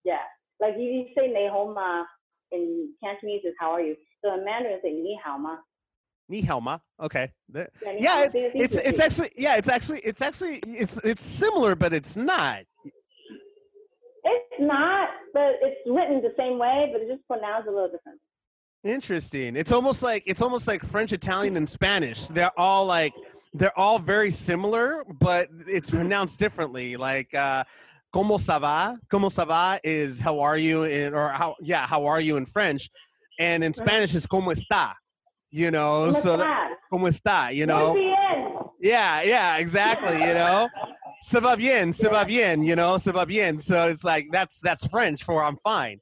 Yeah. 0.05 0.19
Like 0.61 0.75
you, 0.77 0.85
you 0.85 1.07
say 1.17 1.29
Nehoma 1.29 2.05
in 2.51 2.93
Cantonese 3.03 3.43
is 3.45 3.55
how 3.61 3.71
are 3.71 3.81
you? 3.81 3.95
So 4.25 4.35
in 4.35 4.45
Mandarin 4.45 4.81
say 4.83 4.91
Ni 4.91 5.19
hao 5.25 5.39
ma. 5.39 5.57
Ni 6.31 6.43
hao. 6.43 6.81
Okay. 7.03 7.33
Yeah, 7.53 7.67
Yeah, 7.99 8.25
it's 8.25 8.35
it's, 8.35 8.77
it's 8.77 9.01
actually 9.01 9.33
yeah, 9.37 9.57
it's 9.57 9.69
actually 9.69 9.99
it's 10.01 10.23
actually 10.23 10.61
it's 10.65 10.97
it's 10.99 11.25
similar, 11.25 11.75
but 11.75 11.93
it's 11.93 12.17
not. 12.17 12.61
It's 14.23 14.61
not, 14.61 15.09
but 15.35 15.57
it's 15.61 15.81
written 15.87 16.23
the 16.23 16.33
same 16.39 16.59
way, 16.59 16.89
but 16.93 17.03
it's 17.03 17.11
just 17.11 17.27
pronounced 17.27 17.67
a 17.69 17.73
little 17.73 17.91
different. 17.91 18.21
Interesting. 18.85 19.57
It's 19.57 19.73
almost 19.73 20.05
like 20.05 20.23
it's 20.25 20.41
almost 20.41 20.69
like 20.69 20.85
French, 20.85 21.13
Italian, 21.13 21.57
and 21.57 21.69
Spanish. 21.69 22.29
They're 22.29 22.57
all 22.57 22.87
like 22.87 23.13
they're 23.53 23.77
all 23.77 23.99
very 23.99 24.31
similar, 24.31 25.05
but 25.19 25.49
it's 25.67 25.91
pronounced 25.91 26.39
differently. 26.39 26.97
Like 26.97 27.35
uh 27.35 27.65
como 28.13 28.37
ça 28.37 28.61
va? 28.61 28.97
Como 29.11 29.31
ça 29.31 29.45
va 29.49 29.81
is 29.83 30.21
how 30.21 30.39
are 30.39 30.57
you 30.57 30.85
in 30.85 31.13
or 31.13 31.31
how 31.31 31.57
yeah, 31.61 31.85
how 31.89 32.07
are 32.07 32.21
you 32.21 32.37
in 32.37 32.47
French? 32.47 32.89
And 33.41 33.65
in 33.65 33.73
Spanish 33.73 34.15
is 34.15 34.27
como 34.27 34.53
está. 34.53 34.95
You 35.51 35.71
know, 35.71 36.09
¿Cómo 36.09 36.17
so 36.17 36.37
that, 36.37 36.71
como 36.91 37.07
está, 37.07 37.55
you 37.55 37.67
know. 37.67 37.97
Yeah, 38.81 39.23
yeah, 39.23 39.59
exactly, 39.59 40.19
you 40.21 40.35
know. 40.35 40.69
Ça 41.23 41.41
va 41.43 41.57
bien, 41.57 41.93
ça 41.93 42.09
va 42.11 42.25
bien, 42.25 42.63
you 42.63 42.77
know, 42.77 42.97
ça 42.97 43.13
va 43.13 43.27
bien. 43.27 43.59
So 43.59 43.89
it's 43.89 44.05
like 44.05 44.29
that's 44.33 44.61
that's 44.61 44.87
French 44.87 45.25
for 45.25 45.43
I'm 45.43 45.59
fine. 45.63 46.01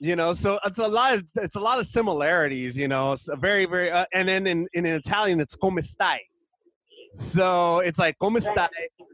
you 0.00 0.16
know? 0.16 0.32
So 0.32 0.58
it's 0.64 0.78
a 0.78 0.88
lot 0.88 1.14
of 1.14 1.24
it's 1.36 1.56
a 1.56 1.60
lot 1.60 1.78
of 1.78 1.86
similarities 1.86 2.76
you 2.76 2.88
know? 2.88 3.12
It's 3.12 3.28
a 3.28 3.36
very 3.36 3.66
very 3.66 3.90
uh, 3.90 4.06
and 4.12 4.28
then 4.28 4.46
in, 4.46 4.68
in 4.72 4.86
italian 4.86 5.40
it's 5.40 5.56
come 5.56 5.76
stai. 5.78 6.18
So 7.12 7.80
it's 7.80 7.98
like 7.98 8.18
como 8.18 8.38
stai? 8.38 8.68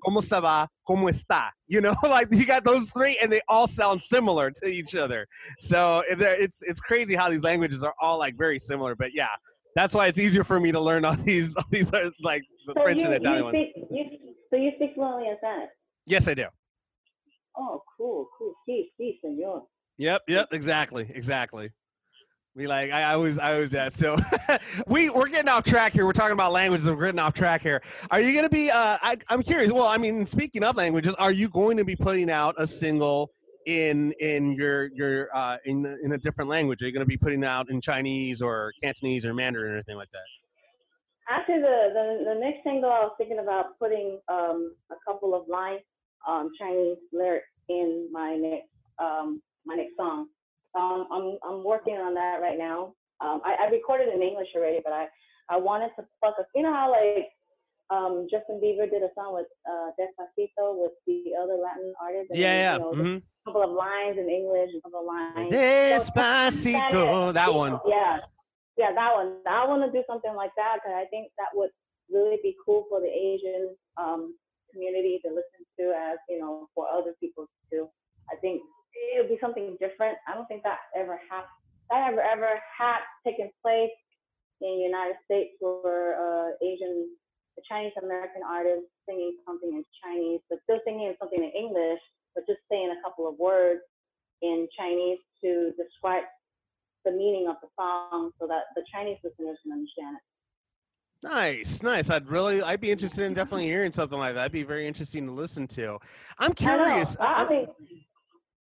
Como 0.04 0.20
se 0.20 0.40
va? 0.40 0.68
Como 0.86 1.06
está? 1.06 1.50
You 1.66 1.80
know? 1.80 1.94
Like 2.02 2.28
you 2.30 2.44
got 2.44 2.64
those 2.64 2.90
three 2.90 3.18
and 3.22 3.32
they 3.32 3.40
all 3.48 3.66
sound 3.66 4.02
similar 4.02 4.50
to 4.50 4.68
each 4.68 4.94
other. 4.94 5.26
So 5.58 6.02
it's 6.08 6.62
it's 6.62 6.80
crazy 6.80 7.14
how 7.14 7.30
these 7.30 7.44
languages 7.44 7.82
are 7.84 7.94
all 8.00 8.18
like 8.18 8.36
very 8.36 8.58
similar 8.58 8.94
but 8.94 9.14
yeah 9.14 9.34
that's 9.74 9.94
why 9.94 10.06
it's 10.06 10.18
easier 10.18 10.44
for 10.44 10.60
me 10.60 10.72
to 10.72 10.80
learn 10.80 11.04
all 11.04 11.16
these 11.24 11.56
all 11.56 11.64
these 11.70 11.92
are 11.92 12.10
like 12.22 12.42
the 12.66 12.74
So 12.74 12.82
french 12.82 13.00
you, 13.00 13.06
and 13.06 13.14
italian 13.14 13.38
you 13.38 13.44
ones 13.44 13.62
you, 13.90 14.06
so 14.50 14.56
you 14.56 14.72
speak 14.76 14.94
fluently 14.94 15.28
in 15.28 15.36
Spanish? 15.38 15.70
yes 16.06 16.28
i 16.28 16.34
do 16.34 16.46
Oh, 17.56 17.82
cool, 17.96 18.26
cool. 18.36 18.52
Sí, 18.68 18.90
sí, 19.00 19.16
señor. 19.24 19.62
Yep, 19.98 20.22
yep, 20.26 20.48
exactly, 20.52 21.08
exactly. 21.14 21.70
We 22.56 22.66
like 22.66 22.90
I, 22.90 23.02
I 23.02 23.14
always 23.14 23.38
I 23.38 23.52
always 23.54 23.70
that. 23.70 23.92
So 23.92 24.16
we 24.86 25.10
we're 25.10 25.28
getting 25.28 25.48
off 25.48 25.64
track 25.64 25.92
here. 25.92 26.04
We're 26.04 26.12
talking 26.12 26.32
about 26.32 26.52
languages. 26.52 26.88
We're 26.88 27.04
getting 27.04 27.20
off 27.20 27.32
track 27.32 27.62
here. 27.62 27.80
Are 28.10 28.20
you 28.20 28.34
gonna 28.34 28.48
be? 28.48 28.70
Uh, 28.70 28.98
I, 29.02 29.16
I'm 29.28 29.42
curious. 29.42 29.72
Well, 29.72 29.86
I 29.86 29.98
mean, 29.98 30.26
speaking 30.26 30.62
of 30.64 30.76
languages, 30.76 31.14
are 31.14 31.32
you 31.32 31.48
going 31.48 31.76
to 31.76 31.84
be 31.84 31.96
putting 31.96 32.30
out 32.30 32.54
a 32.58 32.66
single 32.66 33.30
in 33.66 34.12
in 34.20 34.52
your 34.52 34.86
your 34.94 35.34
uh, 35.34 35.56
in 35.64 35.86
in 36.02 36.12
a 36.12 36.18
different 36.18 36.50
language? 36.50 36.82
Are 36.82 36.86
you 36.86 36.92
going 36.92 37.04
to 37.04 37.08
be 37.08 37.16
putting 37.16 37.44
out 37.44 37.70
in 37.70 37.80
Chinese 37.80 38.42
or 38.42 38.72
Cantonese 38.82 39.26
or 39.26 39.34
Mandarin 39.34 39.72
or 39.72 39.74
anything 39.74 39.96
like 39.96 40.10
that? 40.12 40.24
Actually, 41.28 41.60
the, 41.60 41.88
the, 41.94 42.34
the 42.34 42.40
next 42.40 42.62
single 42.64 42.90
I 42.90 43.00
was 43.00 43.12
thinking 43.16 43.38
about 43.38 43.78
putting 43.78 44.18
um, 44.28 44.74
a 44.90 44.96
couple 45.06 45.34
of 45.34 45.48
lines, 45.48 45.80
um, 46.28 46.50
Chinese 46.58 46.98
lyrics 47.12 47.46
in 47.68 48.08
my 48.12 48.36
next 48.36 48.68
um, 48.98 49.40
my 49.64 49.74
next 49.74 49.96
song. 49.96 50.28
Um, 50.74 51.06
I'm 51.10 51.38
I'm 51.48 51.64
working 51.64 51.94
on 51.94 52.14
that 52.14 52.40
right 52.42 52.58
now. 52.58 52.94
Um, 53.20 53.40
I, 53.44 53.56
I 53.66 53.70
recorded 53.70 54.08
in 54.12 54.22
English 54.22 54.48
already, 54.54 54.80
but 54.84 54.92
I, 54.92 55.06
I 55.48 55.56
wanted 55.56 55.90
to 55.96 56.04
pluck. 56.20 56.34
You 56.54 56.62
know 56.62 56.72
how 56.72 56.90
like 56.90 57.28
um, 57.90 58.26
Justin 58.30 58.60
Bieber 58.62 58.88
did 58.90 59.02
a 59.02 59.10
song 59.14 59.34
with 59.34 59.46
uh, 59.68 59.90
Despacito 59.98 60.76
with 60.80 60.92
the 61.06 61.32
other 61.40 61.54
Latin 61.60 61.92
artists. 62.00 62.30
and 62.30 62.38
then, 62.38 62.40
Yeah, 62.40 62.54
yeah. 62.56 62.72
You 62.74 62.80
know, 62.80 62.92
mhm. 62.92 63.22
A 63.22 63.50
couple 63.50 63.62
of 63.62 63.70
lines 63.76 64.16
in 64.18 64.28
English, 64.30 64.70
a 64.76 64.80
couple 64.80 65.00
of 65.00 65.06
lines. 65.06 65.52
Despacito, 65.52 67.32
that 67.34 67.52
one. 67.52 67.78
Yeah, 67.86 68.20
yeah, 68.76 68.92
that 68.94 69.14
one. 69.14 69.36
I 69.46 69.66
want 69.66 69.84
to 69.84 69.92
do 69.92 70.02
something 70.08 70.34
like 70.34 70.52
that 70.56 70.76
because 70.80 70.96
I 70.96 71.04
think 71.10 71.28
that 71.38 71.48
would 71.54 71.70
really 72.10 72.38
be 72.42 72.56
cool 72.64 72.86
for 72.88 73.00
the 73.00 73.08
Asian 73.08 73.76
um, 73.96 74.34
community 74.72 75.20
to 75.24 75.28
listen 75.28 75.62
to, 75.78 75.92
as 75.92 76.18
you 76.28 76.38
know, 76.40 76.68
for 76.74 76.88
other 76.88 77.12
people 77.20 77.46
too. 77.70 77.88
I 78.32 78.36
think 78.36 78.62
it 78.94 79.20
would 79.20 79.28
be 79.28 79.38
something 79.40 79.76
different. 79.78 80.16
I 80.26 80.34
don't 80.34 80.46
think 80.46 80.62
that 80.62 80.78
ever 80.96 81.20
happened. 81.30 81.52
That 81.90 82.08
ever 82.10 82.22
ever 82.22 82.48
had 82.78 83.00
taken 83.26 83.50
place 83.62 83.92
in 84.62 84.78
the 84.78 84.82
United 84.88 85.16
States 85.26 85.52
where 85.60 86.16
uh, 86.16 86.50
Asian, 86.64 87.08
Chinese 87.68 87.92
American 88.02 88.42
artist 88.46 88.86
singing 89.08 89.36
something 89.46 89.70
in 89.70 89.84
Chinese, 90.02 90.40
but 90.48 90.58
still 90.64 90.78
singing 90.84 91.14
something 91.18 91.42
in 91.42 91.50
English, 91.50 92.00
but 92.34 92.46
just 92.46 92.60
saying 92.70 92.92
a 92.92 93.02
couple 93.02 93.28
of 93.28 93.38
words 93.38 93.80
in 94.42 94.68
Chinese 94.78 95.18
to 95.42 95.72
describe 95.76 96.24
the 97.04 97.12
meaning 97.12 97.48
of 97.48 97.56
the 97.62 97.68
song 97.78 98.30
so 98.40 98.46
that 98.46 98.64
the 98.76 98.82
Chinese 98.92 99.18
listeners 99.22 99.58
can 99.62 99.72
understand 99.72 100.16
it. 100.16 100.22
Nice, 101.26 101.82
nice. 101.82 102.10
I'd 102.10 102.28
really, 102.28 102.62
I'd 102.62 102.80
be 102.80 102.90
interested 102.90 103.24
in 103.24 103.32
definitely 103.32 103.66
hearing 103.66 103.92
something 103.92 104.18
like 104.18 104.34
that. 104.34 104.40
That'd 104.40 104.52
be 104.52 104.62
very 104.62 104.86
interesting 104.86 105.26
to 105.26 105.32
listen 105.32 105.66
to. 105.68 105.98
I'm 106.38 106.52
curious. 106.52 107.16
I, 107.18 107.24
know. 107.24 107.28
I, 107.28 107.44
I 107.44 107.48
mean, 107.48 107.66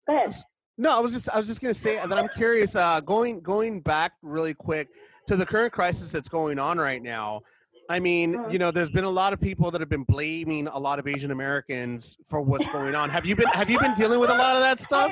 go 0.07 0.15
ahead. 0.15 0.35
No, 0.77 0.97
I 0.97 0.99
was 0.99 1.13
just 1.13 1.29
I 1.29 1.37
was 1.37 1.47
just 1.47 1.61
gonna 1.61 1.73
say 1.73 1.95
that 1.95 2.13
I'm 2.13 2.27
curious. 2.29 2.75
Uh, 2.75 2.99
going 2.99 3.39
going 3.39 3.79
back 3.79 4.13
really 4.21 4.53
quick 4.53 4.89
to 5.27 5.35
the 5.35 5.45
current 5.45 5.71
crisis 5.71 6.11
that's 6.11 6.29
going 6.29 6.59
on 6.59 6.77
right 6.77 7.01
now. 7.01 7.41
I 7.89 7.99
mean, 7.99 8.33
Mhm. 8.33 8.51
you 8.51 8.59
know, 8.59 8.71
there's 8.71 8.89
been 8.89 9.03
a 9.03 9.09
lot 9.09 9.33
of 9.33 9.39
people 9.39 9.71
that 9.71 9.81
have 9.81 9.89
been 9.89 10.03
blaming 10.03 10.67
a 10.67 10.77
lot 10.77 10.99
of 10.99 11.07
Asian 11.07 11.31
Americans 11.31 12.17
for 12.25 12.41
what's 12.41 12.67
going 12.67 12.95
on. 12.95 13.09
Have 13.09 13.25
you 13.25 13.35
been 13.35 13.47
Have 13.53 13.69
you 13.69 13.79
been 13.79 13.93
dealing 13.93 14.19
with 14.19 14.29
a 14.29 14.37
lot 14.37 14.55
of 14.55 14.61
that 14.61 14.79
stuff? 14.79 15.11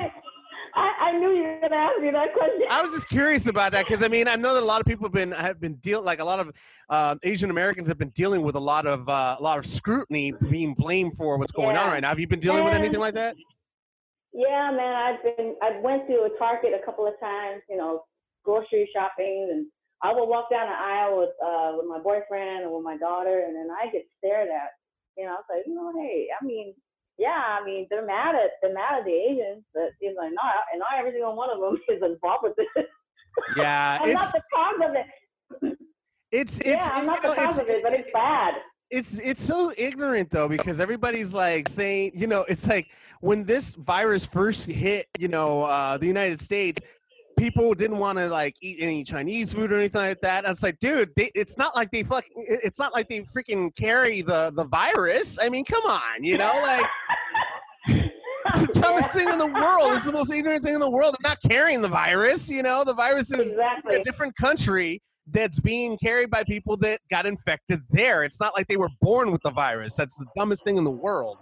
I, 0.76 0.92
I, 1.00 1.12
knew 1.12 1.30
you 1.30 1.44
were 1.44 1.58
gonna 1.60 1.76
ask 1.76 2.00
me 2.00 2.10
that 2.10 2.34
question. 2.34 2.66
I 2.68 2.82
was 2.82 2.90
just 2.90 3.08
curious 3.08 3.46
about 3.46 3.70
that 3.72 3.84
because 3.84 4.02
I 4.02 4.08
mean 4.08 4.26
I 4.26 4.34
know 4.34 4.54
that 4.54 4.62
a 4.62 4.66
lot 4.66 4.80
of 4.80 4.88
people 4.88 5.04
have 5.04 5.12
been 5.12 5.30
have 5.30 5.60
been 5.60 5.74
deal 5.74 6.02
like 6.02 6.18
a 6.18 6.24
lot 6.24 6.40
of 6.40 6.52
uh, 6.88 7.14
Asian 7.22 7.50
Americans 7.50 7.86
have 7.86 7.98
been 7.98 8.08
dealing 8.08 8.42
with 8.42 8.56
a 8.56 8.60
lot 8.60 8.84
of 8.84 9.08
uh, 9.08 9.36
a 9.38 9.42
lot 9.42 9.58
of 9.58 9.66
scrutiny 9.66 10.32
being 10.50 10.74
blamed 10.74 11.16
for 11.16 11.38
what's 11.38 11.52
going 11.52 11.76
on 11.76 11.86
right 11.92 12.00
now. 12.00 12.08
Have 12.08 12.18
you 12.18 12.26
been 12.26 12.40
dealing 12.40 12.64
with 12.64 12.74
anything 12.74 12.98
like 12.98 13.14
that? 13.14 13.36
Yeah, 14.32 14.72
man, 14.72 14.94
I've 14.96 15.22
been 15.36 15.54
I 15.62 15.78
went 15.80 16.08
to 16.08 16.14
a 16.24 16.30
Target 16.38 16.72
a 16.74 16.84
couple 16.84 17.06
of 17.06 17.14
times, 17.20 17.62
you 17.70 17.76
know, 17.76 18.02
grocery 18.44 18.90
shopping, 18.92 19.48
and 19.52 19.66
I 20.04 20.12
would 20.12 20.26
walk 20.28 20.50
down 20.50 20.68
the 20.68 20.76
aisle 20.76 21.18
with 21.18 21.34
uh 21.42 21.72
with 21.78 21.86
my 21.88 21.98
boyfriend 21.98 22.64
or 22.64 22.76
with 22.76 22.84
my 22.84 22.96
daughter, 22.98 23.44
and 23.46 23.56
then 23.56 23.68
I 23.72 23.90
get 23.90 24.04
stared 24.18 24.48
at. 24.48 24.70
You 25.16 25.24
know, 25.24 25.30
I 25.30 25.34
was 25.40 25.48
like, 25.48 25.64
you 25.66 25.74
know, 25.74 25.92
hey, 25.96 26.26
I 26.38 26.44
mean, 26.44 26.74
yeah, 27.18 27.58
I 27.60 27.64
mean, 27.64 27.86
they're 27.88 28.04
mad 28.04 28.34
at 28.34 28.50
they're 28.60 28.74
mad 28.74 28.98
at 29.00 29.04
the 29.06 29.12
Asians, 29.12 29.64
but 29.72 29.90
he's 30.00 30.16
like, 30.16 30.30
no, 30.30 30.42
and 30.72 30.78
not 30.80 30.98
every 30.98 31.12
single 31.12 31.34
one 31.36 31.50
of 31.50 31.60
them 31.60 31.78
is 31.96 32.02
involved 32.02 32.42
with 32.44 32.54
this. 32.56 32.84
Yeah, 33.56 33.98
I'm 34.02 34.10
it's 34.10 34.22
not 34.22 34.32
the 34.32 34.42
cause 34.54 34.88
of 34.90 34.94
it. 34.94 35.78
it's 36.30 36.58
it's 36.58 36.84
yeah, 36.84 36.90
I'm 36.92 37.06
not 37.06 37.22
know, 37.22 37.30
the 37.30 37.36
cause 37.36 37.58
it's- 37.58 37.58
of 37.58 37.68
it, 37.68 37.82
but 37.82 37.92
it's 37.94 38.10
bad. 38.12 38.54
it's 38.90 39.18
it's 39.20 39.40
so 39.42 39.72
ignorant 39.78 40.30
though 40.30 40.48
because 40.48 40.78
everybody's 40.80 41.32
like 41.34 41.68
saying 41.68 42.12
you 42.14 42.26
know 42.26 42.44
it's 42.48 42.66
like 42.68 42.88
when 43.20 43.44
this 43.44 43.74
virus 43.76 44.26
first 44.26 44.66
hit 44.68 45.06
you 45.18 45.28
know 45.28 45.62
uh, 45.62 45.96
the 45.96 46.06
united 46.06 46.38
states 46.40 46.80
people 47.36 47.74
didn't 47.74 47.98
want 47.98 48.18
to 48.18 48.28
like 48.28 48.56
eat 48.60 48.78
any 48.80 49.04
chinese 49.04 49.52
food 49.52 49.72
or 49.72 49.78
anything 49.78 50.00
like 50.00 50.20
that 50.20 50.44
and 50.44 50.52
it's 50.52 50.62
like 50.62 50.78
dude 50.78 51.10
they, 51.16 51.30
it's 51.34 51.56
not 51.56 51.74
like 51.74 51.90
they 51.90 52.02
fucking, 52.02 52.44
it's 52.46 52.78
not 52.78 52.92
like 52.92 53.08
they 53.08 53.20
freaking 53.20 53.74
carry 53.76 54.22
the 54.22 54.52
the 54.56 54.64
virus 54.64 55.38
i 55.40 55.48
mean 55.48 55.64
come 55.64 55.84
on 55.84 56.22
you 56.22 56.38
know 56.38 56.58
like 56.62 56.86
it's 58.46 58.60
the 58.60 58.80
dumbest 58.80 59.12
thing 59.12 59.28
in 59.28 59.38
the 59.38 59.46
world 59.46 59.92
it's 59.92 60.04
the 60.04 60.12
most 60.12 60.32
ignorant 60.32 60.62
thing 60.62 60.74
in 60.74 60.80
the 60.80 60.90
world 60.90 61.14
they're 61.14 61.30
not 61.30 61.38
carrying 61.50 61.80
the 61.80 61.88
virus 61.88 62.50
you 62.50 62.62
know 62.62 62.84
the 62.84 62.94
virus 62.94 63.32
is 63.32 63.52
exactly. 63.52 63.96
a 63.96 64.02
different 64.02 64.34
country 64.36 65.00
that's 65.28 65.60
being 65.60 65.96
carried 65.96 66.30
by 66.30 66.44
people 66.44 66.76
that 66.78 67.00
got 67.10 67.26
infected 67.26 67.80
there. 67.90 68.22
It's 68.22 68.40
not 68.40 68.54
like 68.54 68.66
they 68.66 68.76
were 68.76 68.90
born 69.00 69.32
with 69.32 69.40
the 69.42 69.50
virus. 69.50 69.94
That's 69.94 70.16
the 70.16 70.26
dumbest 70.36 70.64
thing 70.64 70.76
in 70.76 70.84
the 70.84 70.90
world. 70.90 71.38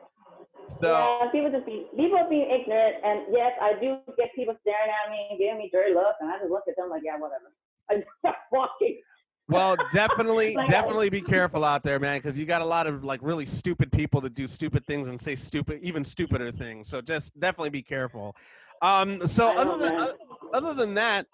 So 0.80 1.18
yeah, 1.22 1.30
people 1.30 1.50
just 1.50 1.66
be 1.66 1.86
people 1.96 2.26
being 2.28 2.50
ignorant, 2.50 2.96
and 3.04 3.22
yes, 3.30 3.52
I 3.60 3.74
do 3.80 3.98
get 4.16 4.34
people 4.34 4.54
staring 4.62 4.90
at 4.90 5.10
me 5.10 5.28
and 5.30 5.38
giving 5.38 5.58
me 5.58 5.70
dirty 5.72 5.94
looks, 5.94 6.18
and 6.20 6.30
I 6.30 6.38
just 6.38 6.50
look 6.50 6.64
at 6.68 6.76
them 6.76 6.90
like, 6.90 7.02
yeah, 7.04 7.18
whatever. 7.18 7.52
I 7.90 7.96
just 7.96 8.08
start 8.20 8.36
walking. 8.52 9.00
well, 9.48 9.76
definitely, 9.92 10.54
Like, 10.56 10.68
definitely 10.68 11.10
be 11.10 11.20
careful 11.20 11.64
out 11.64 11.82
there, 11.82 11.98
man, 11.98 12.18
because 12.18 12.38
you 12.38 12.46
got 12.46 12.62
a 12.62 12.64
lot 12.64 12.86
of 12.86 13.04
like 13.04 13.20
really 13.22 13.46
stupid 13.46 13.92
people 13.92 14.20
that 14.22 14.34
do 14.34 14.46
stupid 14.46 14.86
things 14.86 15.06
and 15.08 15.20
say 15.20 15.34
stupid, 15.34 15.80
even 15.82 16.04
stupider 16.04 16.52
things. 16.52 16.88
So 16.88 17.00
just 17.00 17.38
definitely 17.38 17.70
be 17.70 17.82
careful. 17.82 18.34
Um, 18.82 19.26
so 19.26 19.56
other 19.56 19.78
than 19.78 20.08
other, 20.52 20.74
than 20.74 20.94
that, 20.94 21.26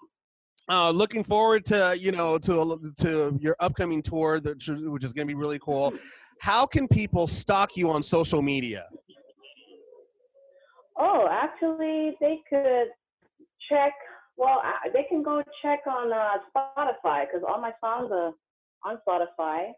uh, 0.69 0.91
looking 0.91 1.23
forward 1.23 1.65
to 1.65 1.97
you 1.99 2.11
know 2.11 2.37
to 2.39 2.93
to 2.99 3.37
your 3.41 3.55
upcoming 3.59 4.01
tour, 4.01 4.39
that, 4.39 4.63
which 4.91 5.03
is 5.03 5.13
going 5.13 5.27
to 5.27 5.31
be 5.31 5.39
really 5.39 5.59
cool. 5.59 5.93
How 6.39 6.65
can 6.65 6.87
people 6.87 7.27
stalk 7.27 7.75
you 7.75 7.89
on 7.91 8.01
social 8.01 8.41
media? 8.41 8.85
Oh, 10.99 11.27
actually, 11.31 12.15
they 12.19 12.39
could 12.49 12.87
check. 13.69 13.93
Well, 14.37 14.61
I- 14.63 14.89
they 14.93 15.03
can 15.03 15.23
go 15.23 15.41
check 15.61 15.79
on 15.87 16.11
uh, 16.13 16.37
Spotify 16.53 17.25
because 17.25 17.43
all 17.47 17.59
my 17.61 17.71
songs 17.81 18.11
are 18.11 18.33
on 18.85 18.97
Spotify, 19.07 19.71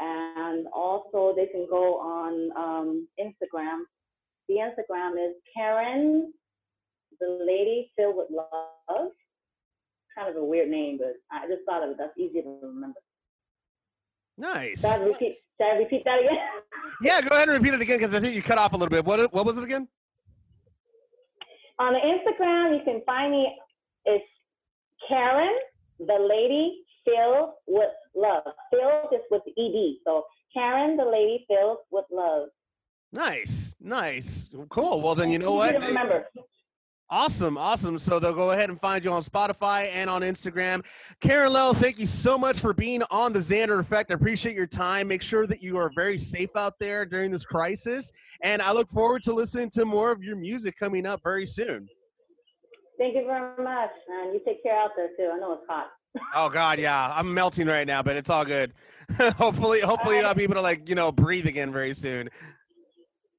and 0.00 0.66
also 0.74 1.34
they 1.36 1.46
can 1.46 1.66
go 1.70 1.98
on 2.00 2.50
um, 2.56 3.08
Instagram. 3.20 3.82
The 4.48 4.56
Instagram 4.56 5.12
is 5.14 5.36
Karen, 5.56 6.32
the 7.20 7.44
lady 7.46 7.92
filled 7.96 8.16
with 8.16 8.28
love. 8.30 9.10
Kind 10.16 10.28
of 10.28 10.36
a 10.36 10.44
weird 10.44 10.68
name, 10.68 10.98
but 10.98 11.14
I 11.30 11.46
just 11.46 11.62
thought 11.66 11.84
of 11.84 11.90
it. 11.90 11.96
That's 11.98 12.16
easy 12.18 12.42
to 12.42 12.58
remember. 12.62 12.98
Nice. 14.36 14.80
Should 14.80 14.90
I 14.90 15.04
repeat? 15.04 15.36
Should 15.60 15.66
I 15.66 15.76
repeat 15.76 16.02
that 16.04 16.18
again? 16.20 16.38
Yeah, 17.02 17.20
go 17.20 17.34
ahead 17.36 17.48
and 17.48 17.58
repeat 17.62 17.74
it 17.74 17.80
again 17.80 17.98
because 17.98 18.14
I 18.14 18.20
think 18.20 18.34
you 18.34 18.42
cut 18.42 18.58
off 18.58 18.72
a 18.72 18.76
little 18.76 18.90
bit. 18.90 19.04
What 19.04 19.32
what 19.32 19.46
was 19.46 19.56
it 19.58 19.64
again? 19.64 19.86
On 21.80 21.94
Instagram, 21.94 22.78
you 22.78 22.84
can 22.84 23.02
find 23.06 23.32
me. 23.32 23.56
It's 24.04 24.24
Karen, 25.08 25.56
the 25.98 26.18
lady 26.28 26.82
filled 27.04 27.54
with 27.66 27.90
love. 28.14 28.44
Filled 28.70 29.12
is 29.12 29.24
with 29.30 29.42
ed. 29.58 29.96
So 30.04 30.24
Karen, 30.54 30.96
the 30.96 31.04
lady 31.04 31.46
filled 31.48 31.78
with 31.90 32.04
love. 32.12 32.48
Nice, 33.12 33.74
nice, 33.80 34.48
cool. 34.68 35.00
Well, 35.00 35.14
then 35.14 35.30
you 35.30 35.38
know 35.38 35.52
what? 35.52 35.74
remember. 35.74 36.26
Awesome, 37.12 37.58
awesome. 37.58 37.98
So 37.98 38.20
they'll 38.20 38.32
go 38.32 38.52
ahead 38.52 38.70
and 38.70 38.80
find 38.80 39.04
you 39.04 39.10
on 39.10 39.22
Spotify 39.22 39.90
and 39.92 40.08
on 40.08 40.22
Instagram. 40.22 40.84
Karen 41.20 41.52
Lo, 41.52 41.72
thank 41.72 41.98
you 41.98 42.06
so 42.06 42.38
much 42.38 42.60
for 42.60 42.72
being 42.72 43.02
on 43.10 43.32
the 43.32 43.40
Xander 43.40 43.80
Effect. 43.80 44.12
I 44.12 44.14
appreciate 44.14 44.54
your 44.54 44.68
time. 44.68 45.08
Make 45.08 45.20
sure 45.20 45.44
that 45.48 45.60
you 45.60 45.76
are 45.76 45.90
very 45.92 46.16
safe 46.16 46.54
out 46.54 46.74
there 46.78 47.04
during 47.04 47.32
this 47.32 47.44
crisis, 47.44 48.12
and 48.44 48.62
I 48.62 48.70
look 48.70 48.88
forward 48.90 49.24
to 49.24 49.32
listening 49.32 49.70
to 49.70 49.84
more 49.84 50.12
of 50.12 50.22
your 50.22 50.36
music 50.36 50.76
coming 50.78 51.04
up 51.04 51.20
very 51.24 51.46
soon. 51.46 51.88
Thank 52.96 53.16
you 53.16 53.24
very 53.26 53.64
much, 53.64 53.90
and 54.08 54.32
you 54.32 54.40
take 54.46 54.62
care 54.62 54.78
out 54.78 54.90
there 54.96 55.08
too. 55.16 55.32
I 55.34 55.38
know 55.38 55.54
it's 55.54 55.64
hot. 55.68 55.86
Oh 56.34 56.48
God, 56.48 56.78
yeah, 56.78 57.12
I'm 57.14 57.32
melting 57.32 57.66
right 57.66 57.86
now, 57.86 58.02
but 58.02 58.16
it's 58.16 58.30
all 58.30 58.44
good. 58.44 58.72
hopefully, 59.36 59.80
hopefully 59.80 60.20
uh, 60.20 60.28
I'll 60.28 60.34
be 60.34 60.44
able 60.44 60.54
to 60.54 60.60
like 60.60 60.88
you 60.88 60.94
know 60.94 61.10
breathe 61.10 61.46
again 61.46 61.72
very 61.72 61.94
soon. 61.94 62.28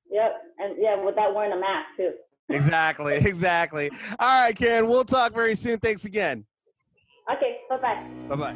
Yep, 0.09 0.31
and 0.59 0.75
yeah, 0.77 1.01
without 1.01 1.33
wearing 1.33 1.53
a 1.53 1.59
mask 1.59 1.87
too. 1.95 2.11
Exactly, 2.51 3.15
exactly. 3.15 3.89
All 4.19 4.45
right, 4.45 4.55
Karen, 4.55 4.87
we'll 4.87 5.05
talk 5.05 5.33
very 5.33 5.55
soon. 5.55 5.79
Thanks 5.79 6.05
again. 6.05 6.45
Okay, 7.31 7.59
bye 7.69 7.77
bye. 7.77 8.07
Bye 8.27 8.35
bye. 8.35 8.55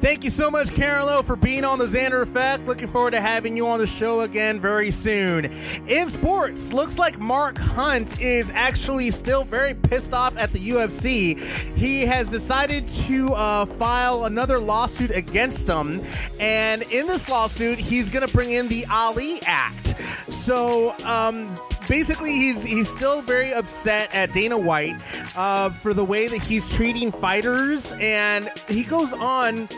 Thank 0.00 0.22
you 0.22 0.30
so 0.30 0.50
much, 0.50 0.72
Karen 0.72 1.06
Lo, 1.06 1.22
for 1.22 1.36
being 1.36 1.64
on 1.64 1.78
the 1.78 1.86
Xander 1.86 2.22
Effect. 2.22 2.66
Looking 2.66 2.86
forward 2.88 3.12
to 3.12 3.20
having 3.20 3.56
you 3.56 3.66
on 3.66 3.78
the 3.78 3.86
show 3.86 4.20
again 4.20 4.60
very 4.60 4.90
soon. 4.90 5.46
In 5.88 6.08
sports, 6.08 6.72
looks 6.72 6.98
like 6.98 7.18
Mark 7.18 7.58
Hunt 7.58 8.20
is 8.20 8.50
actually 8.54 9.10
still 9.10 9.42
very 9.42 9.74
pissed 9.74 10.12
off 10.12 10.36
at 10.36 10.52
the 10.52 10.68
UFC. 10.70 11.40
He 11.76 12.02
has 12.02 12.30
decided 12.30 12.86
to 12.88 13.32
uh, 13.32 13.66
file 13.66 14.26
another 14.26 14.58
lawsuit 14.58 15.10
against 15.10 15.66
them, 15.66 16.00
and 16.38 16.82
in 16.92 17.06
this 17.06 17.28
lawsuit, 17.28 17.78
he's 17.78 18.10
going 18.10 18.26
to 18.26 18.32
bring 18.32 18.52
in 18.52 18.68
the 18.68 18.86
Ali 18.86 19.40
Act. 19.46 19.96
So, 20.28 20.94
um, 21.04 21.58
basically 21.88 22.32
he's 22.32 22.62
he's 22.62 22.88
still 22.88 23.22
very 23.22 23.52
upset 23.52 24.14
at 24.14 24.32
Dana 24.32 24.56
White 24.56 24.96
uh, 25.36 25.70
for 25.70 25.94
the 25.94 26.04
way 26.04 26.28
that 26.28 26.42
he's 26.42 26.68
treating 26.70 27.10
fighters, 27.10 27.92
and 27.98 28.50
he 28.68 28.84
goes 28.84 29.12
on. 29.12 29.68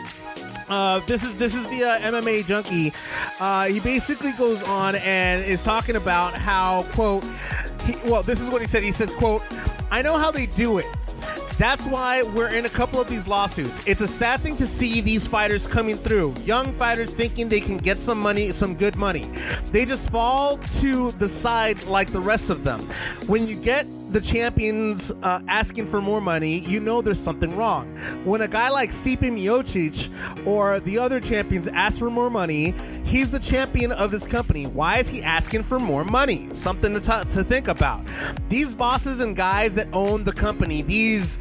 Uh, 0.69 0.99
this 1.01 1.23
is 1.23 1.37
this 1.37 1.55
is 1.55 1.63
the 1.69 1.83
uh, 1.83 1.99
MMA 1.99 2.45
junkie. 2.45 2.93
Uh, 3.39 3.65
he 3.65 3.79
basically 3.79 4.31
goes 4.33 4.61
on 4.63 4.95
and 4.95 5.43
is 5.43 5.63
talking 5.63 5.95
about 5.95 6.33
how 6.33 6.83
quote. 6.91 7.23
He, 7.83 7.95
well, 8.09 8.21
this 8.21 8.39
is 8.39 8.49
what 8.49 8.61
he 8.61 8.67
said. 8.67 8.83
He 8.83 8.91
said, 8.91 9.09
"quote 9.09 9.41
I 9.89 10.01
know 10.01 10.17
how 10.17 10.31
they 10.31 10.45
do 10.45 10.77
it." 10.77 10.85
That's 11.61 11.85
why 11.85 12.23
we're 12.23 12.49
in 12.49 12.65
a 12.65 12.69
couple 12.69 12.99
of 12.99 13.07
these 13.07 13.27
lawsuits. 13.27 13.83
It's 13.85 14.01
a 14.01 14.07
sad 14.07 14.39
thing 14.39 14.57
to 14.57 14.65
see 14.65 14.99
these 14.99 15.27
fighters 15.27 15.67
coming 15.67 15.95
through. 15.95 16.33
Young 16.43 16.73
fighters 16.73 17.13
thinking 17.13 17.49
they 17.49 17.59
can 17.59 17.77
get 17.77 17.99
some 17.99 18.19
money, 18.19 18.51
some 18.51 18.73
good 18.73 18.95
money. 18.95 19.25
They 19.65 19.85
just 19.85 20.09
fall 20.09 20.57
to 20.79 21.11
the 21.11 21.29
side 21.29 21.83
like 21.83 22.11
the 22.11 22.19
rest 22.19 22.49
of 22.49 22.63
them. 22.63 22.79
When 23.27 23.45
you 23.45 23.55
get 23.55 23.85
the 24.11 24.21
champions 24.21 25.11
uh, 25.23 25.39
asking 25.47 25.87
for 25.87 26.01
more 26.01 26.19
money, 26.19 26.59
you 26.59 26.79
know 26.79 27.01
there's 27.01 27.19
something 27.19 27.55
wrong. 27.55 27.95
When 28.25 28.41
a 28.41 28.47
guy 28.47 28.69
like 28.69 28.91
Stipe 28.91 29.19
Miocic 29.19 30.09
or 30.45 30.79
the 30.81 30.97
other 30.97 31.19
champions 31.19 31.67
ask 31.67 31.97
for 31.97 32.09
more 32.09 32.29
money, 32.29 32.73
he's 33.05 33.31
the 33.31 33.39
champion 33.39 33.91
of 33.91 34.11
this 34.11 34.27
company. 34.27 34.67
Why 34.67 34.97
is 34.97 35.07
he 35.07 35.23
asking 35.23 35.63
for 35.63 35.79
more 35.79 36.03
money? 36.03 36.49
Something 36.53 36.93
to, 36.93 36.99
t- 36.99 37.31
to 37.31 37.43
think 37.43 37.67
about. 37.67 38.05
These 38.49 38.75
bosses 38.75 39.21
and 39.21 39.35
guys 39.35 39.73
that 39.75 39.87
own 39.93 40.23
the 40.23 40.33
company, 40.33 40.81
these 40.81 41.39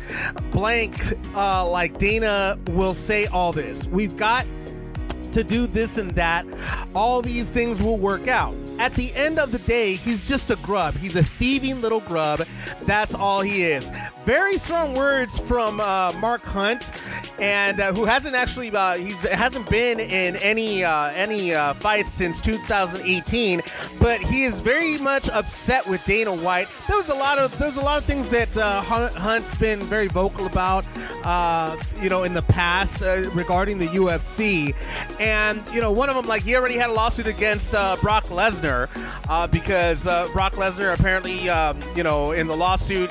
blank, 0.51 0.95
uh, 1.35 1.69
like 1.69 1.99
Dana 1.99 2.59
will 2.71 2.95
say 2.95 3.27
all 3.27 3.53
this. 3.53 3.87
We've 3.89 4.17
got 4.17 4.47
to 5.33 5.45
do 5.45 5.67
this 5.67 5.99
and 5.99 6.11
that. 6.13 6.47
All 6.95 7.23
these 7.23 7.49
things 7.49 7.83
will 7.83 7.99
work 7.99 8.29
out. 8.29 8.55
At 8.79 8.95
the 8.95 9.15
end 9.15 9.39
of 9.39 9.53
the 9.53 9.59
day, 9.59 9.95
he's 9.95 10.27
just 10.27 10.51
a 10.51 10.57
grub. 10.57 10.97
He's 10.97 11.17
a 11.17 11.23
thieving 11.23 11.83
little 11.83 12.01
grub. 12.01 12.47
That's 12.87 13.15
all 13.15 13.43
he 13.43 13.63
is. 13.63 13.91
Very 14.25 14.57
strong 14.57 14.95
words 14.95 15.39
from 15.39 15.81
uh, 15.81 16.13
Mark 16.19 16.43
Hunt, 16.43 16.91
and 17.41 17.81
uh, 17.81 17.93
who 17.95 18.05
hasn't 18.05 18.35
actually 18.35 18.71
uh, 18.71 18.97
he's 18.97 19.23
hasn't 19.23 19.69
been 19.71 19.99
in 19.99 20.37
any 20.37 20.85
uh, 20.85 21.07
any 21.09 21.55
uh, 21.55 21.75
fights 21.75 22.11
since 22.11 22.41
2018, 22.41 23.63
but 23.99 24.21
he 24.21 24.45
is 24.45 24.61
very 24.61 24.99
much 24.99 25.29
upset 25.31 25.87
with 25.89 26.05
Dana 26.05 26.35
White. 26.35 26.69
There 26.87 26.97
was 26.97 27.09
a 27.09 27.15
lot 27.15 27.39
of 27.39 27.57
there's 27.59 27.77
a 27.77 27.81
lot 27.81 27.99
of 27.99 28.05
things 28.05 28.29
that 28.31 28.55
uh, 28.57 28.83
Hunt, 28.83 29.15
Hunt's 29.15 29.55
been 29.55 29.81
very 29.81 30.09
vocal 30.09 30.47
about, 30.47 30.87
uh, 31.25 31.77
you 32.01 32.11
know, 32.11 32.25
in 32.25 32.35
the 32.35 32.43
past 32.43 33.03
uh, 33.03 33.31
regarding 33.35 33.79
the 33.79 33.87
UFC, 33.87 34.75
and 35.19 35.63
you 35.73 35.81
know, 35.81 35.91
one 35.91 36.11
of 36.11 36.17
them 36.17 36.27
like 36.27 36.43
he 36.43 36.55
already 36.57 36.77
had 36.77 36.91
a 36.91 36.93
lawsuit 36.93 37.27
against 37.27 37.73
Brock 37.73 38.25
Lesnar 38.25 38.89
because 39.51 40.05
Brock 40.33 40.55
Lesnar 40.55 40.95
apparently, 40.95 41.49
um, 41.49 41.79
you 41.97 42.03
know, 42.03 42.33
in 42.33 42.47
the 42.47 42.57
lawsuit, 42.57 43.11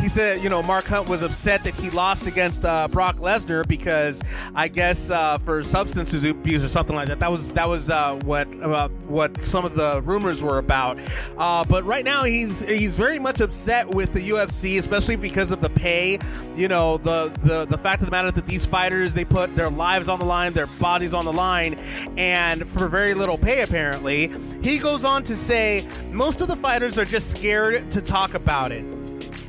he 0.00 0.08
said, 0.08 0.42
you 0.42 0.48
know, 0.48 0.62
Mark 0.62 0.86
Hunt 0.86 1.08
was 1.08 1.22
upset 1.22 1.62
that 1.64 1.74
he 1.74 1.90
lost 1.90 2.26
against 2.26 2.64
uh, 2.64 2.88
Brock 2.88 3.16
Lesnar 3.16 3.68
because 3.68 4.22
I 4.54 4.68
guess 4.68 5.10
uh, 5.10 5.36
for 5.38 5.62
substance 5.62 6.14
abuse 6.24 6.64
or 6.64 6.68
something 6.68 6.96
like 6.96 7.08
that. 7.08 7.20
That 7.20 7.30
was 7.30 7.52
that 7.52 7.68
was 7.68 7.90
uh, 7.90 8.18
what 8.24 8.48
uh, 8.62 8.88
what 9.06 9.44
some 9.44 9.64
of 9.64 9.74
the 9.74 10.00
rumors 10.02 10.42
were 10.42 10.58
about. 10.58 10.98
Uh, 11.36 11.64
but 11.64 11.84
right 11.84 12.04
now 12.04 12.24
he's 12.24 12.60
he's 12.60 12.96
very 12.96 13.18
much 13.18 13.40
upset 13.40 13.88
with 13.88 14.14
the 14.14 14.30
UFC, 14.30 14.78
especially 14.78 15.16
because 15.16 15.50
of 15.50 15.60
the 15.60 15.70
pay. 15.70 16.18
You 16.56 16.68
know, 16.68 16.96
the 16.96 17.28
the 17.44 17.66
the 17.66 17.78
fact 17.78 18.00
of 18.00 18.06
the 18.06 18.12
matter 18.12 18.30
that 18.30 18.46
these 18.46 18.64
fighters 18.64 19.12
they 19.12 19.26
put 19.26 19.54
their 19.54 19.70
lives 19.70 20.08
on 20.08 20.18
the 20.18 20.24
line, 20.24 20.54
their 20.54 20.66
bodies 20.66 21.12
on 21.12 21.26
the 21.26 21.32
line, 21.32 21.74
and 22.16 22.66
for 22.70 22.88
very 22.88 23.12
little 23.12 23.36
pay 23.36 23.60
apparently. 23.60 24.32
He 24.62 24.78
goes 24.78 25.04
on 25.04 25.24
to 25.24 25.36
say 25.36 25.86
most 26.10 26.40
of 26.40 26.48
the 26.48 26.56
fighters 26.56 26.96
are 26.96 27.04
just 27.04 27.30
scared 27.30 27.92
to 27.92 28.00
talk 28.00 28.34
about 28.34 28.72
it 28.72 28.99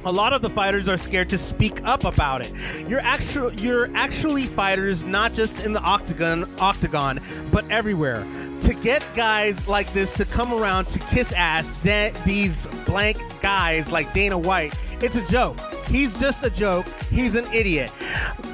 a 0.06 0.12
lot 0.12 0.34
of 0.34 0.42
the 0.42 0.50
fighters 0.50 0.90
are 0.90 0.98
scared 0.98 1.30
to 1.30 1.38
speak 1.38 1.84
up 1.84 2.04
about 2.04 2.42
it. 2.46 2.52
You're 2.88 3.02
actually 3.02 3.56
you're 3.58 3.90
actually 3.96 4.48
fighters 4.48 5.04
not 5.04 5.34
just 5.34 5.64
in 5.64 5.74
the 5.74 5.82
octagon 5.82 6.50
octagon, 6.60 7.20
but 7.52 7.70
everywhere. 7.70 8.26
To 8.64 8.74
get 8.76 9.04
guys 9.16 9.68
like 9.68 9.92
this 9.92 10.14
to 10.14 10.26
come 10.26 10.54
around 10.54 10.86
to 10.90 11.00
kiss 11.00 11.32
ass 11.32 11.68
that 11.80 12.14
these 12.26 12.68
blank 12.86 13.18
guys 13.42 13.92
like 13.92 14.14
Dana 14.14 14.38
White, 14.38 14.76
it's 15.02 15.16
a 15.16 15.28
joke. 15.28 15.58
He's 15.92 16.18
just 16.20 16.46
a 16.46 16.50
joke. 16.50 16.86
He's 17.10 17.36
an 17.36 17.46
idiot. 17.54 17.92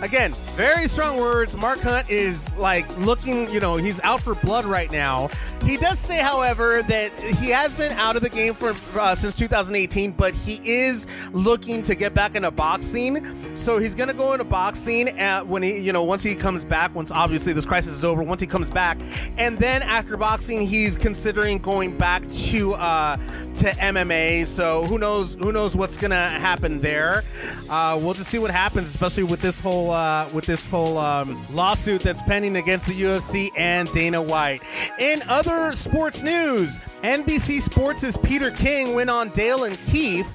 Again, 0.02 0.34
very 0.56 0.88
strong 0.88 1.18
words. 1.18 1.56
Mark 1.56 1.80
Hunt 1.80 2.10
is 2.10 2.52
like 2.54 2.86
looking, 2.98 3.48
you 3.52 3.60
know, 3.60 3.76
he's 3.76 4.00
out 4.00 4.22
for 4.22 4.34
blood 4.34 4.66
right 4.66 4.92
now. 4.92 5.30
He 5.64 5.78
does 5.78 6.00
say, 6.00 6.18
however, 6.18 6.82
that 6.84 7.12
he 7.22 7.50
has 7.50 7.76
been 7.76 7.92
out 7.94 8.16
of 8.16 8.24
the 8.24 8.30
game 8.30 8.54
for 8.56 8.76
uh, 9.00 9.14
since 9.14 9.36
2018, 9.36 10.12
but 10.12 10.34
he 10.34 10.60
is 10.64 11.06
looking 11.32 11.84
to 11.84 11.94
get 11.94 12.16
back 12.16 12.36
into 12.36 12.50
boxing. 12.50 13.56
So 13.56 13.78
he's 13.78 13.94
gonna 13.94 14.14
go 14.14 14.34
into 14.34 14.46
boxing 14.46 15.10
at 15.20 15.46
when 15.46 15.62
he, 15.62 15.78
you 15.80 15.94
know, 15.94 16.04
once 16.04 16.24
he 16.24 16.36
comes 16.36 16.64
back. 16.64 16.96
Once 16.96 17.12
obviously 17.12 17.54
this 17.54 17.66
crisis 17.66 17.92
is 17.92 18.04
over. 18.04 18.24
Once 18.24 18.42
he 18.42 18.48
comes 18.48 18.70
back, 18.70 19.00
and 19.38 19.60
then 19.60 19.84
after 19.84 20.18
boxing, 20.18 20.66
he's 20.66 20.98
considering 20.98 21.60
going 21.60 21.96
back 21.98 22.28
to 22.30 22.74
uh, 22.76 23.16
to 23.16 23.66
MMA. 23.66 24.46
So 24.46 24.86
who 24.86 24.98
knows? 24.98 25.36
Who 25.36 25.52
knows 25.52 25.76
what's 25.76 25.98
gonna 25.98 26.30
happen 26.30 26.82
there? 26.82 27.24
Uh, 27.70 28.00
we'll 28.02 28.14
just 28.14 28.30
see 28.30 28.40
what 28.40 28.52
happens, 28.52 28.90
especially 28.90 29.24
with 29.24 29.42
this 29.42 29.60
whole 29.60 29.92
uh, 29.92 30.30
with 30.34 30.46
this 30.46 30.66
whole 30.68 30.98
um, 30.98 31.42
lawsuit 31.54 32.02
that's 32.02 32.22
pending 32.22 32.56
against 32.58 32.88
the 32.88 32.94
UFC 32.94 33.52
and 33.58 33.92
Dana 33.92 34.22
White. 34.22 34.62
In 35.00 35.22
other 35.28 35.74
sports 35.76 36.24
news, 36.24 36.80
NBC 37.04 37.62
Sports' 37.62 38.18
Peter 38.24 38.52
King 38.52 38.96
went 38.96 39.10
on 39.10 39.30
Dale 39.30 39.66
and 39.66 39.78
Keith, 39.86 40.28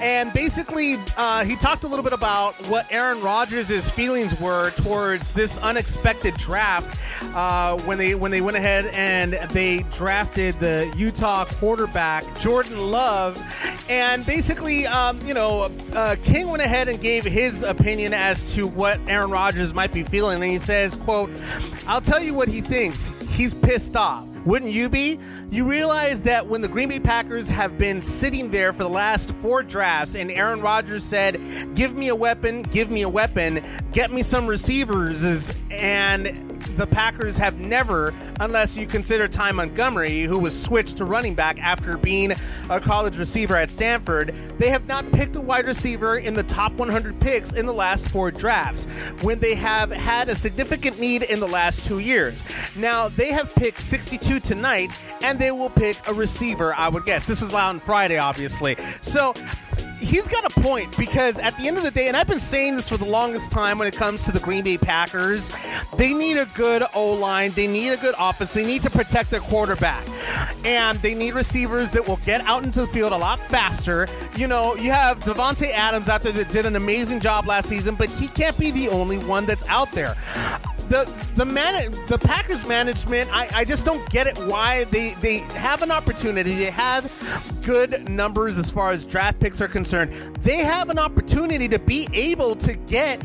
and 0.00 0.32
basically 0.32 0.96
uh, 1.16 1.44
he 1.44 1.56
talked 1.56 1.84
a 1.84 1.88
little 1.88 2.02
bit 2.02 2.12
about 2.12 2.54
what 2.68 2.86
Aaron 2.90 3.20
Rodgers' 3.22 3.90
feelings 3.90 4.38
were 4.40 4.70
towards 4.70 5.32
this 5.32 5.58
unexpected 5.58 6.34
draft 6.36 6.98
uh, 7.34 7.78
when 7.82 7.98
they 7.98 8.14
when 8.14 8.30
they 8.30 8.40
went 8.40 8.56
ahead 8.56 8.86
and 8.86 9.34
they 9.52 9.84
drafted 9.92 10.58
the 10.60 10.92
Utah 10.96 11.44
quarterback 11.44 12.24
Jordan 12.38 12.90
Love, 12.90 13.40
and 13.88 14.24
basically 14.26 14.86
um, 14.86 15.20
you 15.26 15.34
know 15.34 15.70
uh, 15.94 16.16
King 16.38 16.50
went 16.50 16.62
ahead 16.62 16.88
and 16.88 17.00
gave 17.00 17.24
his 17.24 17.62
opinion 17.62 18.14
as 18.14 18.54
to 18.54 18.68
what 18.68 19.00
Aaron 19.08 19.28
Rodgers 19.28 19.74
might 19.74 19.92
be 19.92 20.04
feeling, 20.04 20.40
and 20.40 20.48
he 20.48 20.58
says, 20.58 20.94
"quote 20.94 21.32
I'll 21.84 22.00
tell 22.00 22.22
you 22.22 22.32
what 22.32 22.46
he 22.46 22.60
thinks. 22.60 23.10
He's 23.30 23.52
pissed 23.52 23.96
off." 23.96 24.24
Wouldn't 24.44 24.70
you 24.70 24.88
be? 24.88 25.18
You 25.50 25.64
realize 25.64 26.22
that 26.22 26.46
when 26.46 26.60
the 26.60 26.68
Green 26.68 26.90
Bay 26.90 27.00
Packers 27.00 27.48
have 27.48 27.76
been 27.76 28.00
sitting 28.00 28.52
there 28.52 28.72
for 28.72 28.84
the 28.84 28.88
last 28.88 29.32
four 29.42 29.64
drafts 29.64 30.14
and 30.14 30.30
Aaron 30.30 30.60
Rodgers 30.60 31.02
said, 31.02 31.40
Give 31.74 31.94
me 31.94 32.08
a 32.08 32.14
weapon, 32.14 32.62
give 32.62 32.88
me 32.88 33.02
a 33.02 33.08
weapon, 33.08 33.62
get 33.92 34.12
me 34.12 34.22
some 34.22 34.46
receivers, 34.46 35.52
and 35.70 36.57
the 36.78 36.86
Packers 36.86 37.36
have 37.36 37.58
never, 37.58 38.14
unless 38.38 38.76
you 38.76 38.86
consider 38.86 39.26
Ty 39.26 39.50
Montgomery, 39.50 40.22
who 40.22 40.38
was 40.38 40.60
switched 40.60 40.96
to 40.98 41.04
running 41.04 41.34
back 41.34 41.60
after 41.60 41.96
being 41.96 42.32
a 42.70 42.80
college 42.80 43.18
receiver 43.18 43.56
at 43.56 43.68
Stanford, 43.68 44.32
they 44.58 44.70
have 44.70 44.86
not 44.86 45.10
picked 45.10 45.34
a 45.34 45.40
wide 45.40 45.66
receiver 45.66 46.18
in 46.18 46.34
the 46.34 46.44
top 46.44 46.72
100 46.74 47.18
picks 47.18 47.52
in 47.52 47.66
the 47.66 47.72
last 47.72 48.10
four 48.10 48.30
drafts 48.30 48.84
when 49.22 49.40
they 49.40 49.56
have 49.56 49.90
had 49.90 50.28
a 50.28 50.36
significant 50.36 51.00
need 51.00 51.24
in 51.24 51.40
the 51.40 51.48
last 51.48 51.84
two 51.84 51.98
years. 51.98 52.44
Now, 52.76 53.08
they 53.08 53.32
have 53.32 53.52
picked 53.56 53.80
62 53.80 54.38
tonight, 54.38 54.92
and 55.20 55.36
they 55.36 55.50
will 55.50 55.70
pick 55.70 55.96
a 56.06 56.14
receiver, 56.14 56.74
I 56.74 56.88
would 56.88 57.04
guess. 57.04 57.24
This 57.24 57.40
was 57.40 57.54
on 57.54 57.80
Friday, 57.80 58.18
obviously. 58.18 58.76
So, 59.02 59.34
he's 60.08 60.26
got 60.28 60.44
a 60.44 60.60
point 60.60 60.96
because 60.96 61.38
at 61.38 61.56
the 61.58 61.68
end 61.68 61.76
of 61.76 61.82
the 61.82 61.90
day, 61.90 62.08
and 62.08 62.16
I've 62.16 62.26
been 62.26 62.38
saying 62.38 62.76
this 62.76 62.88
for 62.88 62.96
the 62.96 63.04
longest 63.04 63.50
time 63.50 63.78
when 63.78 63.86
it 63.86 63.94
comes 63.94 64.24
to 64.24 64.32
the 64.32 64.40
Green 64.40 64.64
Bay 64.64 64.78
Packers, 64.78 65.50
they 65.96 66.14
need 66.14 66.38
a 66.38 66.46
good 66.54 66.82
O 66.94 67.12
line, 67.12 67.50
they 67.52 67.66
need 67.66 67.90
a 67.90 67.96
good 67.98 68.14
offense, 68.18 68.52
they 68.52 68.64
need 68.64 68.82
to 68.82 68.90
protect 68.90 69.30
their 69.30 69.40
quarterback, 69.40 70.02
and 70.64 70.98
they 71.00 71.14
need 71.14 71.34
receivers 71.34 71.92
that 71.92 72.06
will 72.08 72.16
get 72.18 72.40
out 72.42 72.64
into 72.64 72.80
the 72.80 72.86
field 72.88 73.12
a 73.12 73.16
lot 73.16 73.38
faster. 73.38 74.08
You 74.36 74.48
know, 74.48 74.74
you 74.76 74.90
have 74.90 75.20
Davante 75.20 75.70
Adams 75.72 76.08
out 76.08 76.22
there 76.22 76.32
that 76.32 76.50
did 76.50 76.64
an 76.64 76.76
amazing 76.76 77.20
job 77.20 77.46
last 77.46 77.68
season, 77.68 77.94
but 77.94 78.08
he 78.08 78.28
can't 78.28 78.56
be 78.58 78.70
the 78.70 78.88
only 78.88 79.18
one 79.18 79.44
that's 79.44 79.66
out 79.68 79.92
there. 79.92 80.16
The 80.88 81.04
the 81.36 81.44
man 81.44 81.92
the 82.08 82.16
Packers 82.16 82.66
management 82.66 83.30
I, 83.30 83.46
I 83.52 83.64
just 83.66 83.84
don't 83.84 84.08
get 84.08 84.26
it 84.26 84.38
why 84.38 84.84
they 84.84 85.10
they 85.20 85.38
have 85.38 85.82
an 85.82 85.90
opportunity. 85.90 86.54
They 86.54 86.70
have 86.70 87.04
good 87.68 88.08
numbers 88.08 88.56
as 88.56 88.70
far 88.70 88.92
as 88.92 89.04
draft 89.04 89.38
picks 89.40 89.60
are 89.60 89.68
concerned. 89.68 90.10
They 90.36 90.56
have 90.56 90.88
an 90.88 90.98
opportunity 90.98 91.68
to 91.68 91.78
be 91.78 92.08
able 92.14 92.56
to 92.56 92.74
get 92.74 93.22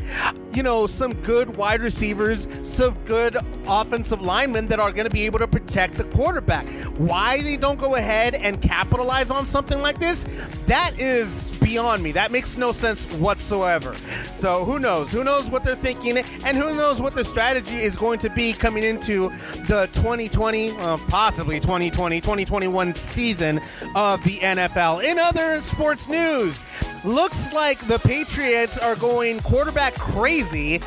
you 0.54 0.62
know 0.62 0.86
some 0.86 1.12
good 1.22 1.56
wide 1.56 1.80
receivers 1.80 2.46
some 2.62 2.94
good 3.04 3.36
offensive 3.66 4.20
linemen 4.20 4.68
that 4.68 4.78
are 4.78 4.92
going 4.92 5.04
to 5.04 5.10
be 5.10 5.26
able 5.26 5.38
to 5.38 5.48
protect 5.48 5.94
the 5.94 6.04
quarterback. 6.04 6.68
Why 6.98 7.40
they 7.40 7.56
don't 7.56 7.78
go 7.78 7.96
ahead 7.96 8.34
and 8.34 8.60
capitalize 8.60 9.30
on 9.30 9.46
something 9.46 9.80
like 9.80 9.98
this 9.98 10.26
that 10.66 10.98
is 10.98 11.56
beyond 11.62 12.02
me. 12.02 12.12
That 12.12 12.30
makes 12.30 12.56
no 12.56 12.72
sense 12.72 13.06
whatsoever. 13.14 13.94
So 14.34 14.64
who 14.64 14.78
knows? 14.78 15.10
Who 15.10 15.24
knows 15.24 15.50
what 15.50 15.64
they're 15.64 15.76
thinking 15.76 16.18
and 16.18 16.56
who 16.56 16.74
knows 16.74 17.02
what 17.02 17.14
their 17.14 17.24
strategy 17.24 17.76
is 17.76 17.96
going 17.96 18.18
to 18.20 18.30
be 18.30 18.52
coming 18.52 18.84
into 18.84 19.30
the 19.66 19.88
2020 19.92 20.70
uh, 20.70 20.96
possibly 21.08 21.58
2020 21.60 22.20
2021 22.20 22.94
season 22.94 23.60
of 23.96 24.22
the 24.24 24.33
NFL 24.38 25.04
in 25.04 25.18
other 25.18 25.60
sports 25.62 26.08
news 26.08 26.62
looks 27.04 27.52
like 27.52 27.78
the 27.86 27.98
Patriots 27.98 28.78
are 28.78 28.96
going 28.96 29.40
quarterback 29.40 29.94
crazy 29.94 30.80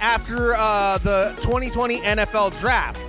after 0.00 0.54
uh, 0.54 0.98
the 0.98 1.34
2020 1.42 2.00
NFL 2.00 2.58
draft. 2.60 3.00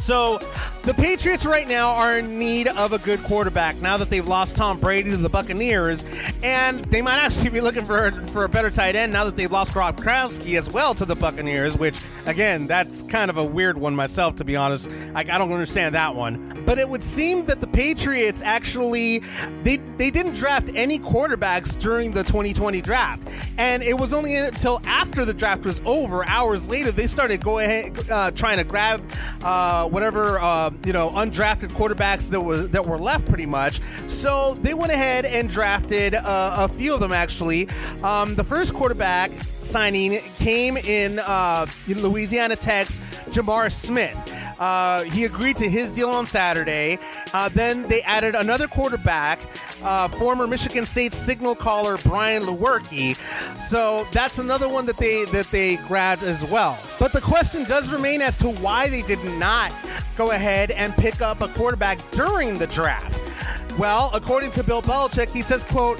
So 0.00 0.40
the 0.82 0.94
Patriots 0.94 1.46
right 1.46 1.68
now 1.68 1.90
are 1.90 2.18
in 2.18 2.40
need 2.40 2.66
of 2.66 2.92
a 2.92 2.98
good 2.98 3.22
quarterback 3.22 3.80
now 3.80 3.96
that 3.96 4.10
they've 4.10 4.26
lost 4.26 4.56
Tom 4.56 4.80
Brady 4.80 5.10
to 5.12 5.16
the 5.16 5.28
Buccaneers, 5.28 6.02
and 6.42 6.84
they 6.86 7.00
might 7.00 7.18
actually 7.22 7.50
be 7.50 7.60
looking 7.60 7.84
for 7.84 8.10
for 8.28 8.44
a 8.44 8.48
better 8.48 8.68
tight 8.68 8.96
end 8.96 9.12
now 9.12 9.24
that 9.24 9.36
they've 9.36 9.50
lost 9.50 9.76
Rob 9.76 9.96
Gronkowski 9.96 10.58
as 10.58 10.68
well 10.70 10.92
to 10.94 11.04
the 11.04 11.14
Buccaneers. 11.14 11.76
Which 11.76 12.00
again, 12.26 12.66
that's 12.66 13.02
kind 13.04 13.30
of 13.30 13.36
a 13.36 13.44
weird 13.44 13.78
one 13.78 13.94
myself, 13.94 14.36
to 14.36 14.44
be 14.44 14.56
honest. 14.56 14.90
I, 15.14 15.20
I 15.20 15.38
don't 15.38 15.52
understand 15.52 15.94
that 15.94 16.16
one. 16.16 16.64
But 16.66 16.78
it 16.78 16.88
would 16.88 17.02
seem 17.02 17.46
that 17.46 17.60
the 17.60 17.66
Patriots 17.68 18.42
actually 18.44 19.20
they 19.62 19.76
they 19.76 20.10
didn't 20.10 20.34
draft 20.34 20.68
any 20.74 20.98
quarterbacks 20.98 21.78
during 21.78 22.10
the 22.10 22.24
2020 22.24 22.80
draft, 22.80 23.28
and 23.56 23.84
it 23.84 23.96
was 23.96 24.12
only 24.12 24.34
until 24.34 24.80
after 24.84 25.24
the 25.24 25.34
draft 25.34 25.64
was 25.64 25.80
over, 25.84 26.28
hours 26.28 26.68
later, 26.68 26.90
they 26.90 27.06
started 27.06 27.44
go 27.44 27.60
ahead 27.60 28.10
uh, 28.10 28.32
trying 28.32 28.56
to 28.58 28.64
grab 28.64 29.00
uh, 29.42 29.88
whatever. 29.88 30.40
Uh, 30.40 30.70
you 30.84 30.92
know, 30.92 31.10
undrafted 31.10 31.70
quarterbacks 31.70 32.28
that 32.30 32.40
were 32.40 32.62
that 32.68 32.86
were 32.86 32.98
left, 32.98 33.26
pretty 33.26 33.46
much. 33.46 33.80
So 34.06 34.54
they 34.62 34.74
went 34.74 34.92
ahead 34.92 35.24
and 35.24 35.48
drafted 35.48 36.14
uh, 36.14 36.56
a 36.58 36.68
few 36.68 36.94
of 36.94 37.00
them. 37.00 37.12
Actually, 37.12 37.68
um, 38.02 38.34
the 38.34 38.44
first 38.44 38.74
quarterback 38.74 39.30
signing 39.62 40.20
came 40.38 40.76
in, 40.76 41.18
uh, 41.20 41.66
in 41.86 42.02
Louisiana 42.02 42.56
Tech's 42.56 43.00
J'Mar 43.30 43.70
Smith. 43.70 44.16
Uh, 44.62 45.02
he 45.02 45.24
agreed 45.24 45.56
to 45.56 45.68
his 45.68 45.90
deal 45.90 46.08
on 46.08 46.24
Saturday. 46.24 46.96
Uh, 47.34 47.48
then 47.48 47.82
they 47.88 48.00
added 48.02 48.36
another 48.36 48.68
quarterback, 48.68 49.40
uh, 49.82 50.06
former 50.06 50.46
Michigan 50.46 50.86
State 50.86 51.12
signal 51.12 51.56
caller 51.56 51.98
Brian 52.04 52.44
Lewerke. 52.44 53.16
So 53.58 54.06
that's 54.12 54.38
another 54.38 54.68
one 54.68 54.86
that 54.86 54.98
they 54.98 55.24
that 55.32 55.50
they 55.50 55.78
grabbed 55.88 56.22
as 56.22 56.48
well. 56.48 56.78
But 57.00 57.12
the 57.12 57.20
question 57.20 57.64
does 57.64 57.92
remain 57.92 58.22
as 58.22 58.36
to 58.36 58.50
why 58.50 58.88
they 58.88 59.02
did 59.02 59.24
not 59.36 59.72
go 60.16 60.30
ahead 60.30 60.70
and 60.70 60.94
pick 60.94 61.20
up 61.20 61.40
a 61.40 61.48
quarterback 61.48 61.98
during 62.12 62.56
the 62.56 62.68
draft. 62.68 63.18
Well, 63.78 64.10
according 64.12 64.50
to 64.52 64.62
Bill 64.62 64.82
Belichick, 64.82 65.30
he 65.30 65.40
says, 65.40 65.64
quote, 65.64 65.98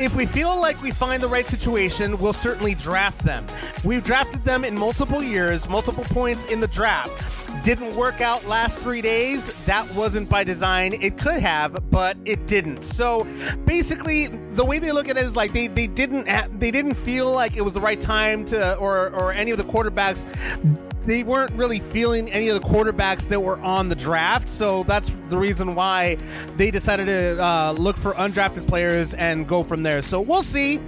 if 0.00 0.16
we 0.16 0.26
feel 0.26 0.60
like 0.60 0.82
we 0.82 0.90
find 0.90 1.22
the 1.22 1.28
right 1.28 1.46
situation, 1.46 2.18
we'll 2.18 2.32
certainly 2.32 2.74
draft 2.74 3.24
them. 3.24 3.46
We've 3.84 4.02
drafted 4.02 4.42
them 4.44 4.64
in 4.64 4.76
multiple 4.76 5.22
years, 5.22 5.68
multiple 5.68 6.04
points 6.04 6.44
in 6.46 6.58
the 6.58 6.66
draft. 6.66 7.64
Didn't 7.64 7.94
work 7.94 8.20
out 8.20 8.44
last 8.46 8.78
three 8.78 9.00
days. 9.00 9.52
That 9.66 9.88
wasn't 9.94 10.28
by 10.28 10.42
design. 10.42 10.94
It 11.00 11.16
could 11.16 11.38
have, 11.38 11.90
but 11.90 12.16
it 12.24 12.48
didn't. 12.48 12.82
So 12.82 13.24
basically, 13.66 14.26
the 14.26 14.64
way 14.64 14.80
they 14.80 14.90
look 14.90 15.08
at 15.08 15.16
it 15.16 15.24
is 15.24 15.36
like 15.36 15.52
they, 15.52 15.68
they 15.68 15.86
didn't 15.86 16.24
they 16.58 16.72
didn't 16.72 16.94
feel 16.94 17.30
like 17.30 17.56
it 17.56 17.62
was 17.62 17.74
the 17.74 17.80
right 17.80 18.00
time 18.00 18.44
to 18.46 18.74
or 18.78 19.10
or 19.10 19.32
any 19.32 19.52
of 19.52 19.58
the 19.58 19.64
quarterbacks 19.64 20.26
they 21.04 21.22
weren't 21.22 21.52
really 21.52 21.80
feeling 21.80 22.30
any 22.30 22.48
of 22.48 22.60
the 22.60 22.66
quarterbacks 22.66 23.28
that 23.28 23.40
were 23.40 23.58
on 23.60 23.88
the 23.88 23.94
draft. 23.94 24.48
So 24.48 24.82
that's 24.84 25.10
the 25.28 25.36
reason 25.36 25.74
why 25.74 26.16
they 26.56 26.70
decided 26.70 27.06
to 27.06 27.42
uh, 27.42 27.72
look 27.72 27.96
for 27.96 28.12
undrafted 28.12 28.66
players 28.68 29.14
and 29.14 29.46
go 29.48 29.62
from 29.62 29.82
there. 29.82 30.02
So 30.02 30.20
we'll 30.20 30.42
see. 30.42 30.80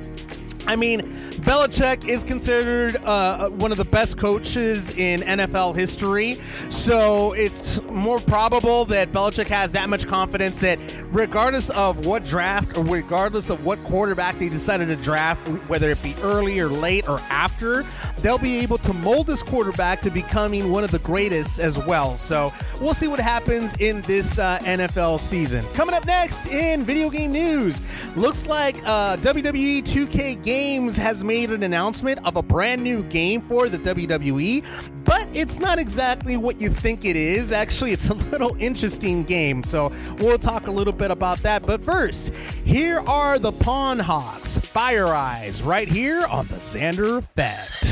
I 0.67 0.77
mean, 0.77 1.04
Belichick 1.45 2.09
is 2.09 2.25
considered 2.25 2.97
uh, 3.05 3.51
one 3.51 3.71
of 3.71 3.77
the 3.77 3.85
best 3.85 4.17
coaches 4.17 4.91
in 4.93 5.21
NFL 5.21 5.77
history, 5.77 6.39
so 6.71 7.35
it's 7.35 7.83
more 7.83 8.19
probable 8.19 8.87
that 8.87 9.13
Belichick 9.13 9.49
has 9.49 9.71
that 9.73 9.91
much 9.91 10.07
confidence 10.07 10.59
that 10.61 10.79
regardless 11.13 11.69
of 11.69 12.07
what 12.07 12.25
draft 12.25 12.79
or 12.79 12.85
regardless 12.85 13.51
of 13.51 13.63
what 13.63 13.79
quarterback 13.85 14.39
they 14.39 14.49
decided 14.49 14.89
to 14.89 14.97
draft, 14.97 15.47
whether 15.69 15.91
it 15.91 16.03
be 16.03 16.15
early 16.23 16.59
or 16.61 16.69
late 16.69 17.07
or 17.11 17.19
after, 17.29 17.85
they'll 18.21 18.39
be 18.39 18.61
able 18.61 18.79
to 18.79 18.95
mold 18.95 19.27
this 19.27 19.43
quarterback 19.43 20.01
to 20.01 20.11
becoming 20.11 20.73
one 20.73 20.83
of 20.83 20.93
the 20.93 20.99
greatest 21.01 21.61
as 21.61 21.77
well. 21.77 22.17
So 22.17 22.55
we'll 22.81 22.95
see 22.95 23.09
what 23.09 23.21
happens 23.21 23.75
in 23.81 24.01
this 24.03 24.39
uh, 24.39 24.61
NFL 24.61 25.21
season. 25.21 25.63
Coming 25.75 25.95
up 25.95 26.07
next 26.07 26.47
in 26.47 26.85
video 26.85 27.11
game 27.11 27.33
news, 27.33 27.83
looks 28.17 28.47
like 28.47 28.77
uh, 28.87 29.19
WWE 29.19 29.83
2K 29.83 30.43
Games 30.43 30.97
has 30.97 31.23
made 31.23 31.34
an 31.43 31.65
announcement 31.65 32.25
of 32.25 32.37
a 32.37 32.43
brand 32.43 32.83
new 32.83 33.03
game 33.05 33.41
for 33.41 33.69
the 33.69 33.79
WWE, 33.79 34.65
but 35.05 35.29
it's 35.35 35.59
not 35.59 35.79
exactly 35.79 36.37
what 36.37 36.61
you 36.61 36.71
think 36.71 37.05
it 37.05 37.17
is. 37.17 37.51
Actually, 37.51 37.93
it's 37.93 38.09
a 38.09 38.15
little 38.31 38.57
interesting 38.61 39.25
game, 39.25 39.63
so 39.63 39.91
we'll 40.19 40.39
talk 40.39 40.69
a 40.69 40.71
little 40.71 40.93
bit 40.93 41.11
about 41.11 41.41
that. 41.43 41.67
But 41.67 41.85
first, 41.85 42.33
here 42.65 43.01
are 43.07 43.39
the 43.39 43.53
Pondhawks, 43.53 44.65
Fire 44.65 45.09
Eyes, 45.09 45.63
right 45.63 45.89
here 45.89 46.23
on 46.31 46.47
the 46.47 46.57
Xander 46.57 47.19
Effect. 47.19 47.84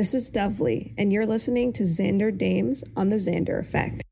This 0.00 0.14
is 0.14 0.30
Dovley, 0.30 0.94
and 0.96 1.12
you're 1.12 1.26
listening 1.26 1.74
to 1.74 1.82
Xander 1.82 2.34
Dames 2.34 2.82
on 2.96 3.10
The 3.10 3.16
Xander 3.16 3.60
Effect. 3.60 4.02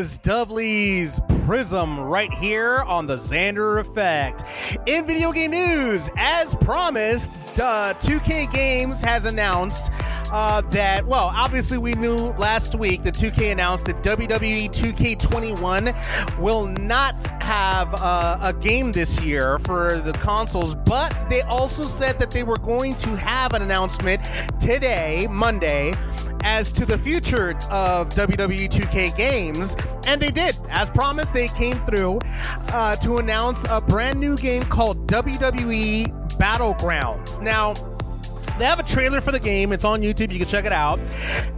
is 0.00 1.20
Prism 1.44 2.00
right 2.00 2.32
here 2.32 2.78
on 2.86 3.06
the 3.06 3.16
Xander 3.16 3.80
Effect. 3.80 4.44
In 4.86 5.04
video 5.04 5.30
game 5.30 5.50
news, 5.50 6.08
as 6.16 6.54
promised, 6.54 7.30
uh, 7.60 7.92
2K 8.00 8.50
Games 8.50 9.02
has 9.02 9.26
announced 9.26 9.90
uh, 10.32 10.62
that, 10.70 11.04
well, 11.04 11.30
obviously 11.34 11.76
we 11.76 11.92
knew 11.94 12.16
last 12.38 12.76
week 12.76 13.02
that 13.02 13.12
2K 13.12 13.52
announced 13.52 13.84
that 13.86 14.02
WWE 14.02 14.70
2K21 14.70 16.38
will 16.38 16.66
not 16.66 17.14
have 17.42 17.92
uh, 17.94 18.38
a 18.40 18.54
game 18.54 18.92
this 18.92 19.20
year 19.20 19.58
for 19.58 19.98
the 19.98 20.12
consoles, 20.14 20.74
but 20.74 21.14
they 21.28 21.42
also 21.42 21.82
said 21.82 22.18
that 22.18 22.30
they 22.30 22.42
were 22.42 22.58
going 22.58 22.94
to 22.94 23.08
have 23.16 23.52
an 23.52 23.60
announcement 23.60 24.22
today, 24.60 25.26
Monday 25.30 25.92
as 26.42 26.72
to 26.72 26.84
the 26.86 26.98
future 26.98 27.50
of 27.70 28.10
WWE 28.10 28.68
2K 28.68 29.16
games, 29.16 29.76
and 30.06 30.20
they 30.20 30.30
did. 30.30 30.56
As 30.68 30.90
promised, 30.90 31.34
they 31.34 31.48
came 31.48 31.76
through 31.86 32.20
uh, 32.72 32.96
to 32.96 33.18
announce 33.18 33.64
a 33.68 33.80
brand 33.80 34.18
new 34.18 34.36
game 34.36 34.62
called 34.64 35.06
WWE 35.06 36.08
Battlegrounds. 36.38 37.40
Now, 37.42 37.74
they 38.60 38.66
have 38.66 38.78
a 38.78 38.84
trailer 38.84 39.20
for 39.20 39.32
the 39.32 39.40
game. 39.40 39.72
It's 39.72 39.84
on 39.84 40.02
YouTube. 40.02 40.32
You 40.32 40.38
can 40.38 40.48
check 40.48 40.66
it 40.66 40.72
out. 40.72 41.00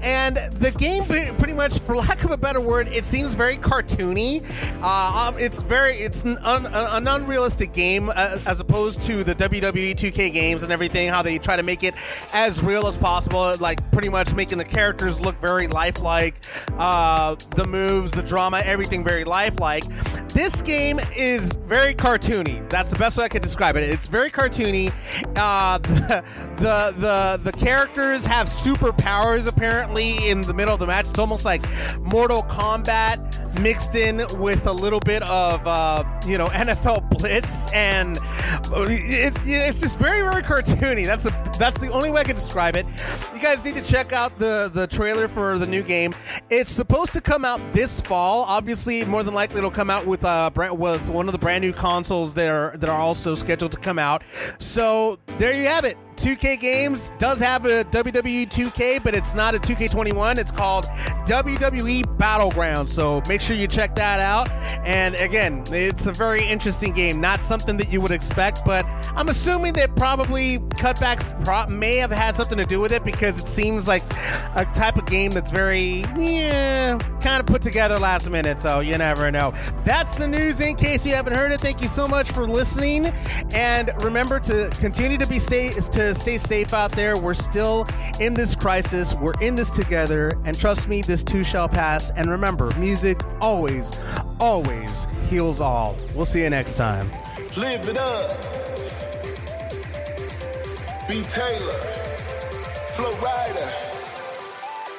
And 0.01 0.37
the 0.37 0.71
game, 0.71 1.07
pretty 1.07 1.53
much, 1.53 1.81
for 1.81 1.97
lack 1.97 2.23
of 2.25 2.31
a 2.31 2.37
better 2.37 2.61
word, 2.61 2.89
it 2.89 3.05
seems 3.05 3.35
very 3.35 3.57
cartoony. 3.57 4.45
Uh, 4.83 5.29
um, 5.29 5.39
it's 5.39 5.63
very, 5.63 5.95
it's 5.95 6.25
an, 6.25 6.39
un, 6.39 6.67
an 6.67 7.09
unrealistic 7.09 7.73
game 7.73 8.11
uh, 8.11 8.39
as 8.47 8.61
opposed 8.61 9.03
to 9.03 9.25
the 9.25 9.35
WWE 9.35 9.95
2K 9.95 10.33
games 10.33 10.63
and 10.63 10.73
everything. 10.73 11.09
How 11.09 11.23
they 11.23 11.39
try 11.39 11.57
to 11.57 11.63
make 11.63 11.83
it 11.83 11.95
as 12.33 12.63
real 12.63 12.87
as 12.87 12.97
possible, 12.97 13.55
like 13.59 13.79
pretty 13.91 14.09
much 14.09 14.35
making 14.35 14.59
the 14.59 14.65
characters 14.65 15.21
look 15.21 15.39
very 15.41 15.67
lifelike. 15.67 16.37
Uh, 16.77 17.35
the 17.57 17.67
moves, 17.67 18.13
the 18.13 18.23
drama, 18.23 18.63
everything 18.65 19.03
very 19.03 19.25
lifelike. 19.25 19.85
This 20.29 20.63
game 20.63 20.99
is 21.15 21.53
very 21.67 21.95
cartoony. 21.95 22.69
That's 22.71 22.89
the 22.89 22.99
best 22.99 23.19
way 23.19 23.25
I 23.25 23.29
could 23.29 23.43
describe 23.43 23.77
it. 23.77 23.83
It's 23.83 24.09
very 24.09 24.31
cartoony. 24.31 24.91
Uh, 25.37 25.77
the, 25.79 26.25
the 26.57 26.92
the 26.99 27.41
the 27.43 27.53
characters 27.53 28.25
have 28.25 28.47
superpowers 28.47 29.47
apparently 29.47 30.29
in 30.29 30.43
the 30.43 30.55
middle 30.55 30.75
of 30.75 30.81
the 30.81 30.87
match. 30.87 31.11
It's 31.11 31.19
almost 31.19 31.45
like 31.45 31.63
Mortal 32.01 32.43
Kombat 32.43 33.61
mixed 33.61 33.95
in 33.95 34.23
with 34.39 34.67
a 34.67 34.73
little 34.73 35.01
bit 35.01 35.23
of 35.29 35.67
uh, 35.67 36.05
you 36.27 36.39
know 36.39 36.47
NFL 36.49 37.11
Blitz, 37.11 37.73
and 37.73 38.19
it, 38.91 39.35
it's 39.45 39.81
just 39.81 39.99
very 39.99 40.21
very 40.23 40.43
cartoony. 40.43 41.07
That's 41.07 41.23
the 41.23 41.31
that's 41.59 41.79
the 41.79 41.89
only 41.89 42.11
way 42.11 42.21
I 42.21 42.25
can 42.25 42.37
describe 42.37 42.77
it. 42.77 42.87
You 43.35 43.41
guys 43.41 43.65
need 43.65 43.75
to 43.75 43.83
check 43.83 44.13
out 44.13 44.39
the 44.39 44.71
the 44.73 44.87
trailer 44.87 45.29
for 45.29 45.59
the 45.59 45.67
new 45.67 45.83
game. 45.83 46.15
It's 46.51 46.71
supposed 46.71 47.13
to 47.15 47.21
come 47.21 47.45
out 47.45 47.61
this 47.73 48.01
fall. 48.01 48.45
Obviously, 48.45 49.05
more 49.05 49.23
than 49.23 49.35
likely 49.35 49.59
it'll 49.59 49.71
come 49.71 49.91
out 49.91 50.07
with 50.07 50.25
uh 50.25 50.51
brand, 50.51 50.79
with 50.79 51.09
one 51.09 51.29
of 51.29 51.33
the 51.33 51.39
brand 51.39 51.63
new 51.63 51.73
consoles 51.73 52.35
that 52.35 52.51
are 52.51 52.77
that 52.77 52.89
are 52.89 53.01
also 53.01 53.35
scheduled 53.35 53.73
to 53.73 53.79
come 53.79 53.99
out. 53.99 54.23
So 54.59 55.19
there 55.39 55.53
you 55.53 55.67
have 55.67 55.85
it. 55.85 55.97
2K 56.23 56.61
Games 56.61 57.11
does 57.19 57.41
have 57.41 57.65
a 57.65 57.83
WWE 57.87 58.47
2K, 58.47 59.03
but 59.03 59.13
it's 59.13 59.35
not 59.35 59.57
a 59.57 59.59
2K21. 59.59 60.39
It's 60.39 60.53
called 60.53 60.87
WWE 61.27 62.19
Battleground. 62.19 62.89
So 62.89 63.23
make 63.29 63.41
sure 63.41 63.57
you 63.57 63.67
check 63.67 63.95
that 63.97 64.21
out. 64.21 64.51
And 64.85 65.15
again, 65.17 65.65
it's 65.69 66.07
a 66.07 66.13
very 66.13 66.45
interesting 66.45 66.93
game. 66.93 67.21
Not 67.21 67.45
something 67.45 67.77
that 67.77 67.93
you 67.93 68.01
would 68.01 68.11
expect, 68.11 68.65
but 68.65 68.85
I'm 69.17 69.29
assuming 69.29 69.73
that 69.75 69.95
probably 69.97 70.59
cutbacks 70.59 71.33
may 71.69 71.97
have 71.97 72.11
had 72.11 72.37
something 72.37 72.59
to 72.59 72.67
do 72.67 72.81
with 72.81 72.93
it 72.93 73.05
because 73.05 73.39
it 73.39 73.49
seems 73.49 73.89
like 73.89 74.03
a 74.55 74.69
type 74.75 74.97
of 74.97 75.07
game 75.07 75.31
that's 75.33 75.51
very, 75.51 76.05
yeah, 76.19 76.99
kind 77.21 77.41
of 77.41 77.47
put 77.47 77.63
together 77.63 77.99
last 77.99 78.29
minute. 78.31 78.61
So 78.61 78.81
you 78.81 78.97
never 78.99 79.31
know. 79.31 79.53
That's 79.85 80.17
the 80.17 80.29
news 80.29 80.61
in 80.61 80.77
case 80.77 81.07
you 81.07 81.15
haven't 81.15 81.35
heard 81.35 81.53
it. 81.53 81.61
Thank 81.61 81.81
you 81.81 81.89
so 81.89 82.07
much 82.07 82.31
for 82.31 82.47
listening. 82.47 83.07
And 83.55 83.91
remember 84.03 84.41
to 84.41 84.71
continue 84.81 85.19
to 85.19 85.27
be 85.27 85.39
stay 85.39 85.71
to 85.71 86.15
stay 86.15 86.39
safe 86.39 86.75
out 86.75 86.93
there. 86.93 87.17
We're 87.17 87.35
still 87.35 87.87
in 88.21 88.35
this 88.35 88.55
crisis. 88.55 89.15
We're 89.15 89.41
in 89.41 89.55
this 89.55 89.71
together. 89.71 90.33
And 90.45 90.59
trust 90.59 90.89
me, 90.89 91.03
this 91.13 91.23
too 91.23 91.45
shall 91.45 91.69
pass. 91.69 92.11
And 92.11 92.31
remember, 92.31 92.73
music 92.79 93.21
always, 93.39 94.01
always 94.41 95.07
heals 95.29 95.61
all. 95.61 95.95
We'll 96.15 96.25
see 96.25 96.43
you 96.43 96.49
next 96.49 96.79
time. 96.79 97.11
Live 97.59 97.87
it 97.87 97.99
up. 97.99 98.31
B 101.07 101.23
Taylor. 101.29 101.81
Flow 102.95 103.13
Rider. 103.17 103.73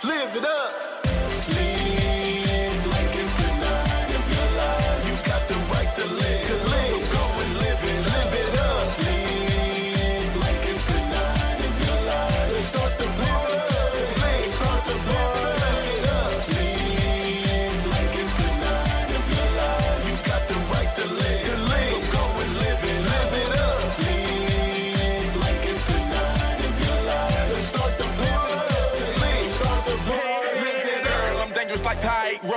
Live 0.03 0.35
it 0.35 0.45
up. 0.45 0.92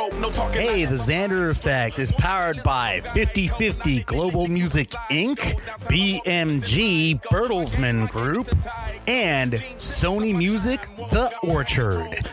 Hey, 0.06 0.84
the 0.84 0.94
Xander 0.94 1.50
Effect 1.50 1.98
is 1.98 2.12
powered 2.12 2.62
by 2.62 3.00
5050 3.12 4.04
Global 4.04 4.46
Music 4.46 4.90
Inc., 5.10 5.38
BMG 5.88 7.20
Bertelsmann 7.22 8.08
Group, 8.10 8.48
and 9.08 9.54
Sony 9.54 10.36
Music 10.36 10.80
The 11.10 11.32
Orchard. 11.42 12.24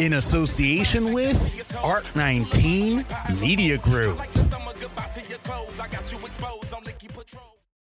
In 0.00 0.14
association 0.14 1.12
with 1.12 1.36
Art 1.82 2.10
19 2.16 3.04
Media 3.38 3.76
Group. 3.76 4.18